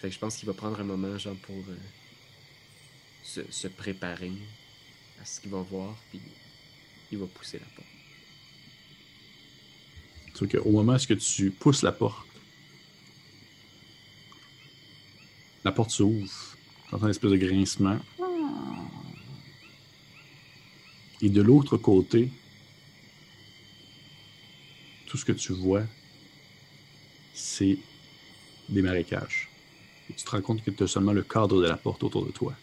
[0.00, 4.32] Fait que je pense qu'il va prendre un moment, genre, pour euh, se, préparer.
[5.20, 6.20] à ce qu'il va voir, puis
[7.10, 7.88] il va pousser la porte.
[10.34, 12.25] Tu qu'au moment où tu pousses la porte,
[15.66, 16.30] la porte s'ouvre.
[16.88, 17.98] Tu entends une espèce de grincement.
[21.20, 22.30] Et de l'autre côté,
[25.06, 25.82] tout ce que tu vois,
[27.34, 27.78] c'est
[28.68, 29.48] des marécages.
[30.08, 32.24] Et tu te rends compte que tu as seulement le cadre de la porte autour
[32.24, 32.54] de toi.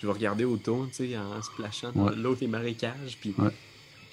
[0.00, 3.34] Je vais regarder autour, tu sais, en splashant dans l'autre des marécages, puis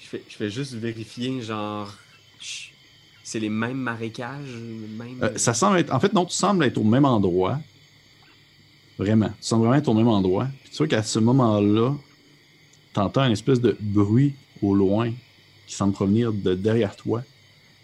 [0.00, 1.92] je, fais, je fais juste vérifier, genre,
[3.28, 4.56] c'est les mêmes marécages,
[4.96, 5.22] même...
[5.22, 7.60] Euh, ça semble être, en fait, non, tu sembles être au même endroit,
[8.96, 9.28] Vraiment.
[9.28, 10.48] Tu sens vraiment être au même endroit.
[10.62, 11.94] Puis tu vois qu'à ce moment-là,
[12.94, 15.12] tu entends une espèce de bruit au loin
[15.68, 17.22] qui semble provenir de derrière toi.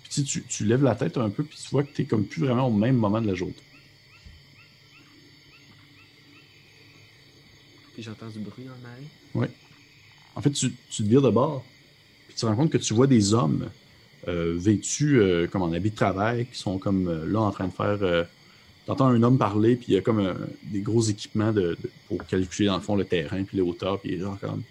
[0.02, 2.24] Puis tu, tu lèves la tête un peu, puis tu vois que tu es comme
[2.24, 3.54] plus vraiment au même moment de la journée.
[7.92, 9.46] Puis j'entends du bruit dans le Oui.
[10.34, 11.64] En fait, tu, tu te vires de bord,
[12.26, 13.70] puis tu te rends compte que tu vois des hommes
[14.26, 17.72] vêtus euh, comme en habit de travail, qui sont comme euh, là en train de
[17.72, 18.26] faire
[18.86, 20.34] t'entends un homme parler, puis il y a comme euh,
[20.64, 21.76] des gros équipements de,
[22.08, 24.62] pour calculer dans le fond le terrain, puis les hauteurs, puis genre comme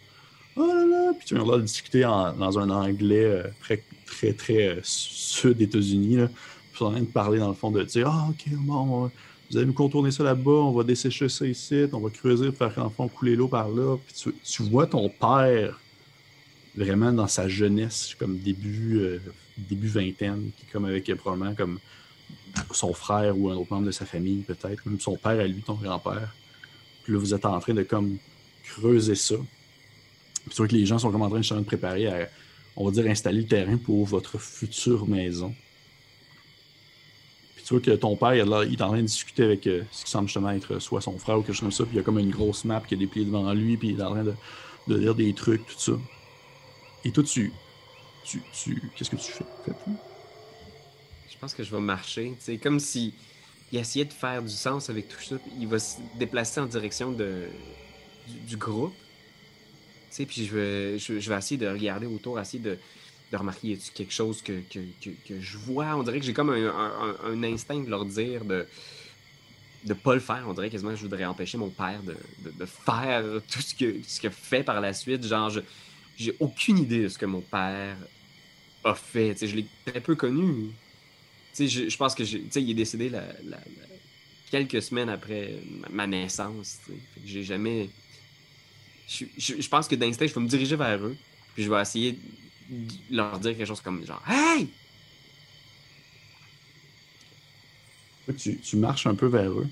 [0.55, 4.67] Oh là là, puis tu viens de discuter dans un anglais euh, très, très, très
[4.67, 8.27] euh, sud États-Unis, puis tu en train de parler dans le fond de dire Ah,
[8.29, 9.11] ok, bon,
[9.49, 12.73] vous allez me contourner ça là-bas, on va dessécher ça ici, on va creuser, faire
[12.77, 15.79] en fond couler l'eau par là, puis tu, vois ton père
[16.75, 19.19] vraiment dans sa jeunesse, comme début,
[19.57, 21.79] début vingtaine, qui est comme avec probablement comme
[22.71, 25.61] son frère ou un autre membre de sa famille, peut-être, même son père à lui,
[25.61, 26.33] ton grand-père.
[27.03, 28.17] Puis là, vous êtes en train de comme
[28.63, 29.35] creuser ça.
[30.45, 32.29] Puis tu que les gens sont comme en train de se préparer à,
[32.75, 35.53] on va dire, installer le terrain pour votre future maison.
[37.55, 40.05] Puis tu vois que ton père, il, est en train de discuter avec euh, ce
[40.05, 41.85] qui semble justement être soit son frère ou quelque chose comme ça.
[41.85, 43.99] Puis il y a comme une grosse map qui a dépliée devant lui, puis il
[43.99, 45.93] est en train de, lire des trucs, tout ça.
[47.05, 47.51] Et toi, tu.
[48.23, 49.71] Tu, tu Qu'est-ce que tu fais, fait?
[51.29, 52.33] Je pense que je vais marcher.
[52.39, 53.13] C'est comme si
[53.71, 55.35] il essayait de faire du sens avec tout ça.
[55.59, 57.47] Il va se déplacer en direction de,
[58.47, 58.93] du, groupe.
[60.15, 62.77] Tu puis je vais, je, vais essayer de regarder autour, essayer de,
[63.31, 64.79] de remarquer y a quelque chose que, que,
[65.27, 65.95] que, je vois?
[65.95, 68.67] On dirait que j'ai comme un, instinct de leur dire de
[69.85, 70.45] de pas le faire.
[70.47, 72.15] On dirait quasiment que je voudrais empêcher mon père de,
[72.51, 73.21] de, faire
[73.51, 75.25] tout ce que ce qu'il fait par la suite.
[75.25, 75.51] Genre,
[76.17, 77.97] j'ai aucune idée de ce que mon père
[78.83, 79.35] a fait.
[79.45, 80.71] je l'ai très peu connu
[81.59, 83.23] je, je, pense que il est décédé la,
[84.49, 85.59] quelques semaines après
[85.89, 86.79] ma naissance.
[87.25, 87.89] J'ai jamais.
[89.07, 91.15] Je, pense que d'instinct, je vais me diriger vers eux,
[91.53, 92.13] puis je vais essayer
[92.69, 94.67] de leur dire quelque chose comme genre Hey!
[98.37, 99.67] Tu, tu marches un peu vers eux,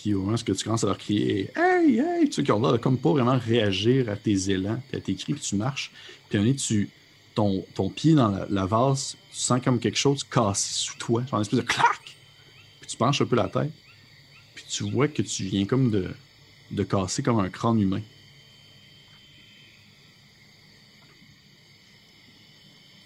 [0.00, 2.28] puis au moment où tu commences à leur crier Hey, hey!
[2.28, 5.34] Tu sais qu'ils ont là comme pas vraiment réagir à tes élans, à tes cris,
[5.34, 5.92] puis tu marches,
[6.28, 6.88] puis un tu
[7.34, 11.38] ton, ton pied dans la, vase, tu sens comme quelque chose casser sous toi, genre
[11.38, 12.16] une espèce de clac!
[12.80, 13.72] Puis tu penches un peu la tête,
[14.54, 16.08] puis tu vois que tu viens comme de,
[16.70, 18.02] de casser comme un crâne humain.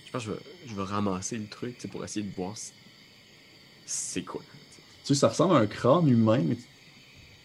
[0.07, 0.31] Je pense que
[0.67, 2.55] je vais, ramasser le truc pour essayer de voir
[3.85, 4.43] c'est quoi.
[5.05, 6.57] Tu sais, ça ressemble à un crâne humain, mais,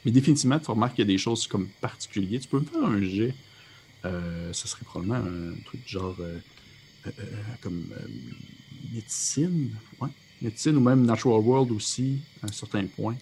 [0.06, 2.42] mais définitivement, tu remarques qu'il y a des choses comme particulières.
[2.42, 3.34] Tu peux me faire un jet.
[4.06, 6.40] Euh, ça serait probablement un truc genre euh,
[7.08, 7.24] euh, euh,
[7.62, 8.08] comme euh,
[8.94, 10.10] médecine, ouais.
[10.42, 13.16] médecine ou même Natural World aussi, à un certain point.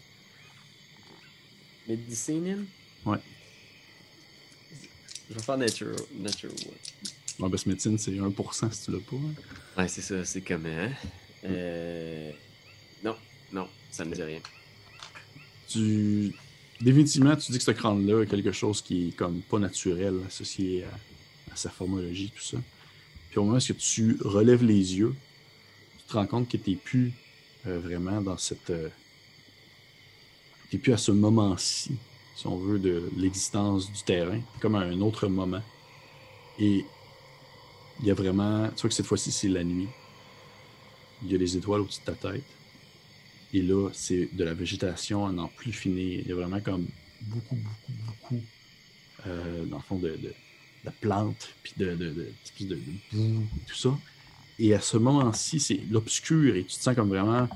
[1.88, 2.66] Médecine?
[3.06, 3.20] Ouais.
[5.30, 6.80] Je vais faire Natural, natural World.
[7.40, 9.16] Non, ben, médecine, c'est 1% si tu l'as pas.
[9.16, 9.82] Hein.
[9.82, 10.66] Ouais, c'est ça, c'est comme.
[10.66, 10.92] Hein?
[11.44, 12.32] Euh...
[13.04, 13.16] Non,
[13.54, 14.40] non, ça ne me dit rien.
[15.70, 16.34] Tu.
[16.80, 20.84] Définitivement, tu dis que ce crâne-là est quelque chose qui est comme pas naturel associé
[20.84, 22.58] à, sa formologie, tout ça.
[23.30, 25.16] Puis au moment où tu relèves les yeux,
[25.98, 27.14] tu te rends compte que tu n'es plus
[27.66, 28.70] euh, vraiment dans cette.
[28.70, 28.90] Euh,
[30.82, 31.96] plus à ce moment-ci,
[32.36, 35.64] si on veut, de l'existence du terrain, comme à un autre moment.
[36.60, 36.86] Et
[38.02, 38.68] il y a vraiment.
[38.76, 39.88] Tu vois que cette fois-ci, c'est la nuit.
[41.24, 42.44] Il y a des étoiles au-dessus de ta tête.
[43.54, 46.22] Et là, c'est de la végétation à plus finir.
[46.22, 46.88] Il y a vraiment comme
[47.22, 48.42] beaucoup, beaucoup, beaucoup,
[49.26, 50.18] euh, dans le fond, de
[51.02, 52.32] plantes, puis de, de,
[53.12, 53.98] boue, tout ça.
[54.60, 57.48] Et à ce moment-ci, c'est l'obscur et tu te sens comme vraiment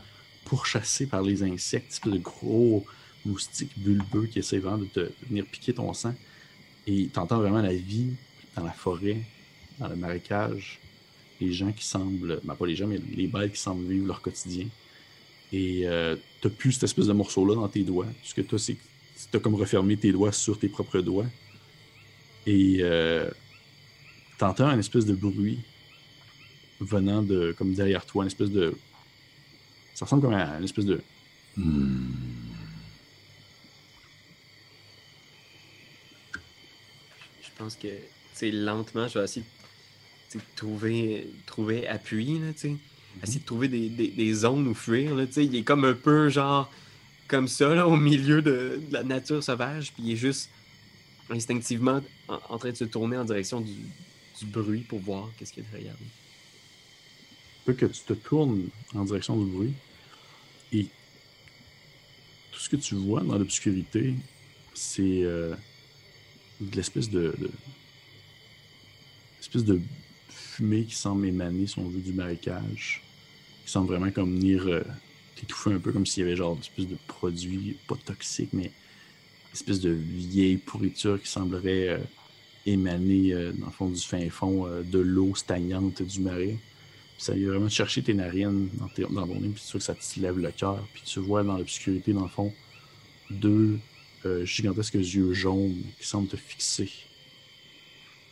[0.46, 2.86] pourchassé par les insectes, espèce gros
[3.26, 6.14] moustiques bulbeux qui essaient vraiment de, te, venir piquer ton sang.
[6.88, 8.14] Et tu entends vraiment la vie
[8.56, 9.22] dans la forêt,
[9.80, 10.80] dans le marécage,
[11.40, 14.22] les gens qui semblent, ben pas les gens, mais les bêtes qui semblent vivre leur
[14.22, 14.68] quotidien.
[15.52, 18.07] Et euh, tu n'as plus cette espèce de morceau-là dans tes doigts.
[18.23, 18.78] Ce que tu c'est
[19.30, 21.28] tu as comme refermé tes doigts sur tes propres doigts.
[22.48, 23.30] Et euh,
[24.38, 25.60] tu entends un espèce de bruit
[26.80, 28.76] venant de comme derrière toi, une espèce de.
[29.94, 31.02] Ça ressemble comme à une espèce de.
[31.57, 31.64] Je
[37.57, 37.88] pense que
[38.41, 39.45] lentement, je vais essayer
[40.34, 42.53] de trouver, trouver appui, là.
[43.24, 45.26] Essayer de trouver des, des, zones où fuir, là.
[45.38, 46.72] Il est comme un peu genre
[47.28, 50.50] comme ça, là, au milieu de, la nature sauvage, puis il est juste
[51.30, 53.74] instinctivement en, train de se tourner en direction du,
[54.40, 56.08] du bruit pour voir qu'est-ce qu'il y a derrière lui
[57.74, 59.74] que tu te tournes en direction du bruit
[60.72, 60.86] et
[62.52, 64.16] tout ce que tu vois dans l'obscurité,
[64.74, 65.54] c'est euh,
[66.60, 67.36] de l'espèce de,
[69.40, 69.80] espèce de
[70.52, 73.02] fumée qui semble émaner, si on veut, du marécage,
[73.65, 74.82] qui semble vraiment comme venir euh,
[75.36, 78.65] t'étouffer un peu comme s'il y avait genre une espèce de produit, pas toxique, mais
[78.65, 81.98] une espèce de vieille pourriture qui semblerait euh,
[82.65, 86.60] émaner dans le fond du fin fond de l'eau stagnante du marais
[87.22, 90.40] ça y vraiment chercher tes narines dans, ton nez, puis tu que ça te lève
[90.40, 92.52] le cœur, puis tu vois dans l'obscurité, dans le fond,
[93.30, 93.78] deux
[94.26, 96.90] euh, gigantesques yeux jaunes qui semblent te fixer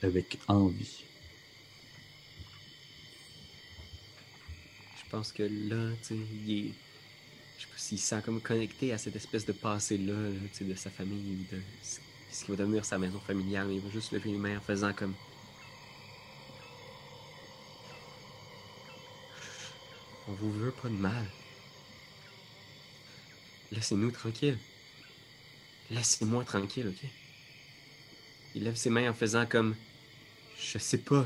[0.02, 1.04] avec envie.
[5.10, 6.16] Je pense que là, tu sais,
[6.46, 6.72] il est.
[7.58, 10.14] Je sais pas s'il sent comme connecté à cette espèce de passé-là,
[10.52, 13.90] tu sais, de sa famille, de ce qui va devenir sa maison familiale, il va
[13.90, 15.16] juste lever les mains en faisant comme
[20.28, 21.26] On vous veut pas de mal.
[23.72, 24.60] Laissez-nous tranquille.
[25.90, 27.10] Laissez-moi tranquille, ok?
[28.54, 29.76] Il lève ses mains en faisant comme
[30.60, 31.26] Je sais pas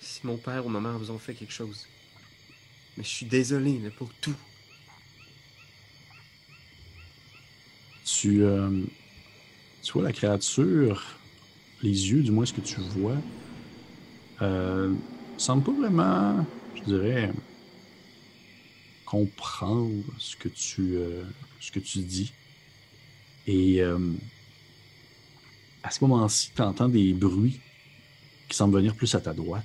[0.00, 1.86] si mon père ou ma mère vous ont fait quelque chose.
[2.98, 4.34] Mais je suis désolé pour tout.
[8.04, 8.82] Tu, euh,
[9.84, 11.16] tu vois la créature,
[11.80, 13.14] les yeux, du moins ce que tu vois,
[14.42, 14.92] euh,
[15.36, 16.44] semble pas vraiment,
[16.74, 17.32] je dirais,
[19.06, 21.22] comprendre ce que tu, euh,
[21.94, 22.32] dis.
[23.46, 23.80] Et
[25.84, 27.60] à ce moment-ci, tu entends des bruits
[28.48, 29.64] qui semblent venir plus à ta droite.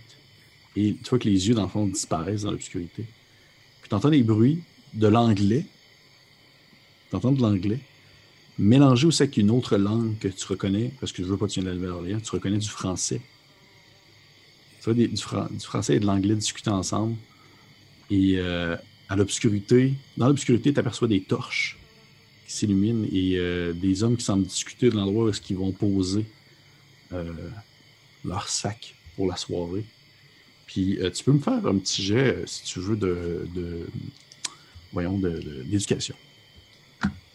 [0.76, 3.08] Et tu vois que les yeux, dans le fond, disparaissent dans l'obscurité.
[3.84, 5.66] Puis tu entends des bruits de l'anglais.
[7.10, 7.82] Tu entends de l'anglais.
[8.58, 11.52] Mélangé aussi avec une autre langue que tu reconnais, parce que je veux pas que
[11.52, 13.20] tu viennes de la Nouvelle-Orléans, tu reconnais du français.
[14.82, 15.18] Tu vois du,
[15.60, 17.18] français et de l'anglais discuter ensemble.
[18.10, 18.78] Et euh,
[19.10, 19.94] à l'obscurité.
[20.16, 21.78] Dans l'obscurité, tu aperçois des torches
[22.48, 25.74] qui s'illuminent et euh, des hommes qui semblent discuter de l'endroit où est-ce qu'ils vont
[25.74, 26.26] poser
[27.12, 27.34] euh,
[28.24, 29.84] leur sac pour la soirée.
[30.74, 33.86] Puis euh, tu peux me faire un petit jet, si tu veux, de, de
[34.92, 36.16] voyons, d'éducation.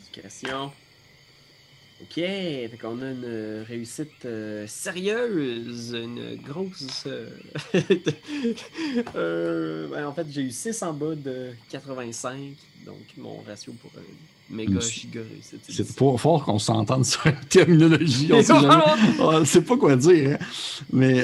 [0.01, 0.73] Éducation.
[2.02, 7.05] Ok, fait qu'on a une réussite euh, sérieuse, une grosse.
[7.06, 7.31] Euh,
[9.15, 13.93] euh, ben, en fait, j'ai eu 6 en bas de 85, donc mon ratio pour
[15.68, 18.30] C'est pas fort qu'on s'entende sur la terminologie.
[18.32, 20.38] On sait, pas quoi dire.
[20.40, 20.44] Hein.
[20.92, 21.22] Mais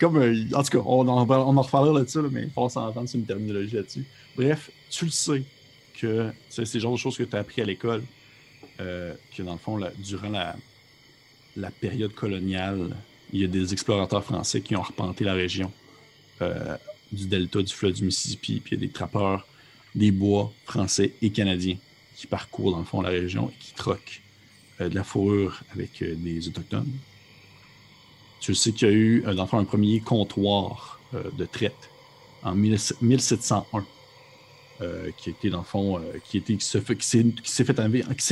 [0.00, 0.16] comme,
[0.54, 3.26] en tout cas, on en, on en reparlera là-dessus, mais il faut s'entendre sur une
[3.26, 4.04] terminologie là-dessus.
[4.36, 5.42] Bref, tu le sais
[6.00, 8.02] que c'est le genre de choses que tu as appris à l'école
[8.80, 10.56] euh, que dans le fond, durant la,
[11.56, 12.96] la, période coloniale,
[13.32, 15.70] il y a des explorateurs français qui ont arpenté la région
[16.42, 16.76] euh,
[17.12, 19.46] du delta du fleuve du Mississippi, puis il y a des trappeurs
[19.94, 21.76] des bois français et canadiens
[22.14, 24.22] qui parcourent dans le fond la région et qui troquent
[24.80, 26.92] euh, de la fourrure avec des autochtones.
[28.40, 31.90] Tu sais qu'il y a eu dans le fond, un premier comptoir de traite
[32.42, 33.84] en 1701
[34.80, 37.00] euh, qui était dans le fond, euh, qui, était, qui, s'est fait,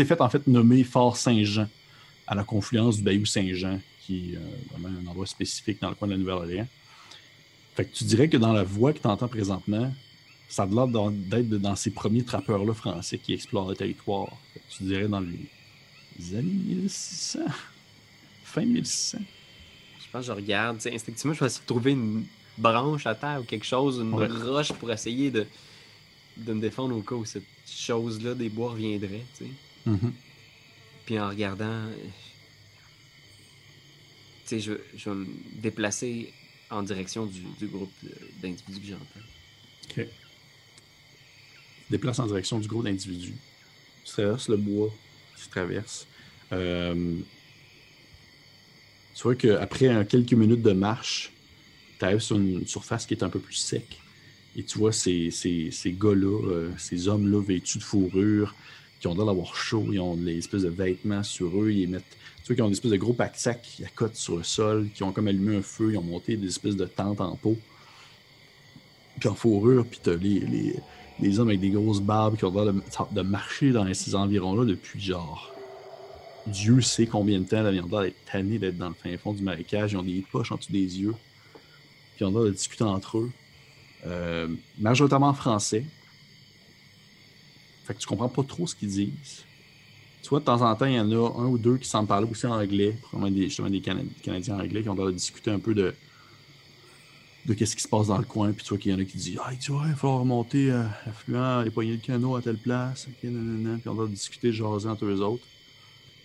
[0.05, 1.69] fait, en fait nommer Fort Saint-Jean
[2.27, 4.41] à la confluence du Bayou Saint-Jean, qui est euh,
[4.73, 6.67] vraiment un endroit spécifique dans le coin de la Nouvelle-Orléans.
[7.77, 9.93] Fait que tu dirais que dans la voie que tu entends présentement,
[10.53, 14.29] ça a l'air d'être dans ces premiers trappeurs-là français qui explorent le territoire.
[14.69, 17.41] tu dirais dans les années 1600,
[18.45, 19.19] fin 1600.
[19.99, 22.27] Je pense que je regarde, instinctivement, je vais essayer de trouver une
[22.59, 25.47] branche à terre ou quelque chose, une roche pour essayer de,
[26.37, 29.25] de me défendre au cas où cette chose-là des bois reviendrait.
[29.89, 30.13] Mm-hmm.
[31.07, 31.87] Puis en regardant,
[34.51, 34.59] je,
[34.95, 35.27] je, vais me
[35.63, 36.31] déplacer
[36.69, 37.93] en direction du, groupe
[38.43, 39.97] d'individus que j'entends.
[39.97, 40.07] OK.
[41.93, 43.37] Déplace en direction du groupe d'individus.
[44.05, 44.91] Tu traverses le bois,
[45.37, 46.07] tu traverses.
[46.51, 47.17] Euh,
[49.15, 51.33] tu vois qu'après quelques minutes de marche,
[51.99, 54.01] tu arrives sur une surface qui est un peu plus sec
[54.57, 58.55] Et tu vois ces, ces, ces gars-là, euh, ces hommes-là vêtus de fourrure,
[58.99, 62.17] qui ont l'air d'avoir chaud, ils ont des espèces de vêtements sur eux, ils mettent,
[62.43, 64.89] tu vois, qui ont des espèces de gros pack sacs qui accotent sur le sol,
[64.95, 67.59] qui ont comme allumé un feu, ils ont monté des espèces de tentes en peau,
[69.21, 70.75] puis en fourrure, puis t'as les,
[71.23, 72.83] les, hommes avec des grosses barbes qui ont l'air de,
[73.13, 75.53] de, marcher dans ces environs-là depuis genre.
[76.47, 79.43] Dieu sait combien de temps, là, ils ont l'air d'être dans le fin fond du
[79.43, 81.15] marécage, ils ont des poches en dessous des yeux,
[82.15, 83.31] puis ils ont l'air de discuter entre eux.
[84.05, 85.85] Euh, majoritairement français.
[87.85, 89.45] Fait que tu comprends pas trop ce qu'ils disent.
[90.23, 92.09] Tu vois, de temps en temps, il y en a un ou deux qui semblent
[92.09, 95.51] parler aussi en anglais, probablement des, justement des Canadiens anglais qui ont l'air de discuter
[95.51, 95.95] un peu de,
[97.47, 98.53] de qu'est-ce qui se passe dans le coin.
[98.53, 100.71] Puis tu vois qu'il y en a qui disent Ah, tu vois, il falloir remonter
[100.71, 103.09] euh, l'affluent, les poignées de canot à telle place.
[103.09, 103.79] Okay, nanana.
[103.79, 105.45] Puis on va discuter, jaser entre eux autres.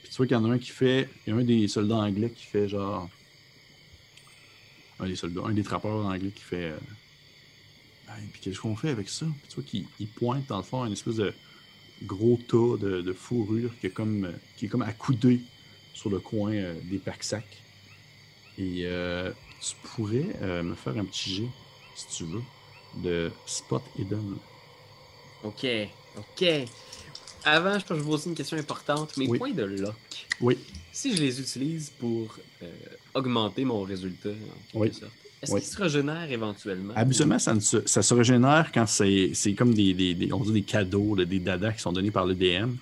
[0.04, 1.68] Puis tu vois qu'il y en a un qui fait, il y a un des
[1.68, 3.10] soldats anglais qui fait genre.
[5.00, 6.72] Un des soldats, un des trappeurs anglais qui fait.
[6.72, 6.78] Euh,
[8.32, 9.26] puis qu'est-ce qu'on fait avec ça?
[9.26, 11.34] Puis tu vois qu'il pointe dans le fond un espèce de
[12.04, 15.42] gros tas de, fourrure qui est, comme, qui est comme accoudé
[15.94, 17.64] sur le coin euh, des pack-sacs.
[18.58, 19.32] Et euh,
[19.62, 21.50] tu pourrais euh, me faire un petit jet,
[21.96, 22.44] si tu veux,
[22.96, 24.38] de Spot Hidden.
[25.44, 25.66] Ok,
[26.18, 26.48] ok.
[27.44, 29.16] Avant, je pense que je vous poser une question importante.
[29.18, 29.96] Mes points de lock.
[30.42, 30.58] Oui.
[30.92, 32.36] Si je les utilise pour
[33.14, 34.30] augmenter mon résultat,
[34.74, 35.12] en sorte,
[35.42, 36.94] est-ce qu'il se régénère éventuellement?
[36.96, 41.16] Habituellement, ça, se, ça se régénère quand c'est comme des, des, on dit des cadeaux,
[41.16, 42.76] des dadas qui sont donnés par le DM.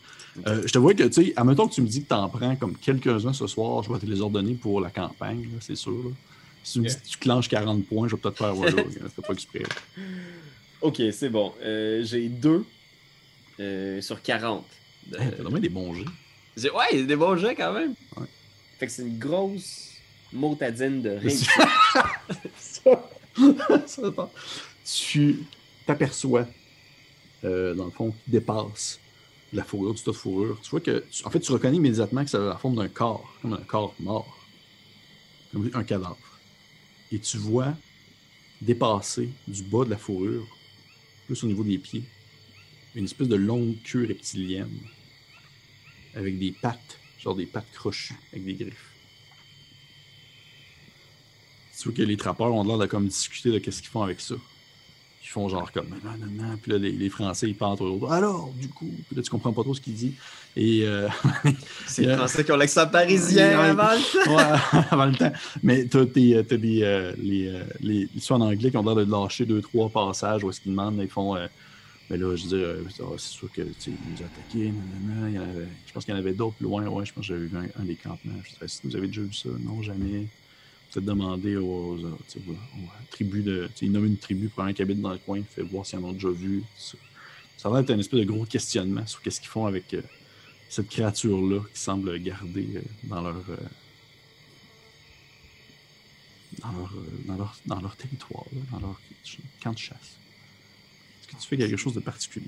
[0.48, 2.28] Euh, je te vois que, tu sais, admettons que tu me dis que tu en
[2.30, 6.12] prends comme quelques-uns ce soir, je vais te les ordonner pour la campagne, c'est sûr.
[6.66, 8.56] Si tu me dis que tu clenches 40 points, je vais peut-être faire,
[9.16, 9.62] c'est pas exprès.
[10.82, 11.54] Ok, c'est bon.
[11.62, 12.66] Euh, j'ai deux
[13.60, 14.66] euh, sur 40.
[15.12, 16.72] T'as vraiment des bons jets.
[16.72, 17.94] Ouais, des bons jets quand même.
[18.80, 19.92] Fait que c'est une grosse
[20.34, 21.38] motadine de rien.
[24.84, 25.46] tu
[25.86, 26.48] t'aperçois,
[27.44, 29.00] euh, dans le fond, qui dépasse
[29.54, 30.60] la fourrure, du tas de fourrure.
[30.64, 33.32] Tu vois que, en fait, tu reconnais immédiatement que ça a la forme d'un corps,
[33.44, 34.36] comme un corps mort,
[35.54, 36.18] comme un cadavre.
[37.16, 37.74] Et tu vois
[38.62, 40.46] dépasser du bas de la fourrure,
[41.28, 42.04] plus au niveau des pieds,
[42.94, 44.82] une espèce de longue queue reptilienne
[46.14, 48.92] avec des pattes, genre des pattes crochues avec des griffes.
[51.80, 54.20] Tu vois que les trappeurs ont l'air de comme discuter de qu'est-ce qu'ils font avec
[54.20, 54.36] ça.
[55.26, 56.58] Ils font genre comme non, non, non.
[56.62, 58.00] Puis là, les, Français, ils parlent entre eux.
[58.12, 60.14] Alors, du coup, puis là, tu comprends pas trop ce qu'ils disent.
[60.56, 60.84] Et.
[60.84, 61.10] Euh,
[61.88, 64.36] c'est les Français qui ont l'accent parisien avant le temps.
[64.36, 65.32] ouais, avant le temps.
[65.64, 66.34] Mais t'as, des.
[66.36, 66.44] Euh,
[67.18, 70.52] les, euh, les, les, en anglais qui ont l'air de lâcher deux, trois passages où
[70.52, 71.34] est-ce qu'ils demandent, ils font.
[71.34, 72.68] mais là, je veux dire,
[73.00, 74.74] oh, c'est sûr que ils nous attaquaient.
[75.88, 76.86] Je pense qu'il y en avait d'autres loin.
[76.86, 78.34] Ouais, je pense que j'avais vu un, des campements.
[78.44, 79.50] Je sais si vous avez déjà vu ça.
[79.60, 80.28] Non, jamais
[81.00, 81.98] demander aux,
[83.12, 83.70] tribus de.
[83.82, 86.04] Il nomme une tribu pour un qui habite dans le coin, fait voir s'ils en
[86.04, 86.64] ont déjà vu.
[86.78, 86.98] Ça,
[87.58, 90.02] ça va être un espèce de gros questionnement sur qu'est-ce qu'ils font avec euh,
[90.70, 93.44] cette créature-là qui semble garder euh, dans leur.
[93.50, 93.58] Euh,
[96.60, 96.94] dans leur,
[97.26, 99.02] dans leur, dans leur territoire, dans leur
[99.62, 99.98] camp de chasse.
[101.20, 102.48] Est-ce que tu fais quelque chose de particulier?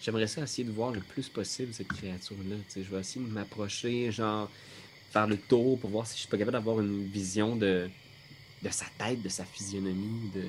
[0.00, 2.56] J'aimerais ça essayer de voir le plus possible cette créature-là.
[2.74, 4.50] Je vais essayer de m'approcher, genre
[5.12, 7.88] faire le tour pour voir si je suis pas capable d'avoir une vision de,
[8.62, 10.30] de sa tête, de sa physionomie.
[10.34, 10.42] De...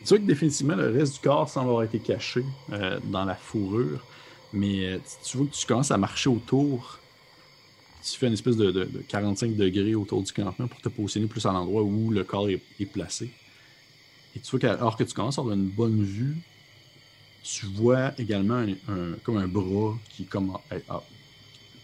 [0.00, 2.42] Tu vois que définitivement, le reste du corps semble avoir été caché
[2.72, 4.04] euh, dans la fourrure,
[4.52, 6.98] mais euh, tu vois que tu commences à marcher autour.
[8.02, 11.52] Tu fais une espèce de, 45 degrés autour du campement pour te positionner plus à
[11.52, 13.30] l'endroit où le corps est, placé.
[14.36, 16.36] Et tu vois qu'alors que tu commences à avoir une bonne vue,
[17.42, 20.56] tu vois également un, comme un bras qui est comme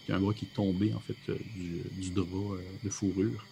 [0.07, 1.37] il y a un bras qui est tombé, en fait, euh,
[1.97, 3.45] du, drap euh, de fourrure.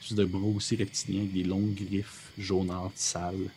[0.00, 3.50] Juste de bras aussi reptilien avec des longues griffes jaunâtres, sales.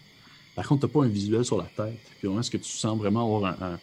[0.56, 1.99] Par contre, tu n'as pas un visuel sur la tête.
[2.19, 3.78] Puis vraiment, est-ce que tu sens vraiment avoir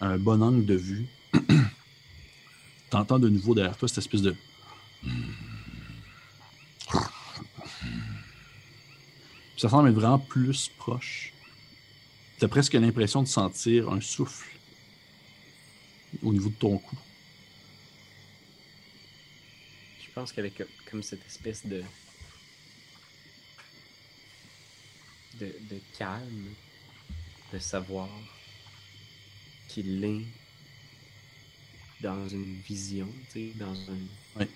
[0.00, 1.06] un, bon angle de vue?
[1.32, 4.34] tu entends de nouveau derrière toi cette espèce de.
[9.56, 11.32] ça semble être vraiment plus proche.
[12.38, 14.48] Tu as presque l'impression de sentir un souffle
[16.22, 16.96] au niveau de ton cou.
[20.18, 21.84] Je pense qu'avec comme cette espèce de,
[25.38, 26.54] de, calme,
[27.52, 28.08] de savoir
[29.68, 30.24] qu'il est
[32.00, 33.08] dans une vision,
[33.54, 33.76] dans
[34.40, 34.46] un,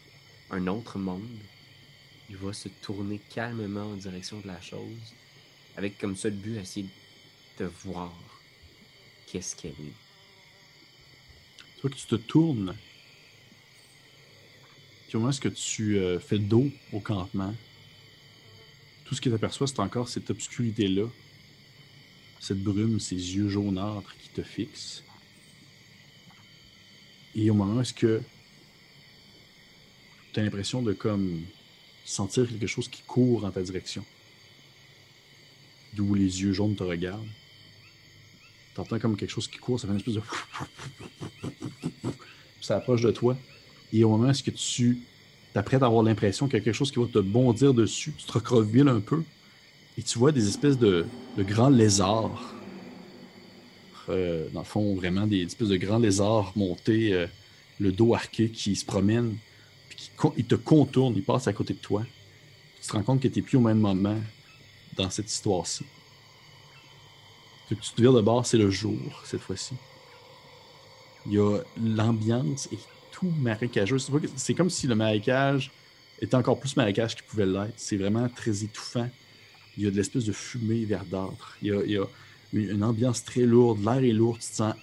[0.50, 1.38] un autre monde,
[2.28, 5.14] il va se tourner calmement en direction de la chose,
[5.76, 6.88] avec comme seul but d'essayer
[7.60, 8.12] de voir
[9.28, 9.94] qu'est-ce qu'elle est.
[11.80, 12.76] Toi, que tu te tournes
[15.12, 17.54] comment est-ce que tu euh, fais dos au campement,
[19.04, 21.06] tout ce que tu aperçois, c'est encore cette obscurité-là.
[22.40, 25.04] cette brume, ces yeux jaunâtres qui te fixent.
[27.34, 28.22] Et au moment où est-ce que
[30.32, 31.42] tu as l'impression de comme
[32.06, 34.04] sentir quelque chose qui court en ta direction,
[35.92, 37.28] d'où les yeux jaunes te regardent,
[38.74, 40.22] t'entends comme quelque chose qui court, ça fait une espèce de...
[42.62, 43.36] ça approche de toi.
[43.92, 45.02] Et au moment où tu
[45.52, 48.24] t'apprêtes à avoir l'impression qu'il y a quelque chose qui va te bondir dessus, tu
[48.24, 49.22] te recroquevilles un peu,
[49.98, 51.04] et tu vois des espèces de,
[51.38, 52.54] grands lézards.
[54.08, 57.26] Euh, dans le fond, vraiment des espèces de grands lézards montés, euh,
[57.78, 59.36] le dos arqué, qui se promènent,
[59.88, 62.02] puis qui te contournent, ils passent à côté de toi.
[62.80, 64.18] Tu te rends compte que tu n'es plus au même moment
[64.96, 65.84] dans cette histoire-ci.
[67.68, 69.74] Que tu te vires de bord, c'est le jour, cette fois-ci.
[71.26, 72.78] Il y a l'ambiance est
[73.30, 73.98] marécageux.
[74.36, 75.70] C'est comme si le marécage
[76.20, 77.74] était encore plus marécage qu'il pouvait l'être.
[77.76, 79.08] C'est vraiment très étouffant
[79.76, 81.56] il y a de l'espèce de fumée verdâtre.
[81.62, 82.04] Il y a,
[82.52, 84.74] une, ambiance très lourde, l'air est lourd, tu te sens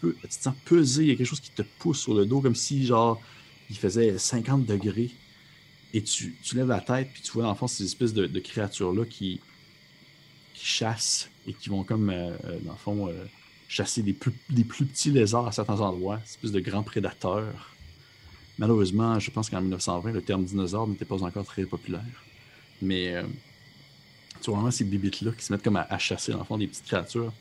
[0.00, 2.26] peu, tu te sens pesé, il y a quelque chose qui te pousse sur le
[2.26, 3.20] dos comme si genre
[3.70, 5.10] il faisait 50 degrés.
[5.94, 9.40] Et tu, lèves la tête, puis tu vois en fond ces espèces de, créatures-là qui,
[10.54, 13.24] chassent et qui vont comme, euh, euh, dans le fond, euh,
[13.68, 17.74] chasser des plus, des plus petits lézards à certains endroits, des espèces de grands prédateurs.
[18.58, 22.02] Malheureusement, je pense qu'en 1920, le terme dinosaure n'était pas encore très populaire.
[22.80, 23.22] Mais
[24.40, 26.66] tu vois vraiment ces bibites-là qui se mettent comme à, chasser, dans le fond, des
[26.66, 27.32] petites créatures.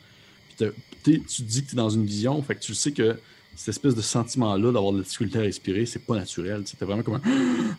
[1.04, 3.20] Puis tu dis que tu es dans une vision, fait que tu sais que
[3.56, 6.64] cette espèce de sentiment-là d'avoir de la difficulté à respirer, c'est pas naturel.
[6.66, 7.22] C'était vraiment comme un...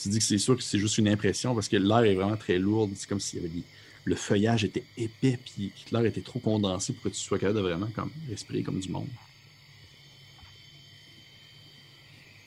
[0.00, 2.36] Tu dis que c'est sûr que c'est juste une impression parce que l'air est vraiment
[2.36, 2.90] très lourd.
[2.96, 3.38] C'est comme si
[4.04, 7.62] le feuillage était épais puis l'air était trop condensé pour que tu sois capable de
[7.62, 9.08] vraiment comme respirer comme du monde.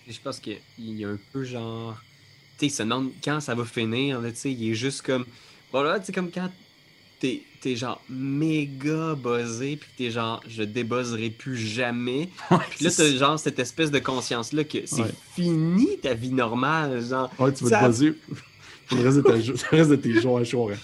[0.07, 1.99] Je pense qu'il y a un peu genre
[2.57, 4.22] tu sais, se demande quand ça va finir.
[4.23, 5.26] tu sais, il est juste comme.
[5.72, 6.49] Voilà, tu sais, comme quand
[7.19, 12.30] t'es es genre méga buzzé, puis t'es genre, je débuzzerai plus jamais.
[12.69, 17.03] puis là, t'as genre cette espèce de conscience-là que c'est fini ta vie normale.
[17.03, 18.11] Genre, ouais, tu vas te buzzer
[18.88, 20.69] pour le reste de, tes jours à chaud.
[20.72, 20.77] Hein.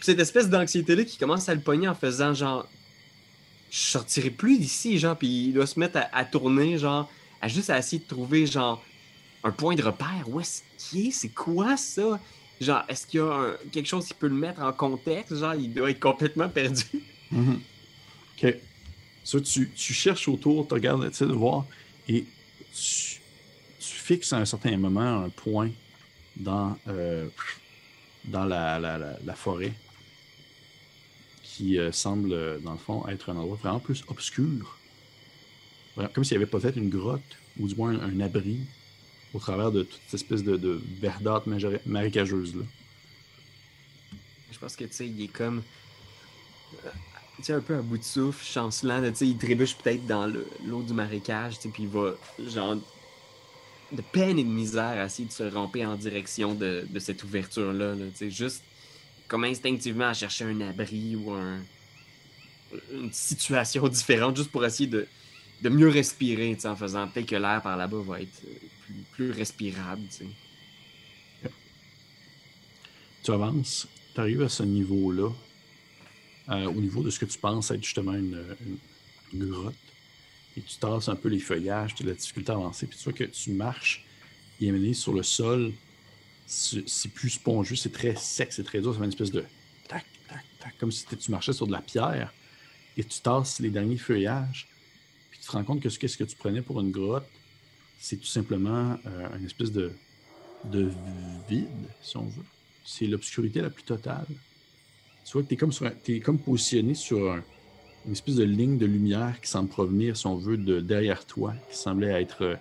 [0.00, 2.68] Cette espèce d'anxiété-là qui commence à le pogner en faisant genre,
[3.70, 7.10] je sortirai plus d'ici, genre, puis il doit se mettre à, tourner, genre,
[7.40, 8.82] à juste à essayer de trouver, genre,
[9.44, 10.24] un point de repère.
[10.26, 11.10] Où est-ce qu'il est?
[11.10, 12.20] C'est quoi ça?
[12.60, 15.36] Genre, est-ce qu'il y a quelque chose qui peut le mettre en contexte?
[15.36, 16.84] Genre, il doit être complètement perdu.
[17.32, 17.58] Mm-hmm.
[18.44, 18.54] OK.
[19.24, 21.66] Ça, tu, cherches autour, tu regardes, tu sais, de voir,
[22.08, 22.24] et
[22.72, 23.20] tu,
[23.78, 25.70] fixes à un certain moment un point
[26.34, 27.28] dans, euh,
[28.24, 29.74] dans la, la, forêt
[31.58, 34.78] qui euh, semble, dans le fond, être un endroit vraiment plus obscur.
[36.14, 38.60] Comme s'il y avait peut-être une grotte, ou du moins un abri
[39.34, 41.48] au travers de toute cette espèce de, de verdâtre
[41.84, 42.62] marécageuse là.
[44.52, 45.62] Je pense que tu sais, il est comme
[46.84, 46.90] euh,
[47.36, 50.26] tu sais, un peu à bout de souffle, chancelant, tu sais, il trébuche peut-être dans
[50.64, 52.14] l'eau du marécage, tu puis il va
[52.46, 52.76] genre
[53.92, 57.96] de peine et de misère à essayer de se ramper en direction de, cette ouverture-là,
[57.96, 58.62] tu sais, juste
[59.28, 61.60] comme instinctivement à chercher un abri ou un,
[62.92, 65.06] une situation différente, juste pour essayer de,
[65.62, 68.42] de mieux respirer, en faisant peut-être que l'air par là-bas va être
[69.12, 70.02] plus, respirable.
[73.22, 75.30] Tu avances, tu arrives à ce niveau-là,
[76.48, 78.42] euh, au niveau de ce que tu penses être justement une,
[79.34, 79.74] grotte,
[80.56, 83.04] et tu tasses un peu les feuillages, tu as la difficulté à avancer, puis tu
[83.04, 84.06] vois que tu marches,
[84.60, 85.72] et sur le sol,
[86.48, 89.44] c'est plus spongieux, c'est très sec, c'est très dur, ça fait une espèce de
[89.86, 92.32] tac, tac, tac, comme si tu marchais sur de la pierre,
[92.96, 94.68] et tu tasses les derniers feuillages,
[95.48, 97.26] te rends compte que ce, que tu prenais pour une grotte,
[97.98, 99.92] c'est tout simplement euh, une espèce de,
[100.64, 100.90] de
[101.48, 101.68] vide,
[102.02, 102.44] si on veut.
[102.84, 104.26] C'est l'obscurité la plus totale.
[105.24, 105.48] Tu vois que
[106.04, 107.34] tu es comme positionné sur
[108.06, 111.54] une espèce de ligne de lumière qui semble provenir, si on veut, de derrière toi,
[111.70, 112.56] qui semblait être, euh,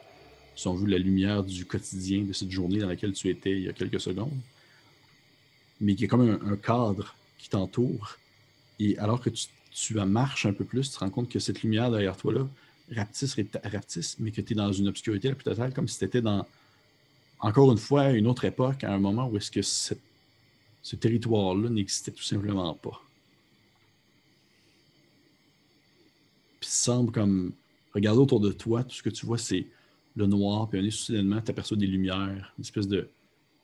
[0.57, 3.69] si on la lumière du quotidien de cette journée dans laquelle tu étais il y
[3.69, 4.39] a quelques secondes.
[5.79, 8.17] Mais qui est comme un, cadre qui t'entoure.
[8.79, 11.61] Et alors que tu, tu marches un peu plus, tu te rends compte que cette
[11.61, 12.47] lumière derrière toi, là,
[12.95, 16.21] rapetisse, mais que tu es dans une obscurité la plus totale, comme si tu étais
[16.21, 16.47] dans,
[17.39, 22.11] encore une fois, une autre époque, à un moment où est-ce que ce territoire-là n'existait
[22.11, 22.99] tout simplement pas.
[26.59, 27.53] Puis semble comme,
[27.93, 29.67] regarde autour de toi, tout ce que tu vois, c'est
[30.18, 33.10] le noir, puis un soudainement, tu aperçois des lumières, une espèce de,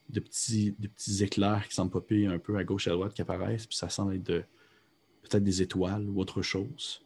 [0.08, 3.12] de, petits, de petits éclairs qui semblent popper un peu à gauche et à droite
[3.12, 4.44] qui apparaissent, puis ça semble être
[5.22, 7.02] peut-être des étoiles ou autre chose.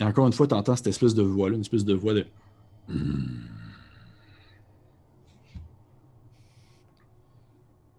[0.00, 2.26] Et encore une fois, tu entends cette espèce de voix-là, une espèce de voix de.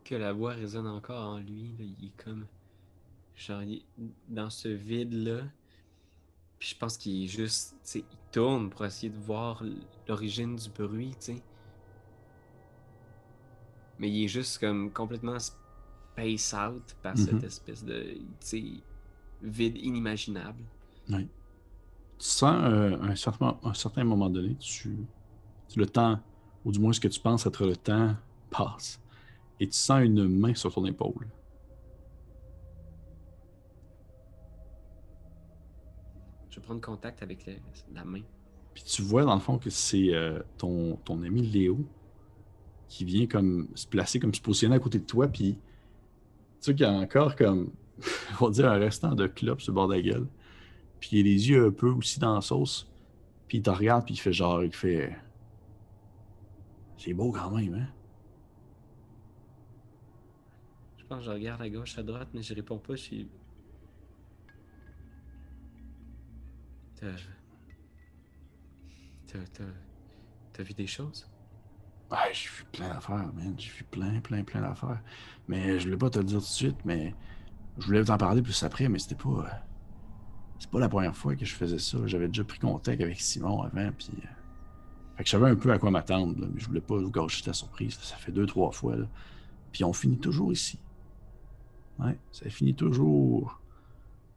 [0.04, 1.72] Que la voix résonne encore en lui.
[1.80, 2.46] il est comme.
[3.36, 3.62] Genre,
[4.28, 5.44] dans ce vide-là.
[6.62, 7.72] Puis je pense qu'il juste.
[7.72, 9.64] Tu sais, il tourne pour essayer de voir
[10.08, 11.42] l'origine du bruit, tu sais.
[13.98, 17.46] Mais il est juste comme complètement space out par cette Mhm.
[17.46, 18.14] espèce de.
[18.14, 18.64] Tu sais,
[19.42, 20.64] vide inimaginable.
[21.10, 21.28] Oui.
[22.20, 24.96] Tu sens euh, un, certain, un certain moment donné, tu,
[25.68, 26.20] tu- le temps,
[26.64, 28.16] ou du moins ce que tu penses être le temps,
[28.52, 29.02] passe.
[29.60, 31.28] Et tu sens une main sur ton épaule.
[36.52, 37.56] Je vais prendre contact avec le-
[37.96, 38.22] la main.
[38.74, 41.80] Puis tu vois dans le fond que c'est euh, ton, ton ami Léo
[42.88, 45.28] qui vient comme se placer, comme se positionner à côté de toi.
[45.28, 45.60] Puis tu
[46.60, 47.72] sais qu'il y a encore comme,
[48.42, 50.28] on va dire, un restant de clope sur le bord de la gueule.
[51.00, 52.88] Puis il a les yeux un peu aussi dans la sauce.
[53.48, 55.16] Puis il te regarde, puis il fait genre, il fait.
[56.98, 57.88] C'est beau quand même, hein?
[60.98, 62.96] Je pense que je regarde à gauche, à droite, mais je réponds pas.
[62.96, 63.28] Je suis.
[67.02, 67.14] T'as.
[70.64, 71.28] Vu des choses?
[72.34, 73.56] J'ai vu plein d'affaires, man.
[73.58, 75.02] J'ai vu plein, plein, plein d'affaires.
[75.48, 77.16] Mais je voulais pas te le dire tout de suite, mais
[77.80, 79.64] je voulais t'en parler plus après, mais c'était pas.
[80.60, 81.98] C'est pas la première fois que je faisais ça.
[82.06, 84.10] J'avais déjà pris contact avec Simon avant, puis.
[84.18, 84.28] euh,
[85.18, 87.44] Fait que je savais un peu à quoi m'attendre, mais je voulais pas vous gâcher
[87.44, 87.98] ta surprise.
[88.02, 89.08] Ça fait deux, trois fois, là.
[89.72, 90.78] Puis on finit toujours ici.
[91.98, 93.60] Ouais, ça finit toujours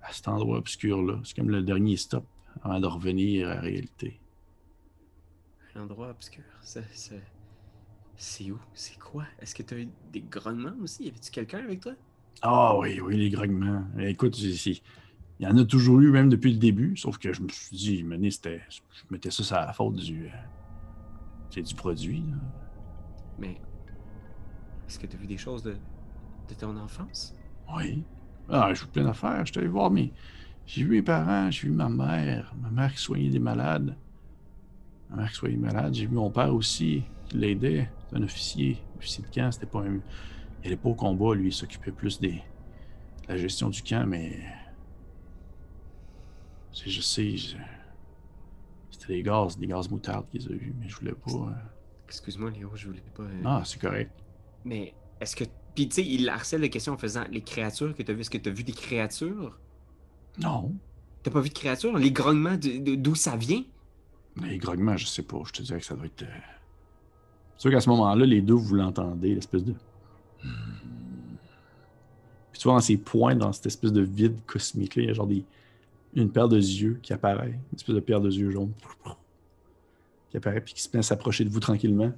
[0.00, 1.20] à cet endroit obscur-là.
[1.24, 2.24] C'est comme le dernier stop
[2.62, 4.20] avant de revenir à la réalité.
[5.74, 6.44] Un endroit obscur.
[6.62, 8.50] C'est.
[8.50, 8.58] Où?
[8.74, 9.24] C'est quoi?
[9.40, 11.04] Est-ce que t'as eu des grognements aussi?
[11.04, 11.94] Y avait-tu quelqu'un avec toi?
[12.42, 13.84] Ah oui, oui, les grognements.
[13.98, 14.80] Écoute, il
[15.40, 18.02] y en a toujours eu, même depuis le début, sauf que je me suis dit,
[18.04, 18.62] mené, c'était.
[18.68, 20.26] Je mettais ça sur la faute du.
[20.26, 20.30] euh,
[21.50, 22.20] C'est du produit.
[22.20, 22.36] là.
[23.38, 23.60] Mais.
[24.86, 25.72] Est-ce que t'as vu des choses de.
[26.48, 27.34] de ton enfance?
[27.76, 28.04] Oui.
[28.48, 29.44] Ah, j'ai vu plein d'affaires.
[29.44, 30.12] Je allé voir mes.
[30.66, 33.96] J'ai vu mes parents, j'ai vu ma mère, ma mère qui soignait des malades.
[35.10, 35.94] Ma mère qui soignait des malades.
[35.94, 37.90] J'ai vu mon père aussi, qui l'aidait.
[38.08, 38.78] C'est un officier.
[38.96, 40.00] Officier de camp, c'était pas un.
[40.62, 42.32] Il allait pas au combat, lui, il s'occupait plus des.
[42.32, 42.40] de
[43.28, 44.38] la gestion du camp, mais.
[46.72, 47.56] Je sais, je-
[48.90, 51.30] c'était des gaz, des gaz moutarde qu'ils ont eu, mais je voulais pas.
[51.30, 51.50] euh,
[52.08, 53.22] Excuse-moi, Léo, je voulais pas.
[53.22, 54.12] euh, Ah, c'est correct.
[54.64, 55.44] Mais est-ce que.
[55.74, 58.20] Puis tu sais, il harcèle de questions en faisant les créatures que t'as vues.
[58.20, 59.58] Est-ce que t'as vu des créatures?
[60.40, 60.72] Non.
[61.22, 61.96] T'as pas vu de créatures?
[61.96, 63.62] Les grognements, d'où ça vient?
[64.42, 65.38] Les grognements, je sais pas.
[65.46, 66.22] Je te dirais que ça doit être.
[66.22, 66.26] euh,
[67.56, 69.74] C'est sûr qu'à ce moment-là, les deux, vous l'entendez, l'espèce de.
[72.52, 75.14] Puis tu vois, dans ses points, dans cette espèce de vide cosmique-là, il y a
[75.14, 75.44] genre des...
[76.14, 77.48] une paire de yeux qui apparaît.
[77.72, 78.72] Une espèce de paire de yeux jaunes.
[80.30, 82.12] Qui apparaît, puis qui se met à s'approcher de vous tranquillement.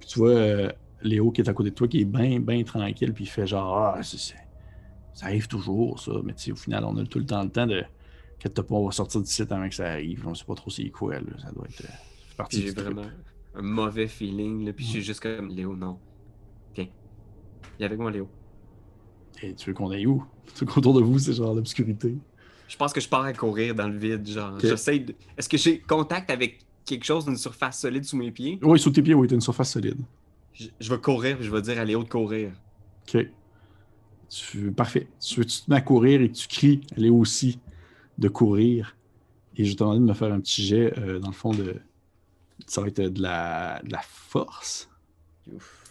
[0.00, 0.70] Puis tu vois euh,
[1.02, 3.46] Léo qui est à côté de toi, qui est bien, bien tranquille, puis il fait
[3.46, 3.76] genre.
[3.78, 4.36] Ah, c'est-
[5.18, 6.12] ça arrive toujours, ça.
[6.24, 7.82] Mais tu sais, au final, on a tout le temps le temps de.
[8.38, 10.24] Que t'as pas, on va sortir du site avant que ça arrive.
[10.28, 11.26] On sait pas trop c'est quoi, là.
[11.42, 11.84] Ça doit être.
[11.84, 13.02] euh, Puis j'ai vraiment
[13.56, 14.72] un mauvais feeling, là.
[14.72, 15.98] Puis suis juste comme, Léo, non.
[16.76, 16.86] Viens.
[17.78, 18.28] Viens avec moi, Léo.
[19.42, 20.24] Et tu veux qu'on aille où?
[20.54, 22.14] Tu veux qu'autour de vous, c'est genre l'obscurité.
[22.68, 24.54] Je pense que je pars à courir dans le vide, genre.
[24.54, 24.60] Ok.
[24.62, 25.14] J'essaie de.
[25.36, 28.58] Est-ce que j'ai contact avec quelque chose d'une surface solide sous mes pieds?
[28.62, 29.98] Oui, sous tes pieds, oui, t'as une surface solide.
[30.52, 32.52] Je, je vais courir, puis je vais dire à Léo de courir.
[33.12, 33.26] OK.
[34.28, 35.08] Tu- Parfait.
[35.20, 37.58] Tu, tu te mets à courir et tu cries, elle est aussi,
[38.18, 38.96] de courir?
[39.56, 41.50] Et je vais te demander de me faire un petit jet, euh, dans le fond,
[41.52, 41.76] de.
[42.66, 44.88] Ça va être de la, de la force.
[45.50, 45.84] Youf.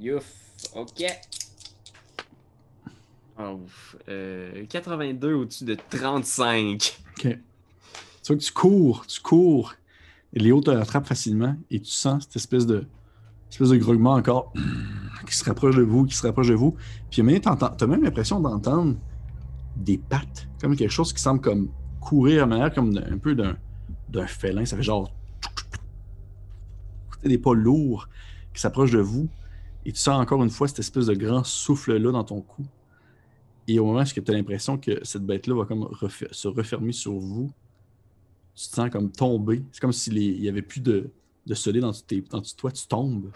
[0.00, 0.32] Youf.
[0.74, 1.04] Ok.
[3.38, 3.96] Oh, ouf.
[4.08, 6.98] Euh, 82 au-dessus de 35.
[7.16, 7.22] OK.
[7.22, 7.38] Tu
[8.26, 9.74] vois que tu cours, tu cours.
[10.34, 12.86] Et Léo te rattrape facilement et tu sens cette espèce de,
[13.50, 14.52] espèce de grognement encore
[15.30, 16.72] qui se rapproche de vous, qui se rapproche de vous.
[17.10, 18.96] Puis tu as même l'impression d'entendre
[19.76, 21.70] des pattes, comme quelque chose qui semble comme
[22.00, 23.56] courir à manière comme un peu d'un,
[24.26, 24.64] félin.
[24.64, 25.12] Ça fait genre
[27.22, 28.08] des pas lourds
[28.52, 29.28] qui s'approchent de vous.
[29.84, 32.66] Et tu sens encore une fois cette espèce de grand souffle-là dans ton cou.
[33.68, 35.88] Et au moment où tu as l'impression que cette bête-là va comme
[36.32, 37.50] se refermer sur vous,
[38.54, 39.62] tu te sens comme tomber.
[39.70, 41.10] C'est comme s'il n'y avait plus de, de
[41.46, 42.22] dessous de tes-
[42.56, 42.72] toi.
[42.72, 43.30] Tu tombes.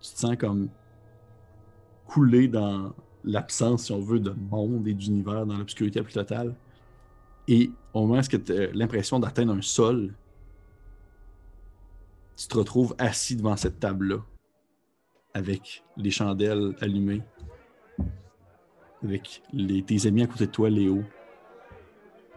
[0.00, 0.68] Tu te sens comme
[2.14, 6.54] couler dans l'absence, si on veut, de monde et d'univers, dans l'obscurité la plus totale.
[7.48, 10.14] Et au moment où tu as l'impression d'atteindre un sol,
[12.36, 14.18] tu te retrouves assis devant cette table-là,
[15.32, 17.22] avec les chandelles allumées,
[19.02, 21.02] avec les- tes amis à côté de toi, Léo,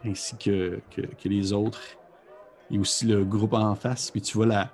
[0.04, 0.82] ainsi que,
[1.24, 1.84] les autres,
[2.72, 4.10] et aussi le groupe en face.
[4.10, 4.74] Puis tu vois la,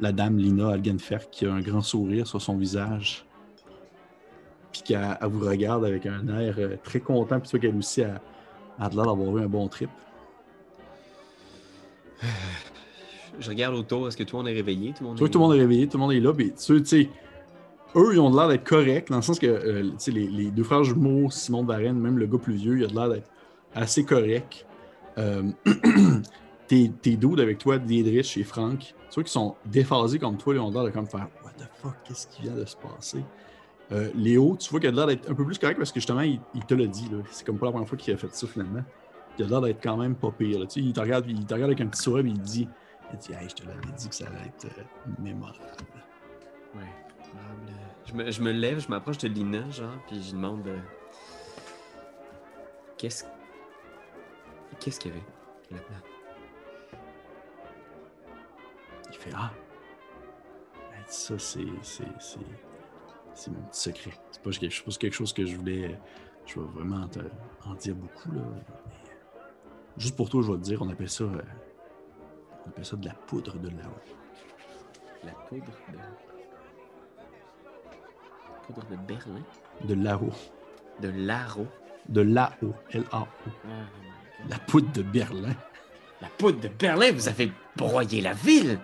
[0.00, 3.27] la dame Lina Algenfer qui a un grand sourire sur son visage.
[4.72, 8.20] Puis qu'elle vous regarde avec un air euh, très content, puis toi qu'elle aussi a,
[8.78, 9.90] a l'air d'avoir eu un bon trip.
[13.40, 14.92] Je regarde autour, est-ce que tout le monde est réveillé?
[14.92, 15.28] Tout le monde est...
[15.28, 17.08] tout le monde est réveillé, tout le monde est là, puis tu sais,
[17.96, 20.84] eux, ils ont l'air d'être corrects, dans le sens que euh, les, les deux frères
[20.84, 23.30] jumeaux, Simon de Varenne, même le gars plus vieux, il a l'air d'être
[23.74, 24.66] assez correct.
[25.18, 25.42] Euh,
[26.66, 30.70] tes, tes avec toi, Diedrich et Franck, ceux qui sont déphasés comme toi, ils ont
[30.70, 33.24] l'air de comme faire What the fuck, qu'est-ce qui vient de se passer?
[33.90, 36.20] Euh, Léo, tu vois qu'il a l'air d'être un peu plus correct parce que justement,
[36.20, 37.10] il, il te l'a dit.
[37.30, 38.84] C'est comme pas la première fois qu'il a fait ça finalement.
[39.38, 40.58] Il a l'air d'être quand même pas pire.
[40.58, 40.66] là.
[40.66, 42.68] Tu sais, il, te regarde, il te regarde avec un petit sourire et il dit
[43.12, 44.82] il dit, Hey, je te l'avais dit que ça allait être euh,
[45.18, 45.58] mémorable.
[46.74, 46.82] Ouais.
[47.20, 47.72] probable.
[48.04, 50.78] Je me, je me lève, je m'approche de Lina, genre, puis je lui demande euh,
[52.98, 53.24] Qu'est-ce.
[54.80, 55.24] Qu'est-ce qu'il y avait
[55.70, 56.06] là-dedans?
[59.10, 59.50] Il fait Ah,
[61.08, 61.64] dit, ça, c'est.
[63.38, 64.12] C'est- mon petit secret.
[64.30, 65.98] C'est pas, quelque- pas quelque chose que je voulais.
[66.46, 67.20] Je vais vraiment te-
[67.66, 68.32] en dire beaucoup.
[68.32, 68.42] Là.
[69.96, 71.24] Juste pour toi, je vais te dire, on appelle ça.
[71.24, 71.42] euh,
[72.64, 74.12] on appelle ça de la poudre de là-haut.
[75.24, 75.98] La poudre de.
[78.66, 79.42] Poudre de Berlin?
[79.84, 80.32] De là-haut.
[81.00, 81.66] De Laro.
[82.08, 82.74] De là-haut.
[82.90, 83.26] L-A-O.
[84.48, 85.54] La poudre de Berlin.
[86.20, 88.78] La poudre de Berlin, vous avez broyé la ville!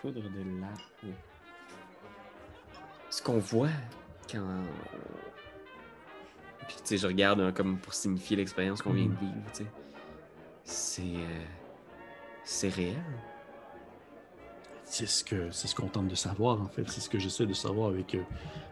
[0.00, 1.14] poudre de Laro.
[3.12, 3.68] Ce qu'on voit
[4.30, 4.40] quand.
[6.66, 9.64] Puis, tu sais, je regarde hein, comme pour signifier l'expérience qu'on vient de vivre, tu
[9.64, 9.66] sais.
[10.64, 11.02] C'est.
[11.02, 11.44] euh,
[12.42, 12.96] C'est réel.
[14.84, 16.88] C'est ce que c'est ce qu'on tente de savoir, en fait.
[16.88, 18.22] C'est ce que j'essaie de savoir avec, euh,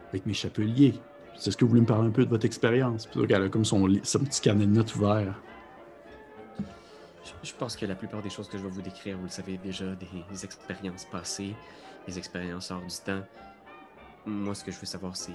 [0.09, 0.99] avec mes chapeliers.
[1.37, 3.05] C'est ce que vous voulez me parler un peu de votre expérience.
[3.05, 5.39] Puis donc, elle a comme son, son petit carnet de notes ouvert.
[7.43, 9.57] Je pense que la plupart des choses que je vais vous décrire, vous le savez
[9.57, 11.55] déjà, des expériences passées,
[12.07, 13.21] des expériences hors du temps.
[14.25, 15.33] Moi, ce que je veux savoir, c'est.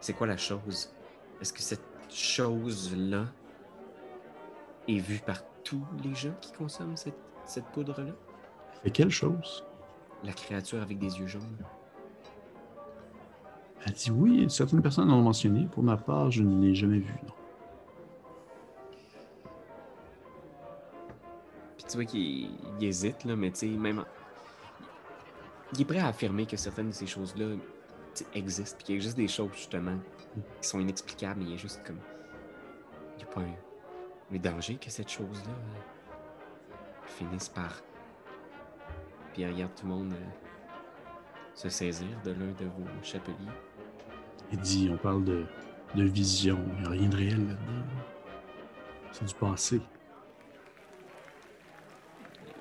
[0.00, 0.92] C'est quoi la chose?
[1.40, 3.26] Est-ce que cette chose-là
[4.88, 8.12] est vue par tous les gens qui consomment cette, cette poudre-là?
[8.82, 9.64] Fait quelle chose?
[10.24, 11.56] La créature avec des yeux jaunes?
[13.86, 15.66] Elle dit oui, certaines personnes l'ont mentionné.
[15.66, 17.34] Pour ma part, je ne l'ai jamais vu, non.
[21.76, 22.50] Puis tu vois qu'il
[22.80, 24.00] il hésite, là, mais tu sais, même.
[24.00, 24.04] en-
[25.74, 27.46] Il est prêt à affirmer que certaines de ces choses-là
[28.34, 29.98] existent, puis qu'il existe des choses, justement,
[30.60, 31.98] qui sont inexplicables, mais il y a juste comme.
[33.14, 37.80] Il n'y a pas un, un danger que cette chose-là euh, finisse par.
[39.32, 40.56] Puis il regarde tout le monde euh,
[41.54, 43.36] se saisir de l'un de vos chapeliers.
[44.50, 45.46] Elle dit on parle de,
[45.94, 46.58] de vision.
[46.76, 47.86] Il n'y a rien de réel là-dedans.
[49.12, 49.80] C'est du passé.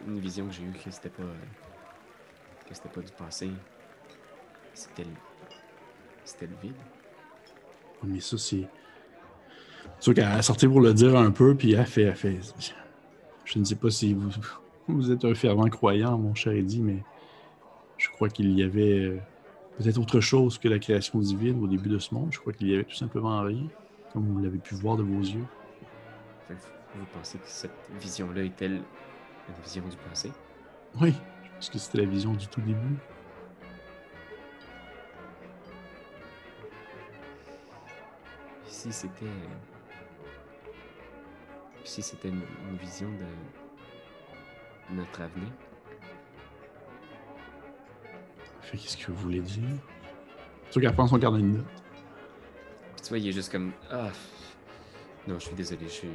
[0.08, 1.24] Une vision que j'ai eue que c'était pas.
[1.24, 1.36] euh,
[2.68, 3.52] que c'était pas du passé.
[4.74, 5.06] C'était.
[6.26, 6.76] C'était le vide.
[8.04, 8.68] Mais ça, c'est.
[9.98, 12.40] C'est sûr qu'elle a sorti pour le dire un peu, puis elle fait, elle fait.
[13.46, 14.30] Je ne sais pas si vous,
[14.88, 17.04] vous êtes un fervent croyant, mon cher Eddie, mais
[17.98, 19.20] je crois qu'il y avait euh,
[19.78, 22.30] peut-être autre chose que la création divine au début de ce monde.
[22.32, 23.68] Je crois qu'il y avait tout simplement rien,
[24.12, 25.46] comme vous l'avez pu voir de vos yeux.
[26.50, 27.72] Vous pensez que cette
[28.02, 30.32] vision-là est-elle une vision du passé?
[31.00, 32.98] Oui, je pense que c'était la vision du tout début.
[38.82, 39.26] Si c'était.
[41.84, 45.52] Si c'était une, une vision de notre avenir,
[48.62, 49.70] Fait qu'est-ce que vous voulez dire?
[50.72, 51.66] Sûr qu'elle prend son carnet de notes.
[52.96, 54.10] Puis tu vois, il est juste comme Ah.
[55.28, 56.10] Non, je suis désolé, je suis.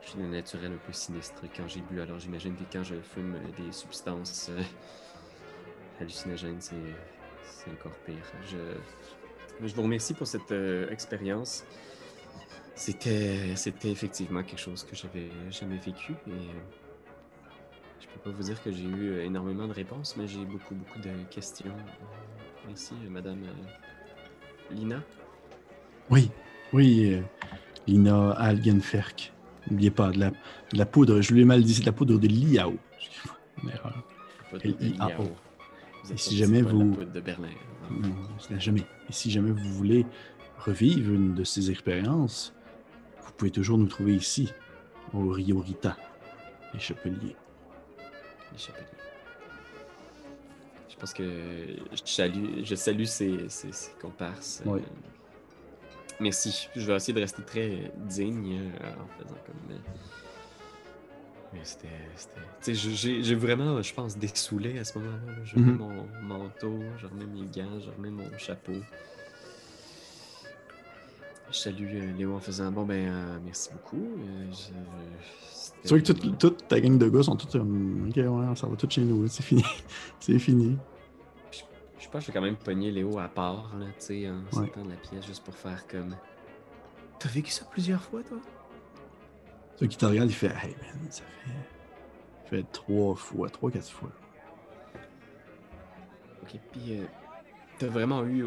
[0.00, 2.94] Je suis d'un naturel un peu sinistre quand j'ai bu, alors j'imagine que quand je
[3.02, 4.62] fume des substances euh,
[6.00, 6.76] hallucinogènes, c'est.
[7.42, 8.24] C'est encore pire.
[8.46, 8.56] Je.
[9.62, 11.64] Je vous remercie pour cette euh, expérience.
[12.74, 13.54] C'était.
[13.56, 16.30] C'était effectivement quelque chose que j'avais jamais vécu et.
[16.30, 16.60] euh,
[18.00, 20.74] je peux pas vous dire que j'ai eu euh, énormément de réponses, mais j'ai beaucoup,
[20.74, 21.72] beaucoup de questions.
[22.66, 25.02] Merci, euh, Madame euh, Lina.
[26.10, 26.30] Oui,
[26.72, 27.20] oui,
[27.86, 29.32] Lina Algenferk.
[29.70, 30.36] N'oubliez pas, de la, de
[30.78, 32.74] la poudre, je lui ai mal dit, c'est de la poudre de Liao.
[33.62, 34.02] Une erreur.
[34.62, 35.30] L-I-A-O.
[36.12, 37.48] Et si jamais vous- de Berlin.
[37.48, 37.94] hein.
[38.02, 38.82] Non, jamais.
[39.08, 40.06] Et si jamais vous voulez
[40.58, 42.54] revivre une de ces expériences,
[43.24, 44.52] vous pouvez toujours nous trouver ici,
[45.12, 45.96] au Rio Rita,
[46.72, 47.36] les Chapeliers.
[48.52, 48.86] Les chapeliers.
[50.88, 51.24] Je pense que
[51.92, 54.62] je salue, je salue ces, ces, ces comparses.
[54.64, 54.80] Oui.
[54.80, 54.84] Euh,
[56.20, 56.68] Merci.
[56.76, 59.76] Je vais essayer de rester très digne euh, en faisant comme.
[61.54, 61.88] Euh,
[62.62, 63.22] Mais c'était.
[63.22, 65.32] J'ai vraiment, je pense, dessoulé à ce moment-là.
[65.44, 65.76] Je remets mm-hmm.
[65.76, 68.74] mon manteau, je remets mes gants, je remets mon chapeau.
[71.50, 74.04] Je salue euh, Léo en faisant Bon, ben, euh, merci beaucoup.
[74.18, 74.52] Euh,
[75.82, 77.56] c'est vrai que toute, ta gang de gars sont tous.
[77.56, 79.64] ok, ouais, ça va tout chez nous, c'est fini.
[80.20, 80.76] c'est fini.
[81.52, 81.60] Je,
[82.00, 84.50] je pense que je vais quand même pogner Léo à part, là, tu sais, en
[84.52, 86.16] sortant de la pièce, juste pour faire comme.
[87.20, 88.38] T'as vécu ça plusieurs fois, toi?
[89.76, 91.50] Ceux qui te regardent, il fait Hey man, ça fait.
[92.44, 94.10] Ça fait trois fois, trois, quatre fois.
[96.42, 97.04] Ok, puis euh,
[97.78, 98.44] t'as vraiment eu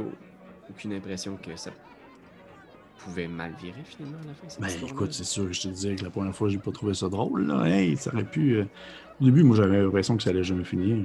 [0.70, 1.72] aucune impression que ça
[3.00, 4.62] pouvait mal virer finalement à la fin?
[4.62, 7.10] Ben écoute, c'est sûr, je te disais que la première fois, j'ai pas trouvé ça
[7.10, 7.48] drôle.
[7.48, 7.66] Là.
[7.66, 8.58] Hey, ça aurait pu.
[8.58, 8.66] Euh,
[9.20, 10.98] au début, moi, j'avais l'impression que ça allait jamais finir.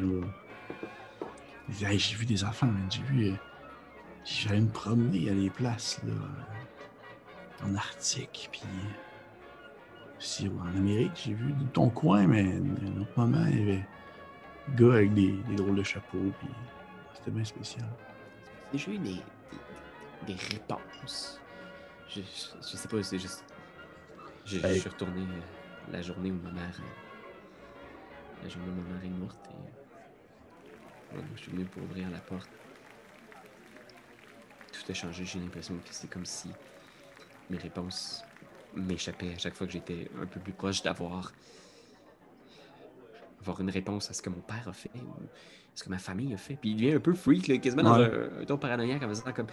[1.80, 3.30] Hey, j'ai vu des enfants, j'ai vu.
[3.30, 3.34] Euh...
[4.24, 6.12] J'allais me promener à des places, là,
[7.66, 8.62] en Arctique, puis
[10.22, 13.86] si en Amérique, j'ai vu ton coin, mais un autre moment, il y avait
[14.68, 16.48] un gars avec des, drôles de chapeaux, puis
[17.14, 17.86] c'était bien spécial.
[18.72, 19.16] J'ai eu des,
[20.26, 21.40] des, réponses.
[22.08, 23.44] Je, je, sais pas, c'est juste.
[24.46, 26.80] Je, suis retourné euh, la journée où ma mère.
[26.80, 31.16] Euh, la journée où ma mère est morte et.
[31.16, 32.48] Euh, je suis venu pour ouvrir la porte.
[34.72, 36.48] Tout a changé, j'ai l'impression que c'est comme si
[37.50, 38.24] mes réponses
[38.74, 41.32] m'échappait à chaque fois que j'étais un peu plus proche d'avoir
[43.40, 45.26] avoir une réponse à ce que mon père a fait ou
[45.74, 46.56] ce que ma famille a fait.
[46.60, 49.46] Puis il devient un peu freak, là, quasiment dans un, ton paranoïaque comme ça, comme,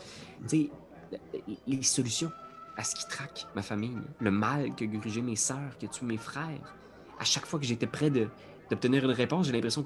[0.48, 0.70] tu
[1.12, 1.20] sais,
[1.68, 2.32] les solutions
[2.78, 6.18] à ce qui traque ma famille, le mal que grugé mes sœurs, que tué mes
[6.18, 6.76] frères.
[7.20, 9.84] À chaque fois que j'étais près d'obtenir une réponse, j'ai l'impression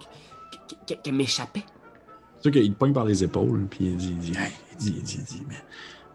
[0.85, 1.65] qu'elle m'échappait.
[2.37, 4.33] C'est sûr qu'il te pogne par les épaules, puis il dit, il dit,
[4.71, 5.63] il dit, il dit, il dit mais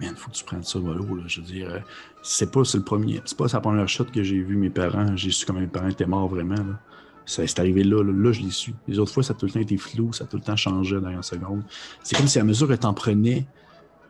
[0.01, 1.17] man, faut que tu prennes ça mollo.
[1.17, 1.25] Là.
[1.27, 1.79] Je veux dire, euh,
[2.23, 5.17] c'est pas le premier, c'est pas la première shot que j'ai vu mes parents.
[5.17, 6.55] J'ai su comment mes parents étaient morts vraiment.
[6.55, 6.81] Là.
[7.27, 8.75] C'est arrivé là, là, je l'ai su.
[8.87, 10.57] Les autres fois, ça a tout le temps été flou, ça a tout le temps
[10.57, 11.63] changé dans une seconde.
[12.03, 13.47] C'est comme si à mesure que tu en prenais,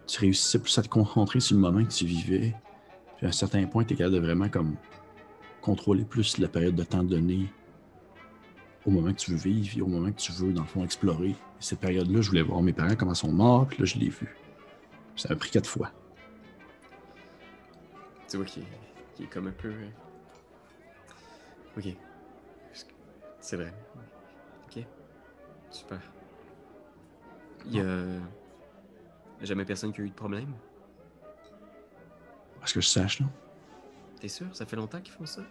[0.07, 2.55] tu réussissais plus à te concentrer sur le moment que tu vivais.
[3.17, 4.77] Puis à un certain point, tu es capable de vraiment comme
[5.61, 7.53] contrôler plus la période de temps donnée
[8.87, 10.85] au moment que tu veux vivre et au moment que tu veux, dans le fond,
[10.85, 11.31] explorer.
[11.31, 13.99] Et cette période-là, je voulais voir mes parents comment ils sont morts, puis là, je
[13.99, 14.35] l'ai vu.
[15.19, 15.91] Ça a pris quatre fois.
[18.29, 18.63] Tu vois qu'il
[19.21, 19.69] est comme un peu.
[19.69, 19.89] Euh,
[21.77, 21.89] ok.
[23.41, 23.75] C'est vrai.
[24.67, 24.85] Ok.
[25.71, 26.01] Super.
[27.67, 28.21] Il y a
[29.43, 30.55] jamais personne qui a eu de problème?
[32.63, 33.29] Est-ce que je sache, non?
[34.21, 34.47] T'es sûr?
[34.55, 35.43] Ça fait longtemps qu'ils font ça?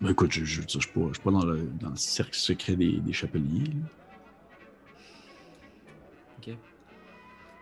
[0.00, 2.98] Ben écoute, je, je, je, suis pas, pas dans, le, dans le cercle secret des,
[3.00, 3.72] des chapeliers.
[6.38, 6.56] Ok.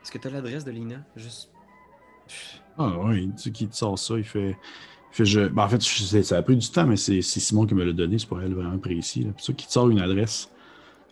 [0.02, 0.96] Est-ce que tu as l'adresse de Lina?
[1.16, 1.50] Juste.
[2.78, 4.56] Ah oui, tu sais qui te sort ça, il fait.
[5.10, 5.46] fait je...
[5.48, 8.18] Ben, en fait, ça a pris du temps, mais c'est Simon qui me l'a donné,
[8.18, 9.26] c'est pour elle vraiment précis.
[9.38, 10.50] C'est ça qui te sort une adresse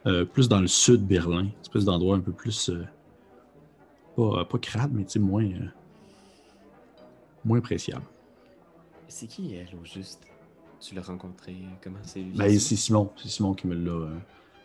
[0.07, 2.71] euh, plus dans le sud Berlin, une espèce d'endroit un peu plus.
[2.71, 2.85] Euh,
[4.17, 5.45] pas, pas crade, mais tu sais, moins.
[5.45, 5.69] Euh,
[7.45, 8.05] moins appréciable.
[9.09, 10.27] C'est qui elle au juste?
[10.81, 11.57] Tu l'as rencontré?
[11.83, 13.11] Comment c'est Ben, c'est Simon.
[13.17, 14.09] C'est Simon qui me l'a.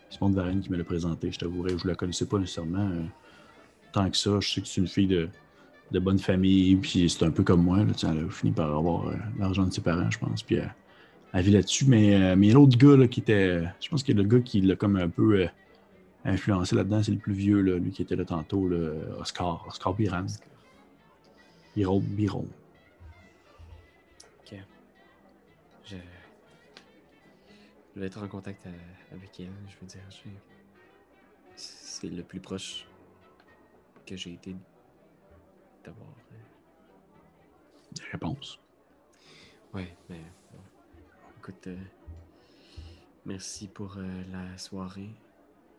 [0.08, 1.76] Simon de Varenne qui me l'a présenté, je t'avouerai.
[1.76, 2.90] Je la connaissais pas nécessairement
[4.04, 4.40] que ça.
[4.40, 7.78] Je sais que c'est une fille de, bonne famille, puis c'est un peu comme moi.
[7.78, 10.66] Là, elle a fini par avoir euh, l'argent de ses parents, je pense, puis euh,
[11.32, 11.86] elle, vit là-dessus.
[11.86, 13.64] Mais, euh, mais l'autre gars qui était.
[13.80, 15.46] Je pense que le gars qui l'a comme un peu
[16.24, 18.70] influencé là-dedans, c'est le plus vieux, lui qui était là tantôt,
[19.18, 19.64] Oscar.
[19.68, 20.26] Oscar Biran.
[21.74, 22.00] Biron.
[22.00, 22.46] Biron.
[24.40, 24.58] Ok.
[25.84, 25.96] Je...
[27.94, 28.66] je vais être en contact
[29.12, 30.00] avec elle, je veux dire.
[31.54, 32.86] C'est le plus proche
[34.06, 34.54] que j'ai été
[35.84, 36.08] d'avoir.
[36.08, 36.36] Euh,
[37.92, 38.58] Des réponses.
[39.74, 40.20] Ouais, mais
[41.38, 41.76] écoute, euh,
[43.26, 45.10] merci pour euh, la soirée.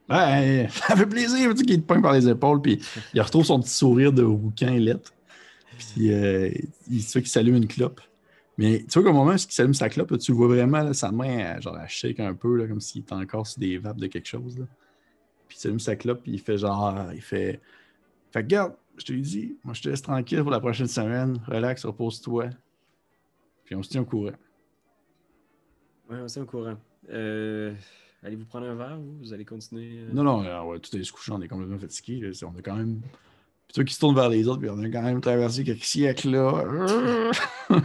[0.09, 2.81] Ouais, ça fait plaisir, tu qu'il te pointe par les épaules, puis
[3.13, 5.13] il retrouve son petit sourire de bouquin et lettre.
[5.77, 6.07] Puis
[6.89, 8.01] il se fait qu'il s'allume une clope.
[8.57, 11.59] Mais tu vois qu'au moment où il s'allume sa clope, tu vois vraiment sa main,
[11.59, 14.25] genre, elle shake un peu, là, comme s'il était encore sur des vapes de quelque
[14.25, 14.57] chose.
[14.57, 14.65] Là.
[15.47, 17.61] Puis il s'allume sa clope, puis il fait genre, il fait
[18.37, 20.87] fait que, regarde, je te l'ai dit, moi, je te laisse tranquille pour la prochaine
[20.87, 21.39] semaine.
[21.47, 22.49] Relax, repose-toi.
[23.65, 24.31] Puis on se tient au courant.
[26.09, 26.77] Ouais, on se tient au courant.
[27.09, 27.73] Euh,
[28.23, 29.99] allez-vous prendre un verre ou vous allez continuer?
[29.99, 30.09] Euh?
[30.13, 32.31] Non, non, euh, ouais, tout est se coucher, on est complètement fatigué.
[32.43, 33.01] On a quand même.
[33.01, 35.83] Puis toi qui se tourne vers les autres, puis on a quand même traversé quelques
[35.83, 36.63] siècles là.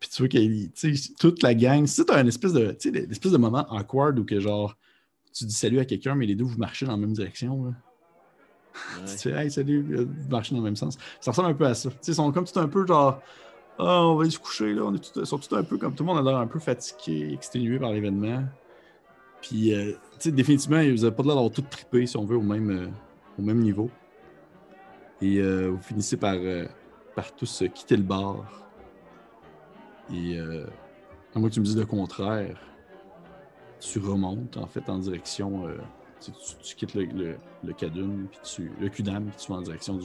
[0.00, 0.72] puis tu vois qu'il
[1.20, 4.40] toute la gang, c'est un espèce de, tu sais, espèce de moment awkward où que
[4.40, 4.76] genre,
[5.32, 7.66] tu dis salut à quelqu'un, mais les deux vous marchez dans la même direction.
[7.66, 7.72] Là
[9.06, 10.96] tu fais, hey, salut, marcher dans le même sens.
[11.20, 11.90] Ça ressemble un peu à ça.
[12.06, 13.20] ils sont comme tout un peu genre
[13.78, 14.82] Ah, on va aller se coucher, là.
[14.84, 16.58] On est tout, sont tous un peu comme tout le monde a l'air un peu
[16.58, 18.44] fatigué, exténué par l'événement.
[19.40, 22.36] Puis, euh, tu sais, définitivement, vous n'avez pas l'air d'avoir tout trippé, si on veut,
[22.36, 22.88] au même, euh,
[23.38, 23.90] au même niveau.
[25.20, 26.36] Et euh, vous finissez par,
[27.14, 28.68] par tous quitter le bar.
[30.12, 32.60] Et à moins que tu me dises le contraire,
[33.80, 35.64] tu remontes en fait en direction.
[36.20, 39.98] Tu, quittes le, le, le Kadun, puis tu, le Kudam, puis tu vas en direction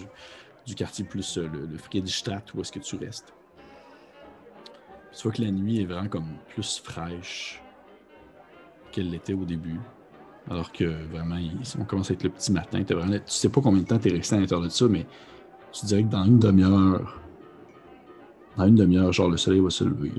[0.65, 3.33] du, quartier plus le, le Friedrichstadt, où est-ce que tu restes.
[5.13, 7.61] tu vois que la nuit est vraiment comme plus fraîche
[8.91, 9.79] qu'elle l'était au début.
[10.49, 11.37] Alors que vraiment,
[11.79, 12.83] on commence à être le petit matin.
[12.83, 15.05] tu sais pas combien de temps tu es resté à l'intérieur de ça, mais
[15.71, 17.21] tu dirais que dans une demi-heure,
[18.57, 20.11] dans une demi-heure, genre le soleil va se lever.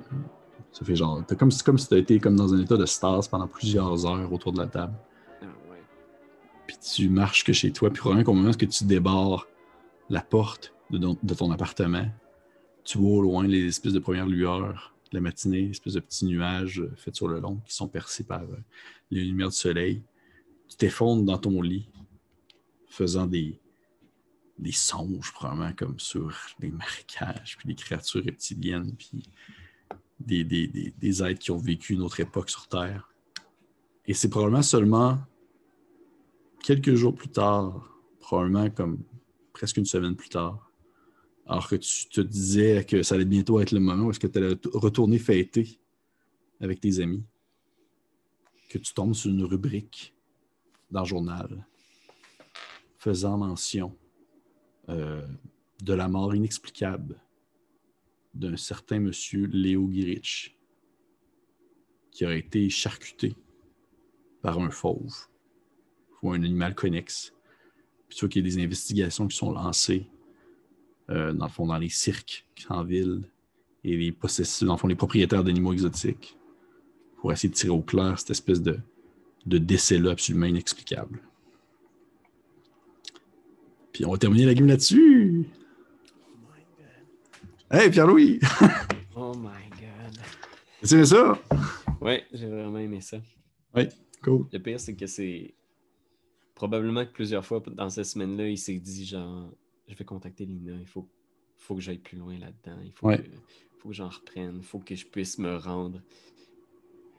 [0.71, 3.47] Ça fait genre, comme, comme si tu été comme dans un état de stase pendant
[3.47, 4.95] plusieurs heures autour de la table.
[6.73, 9.47] Puis tu marches que chez toi, puis probablement qu'au moment où tu débarres
[10.09, 12.09] la porte de, ton appartement,
[12.83, 16.25] tu vois au loin les espèces de premières lueurs de la matinée, espèces de petits
[16.25, 18.57] nuages faits sur le long qui sont percés par euh,
[19.11, 20.03] les lumières du soleil.
[20.67, 21.91] Tu t'effondres dans ton lit,
[22.87, 23.61] faisant des,
[24.59, 29.25] des songes, probablement comme sur des marécages, puis des créatures reptiliennes, puis
[30.21, 33.11] des, des, des, êtres qui ont vécu une autre époque sur Terre.
[34.07, 35.19] Et c'est probablement seulement
[36.63, 37.89] quelques jours plus tard,
[38.21, 39.03] probablement comme
[39.53, 40.71] presque une semaine plus tard,
[41.47, 44.29] alors que tu te disais que ça allait bientôt être le moment où est-ce que
[44.29, 45.81] tu allais retourner fêter
[46.61, 47.25] avec tes amis,
[48.71, 50.15] que tu tombes sur une rubrique
[50.91, 51.67] dans le journal
[52.99, 53.97] faisant mention
[54.89, 55.27] euh,
[55.83, 57.21] de la mort inexplicable
[58.33, 60.57] d'un certain monsieur Léo Girich
[62.13, 63.35] qui aurait été charcuté
[64.41, 65.27] par un fauve
[66.23, 67.33] ou un animal connexe.
[68.09, 70.07] Puis qu'il y a des investigations qui sont lancées
[71.11, 73.23] euh, dans le fond, dans les cirques en ville
[73.85, 74.13] et les
[74.63, 76.37] dans le fond, les propriétaires d'animaux exotiques
[77.17, 78.79] pour essayer de tirer au clair cette espèce de,
[79.47, 81.21] de décès-là absolument inexplicable.
[83.93, 85.47] Puis on va terminer la game là-dessus.
[85.51, 86.51] Oh.
[87.71, 88.41] Hey, Pierre-Louis!
[89.17, 90.19] oh my god.
[90.91, 91.39] Aimé ça?
[92.01, 93.19] Oui, j'ai vraiment aimé ça.
[93.75, 93.89] Oui,
[94.23, 94.47] cool.
[94.53, 95.55] Le pire, c'est que c'est
[96.55, 99.51] probablement que plusieurs fois dans cette semaine-là, il s'est dit genre
[99.89, 101.09] je vais contacter Lina, il faut,
[101.59, 103.23] faut que j'aille plus loin là-dedans, il faut, que,
[103.79, 106.01] faut que j'en reprenne, il faut que je puisse me rendre.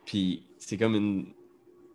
[0.05, 1.27] Puis c'est comme une,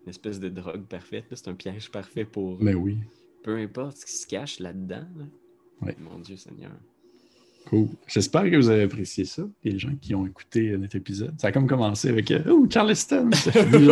[0.07, 2.63] espèce de drogue parfaite, c'est un piège parfait pour.
[2.63, 2.97] Mais oui.
[3.43, 5.07] Peu importe ce qui se cache là-dedans.
[5.99, 6.73] Mon Dieu Seigneur.
[7.67, 7.89] Cool.
[8.07, 11.39] J'espère que vous avez apprécié ça, les gens qui ont écouté notre épisode.
[11.39, 13.31] Ça a comme commencé avec euh, Oh, Charleston!
[13.33, 13.89] Ça finit,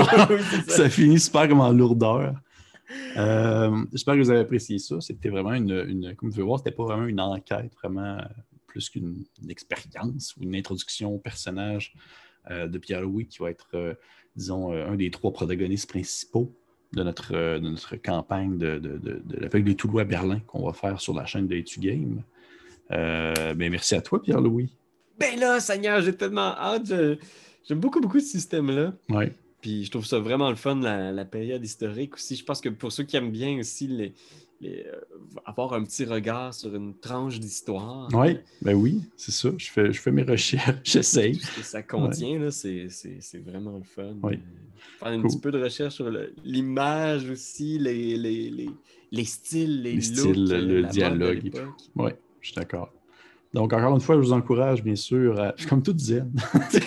[0.66, 2.40] ça finit super comme en lourdeur.
[3.16, 5.00] Euh, j'espère que vous avez apprécié ça.
[5.00, 8.18] C'était vraiment une, comme vous pouvez voir, c'était pas vraiment une enquête, vraiment
[8.66, 11.94] plus qu'une expérience ou une introduction au personnage
[12.50, 13.94] euh, de Pierre-Louis qui va être, euh,
[14.36, 16.54] disons, un des trois protagonistes principaux
[16.92, 21.00] de notre, notre campagne de, de, de, de des Toulouse à Berlin qu'on va faire
[21.00, 22.22] sur la chaîne de Etu Game.
[22.88, 24.72] ben, merci à toi, Pierre-Louis.
[25.18, 26.92] Ben là, Seigneur, j'ai tellement hâte.
[27.66, 28.92] J'aime beaucoup, beaucoup ce système-là.
[29.08, 29.32] Ouais.
[29.60, 32.36] Puis je trouve ça vraiment le fun, la, période historique aussi.
[32.36, 34.12] Je pense que pour ceux qui aiment bien aussi les,
[34.64, 34.82] euh,
[35.44, 38.08] avoir un petit regard sur une tranche d'histoire.
[38.14, 39.50] Oui, ben oui, c'est ça.
[39.56, 41.34] Je fais, je fais mes recherches, j'essaye.
[41.36, 42.88] Ce que ça contient, c'est,
[43.44, 44.14] vraiment le fun.
[44.22, 44.38] Oui.
[44.98, 46.10] Faire un petit peu de recherche sur
[46.44, 48.70] l'image aussi, les, les,
[49.10, 51.52] les, styles, les, styles, le dialogue.
[51.96, 52.92] Oui, je suis d'accord.
[53.54, 55.52] Donc, encore une fois, je vous encourage, bien sûr, à...
[55.56, 56.32] je suis comme tout zen.
[56.72, 56.78] je,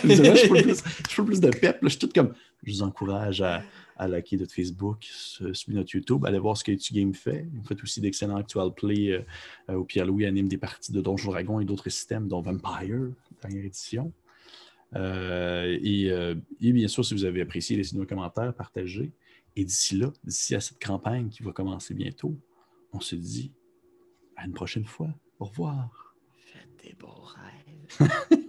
[1.10, 1.80] fais plus, de pep.
[1.82, 2.34] Je suis tout comme
[2.64, 3.64] je vous encourage à,
[4.08, 7.48] liker notre Facebook, suivre notre YouTube, aller voir ce que Game fait.
[7.54, 9.22] Vous faites aussi d'excellents actual play euh,
[9.70, 13.10] euh, où Pierre-Louis anime des parties de Donjons Dragon et d'autres systèmes, dont Vampire,
[13.42, 14.14] dernière édition.
[14.96, 19.12] Euh, et, bien sûr, si vous avez apprécié, laissez-nous un commentaire, partagez.
[19.56, 22.38] Et d'ici là, d'ici à cette campagne qui va commencer bientôt,
[22.94, 23.52] on se dit
[24.38, 25.10] à une prochaine fois.
[25.40, 26.09] Au revoir.
[26.90, 27.24] Faites des beaux
[28.00, 28.40] rêves.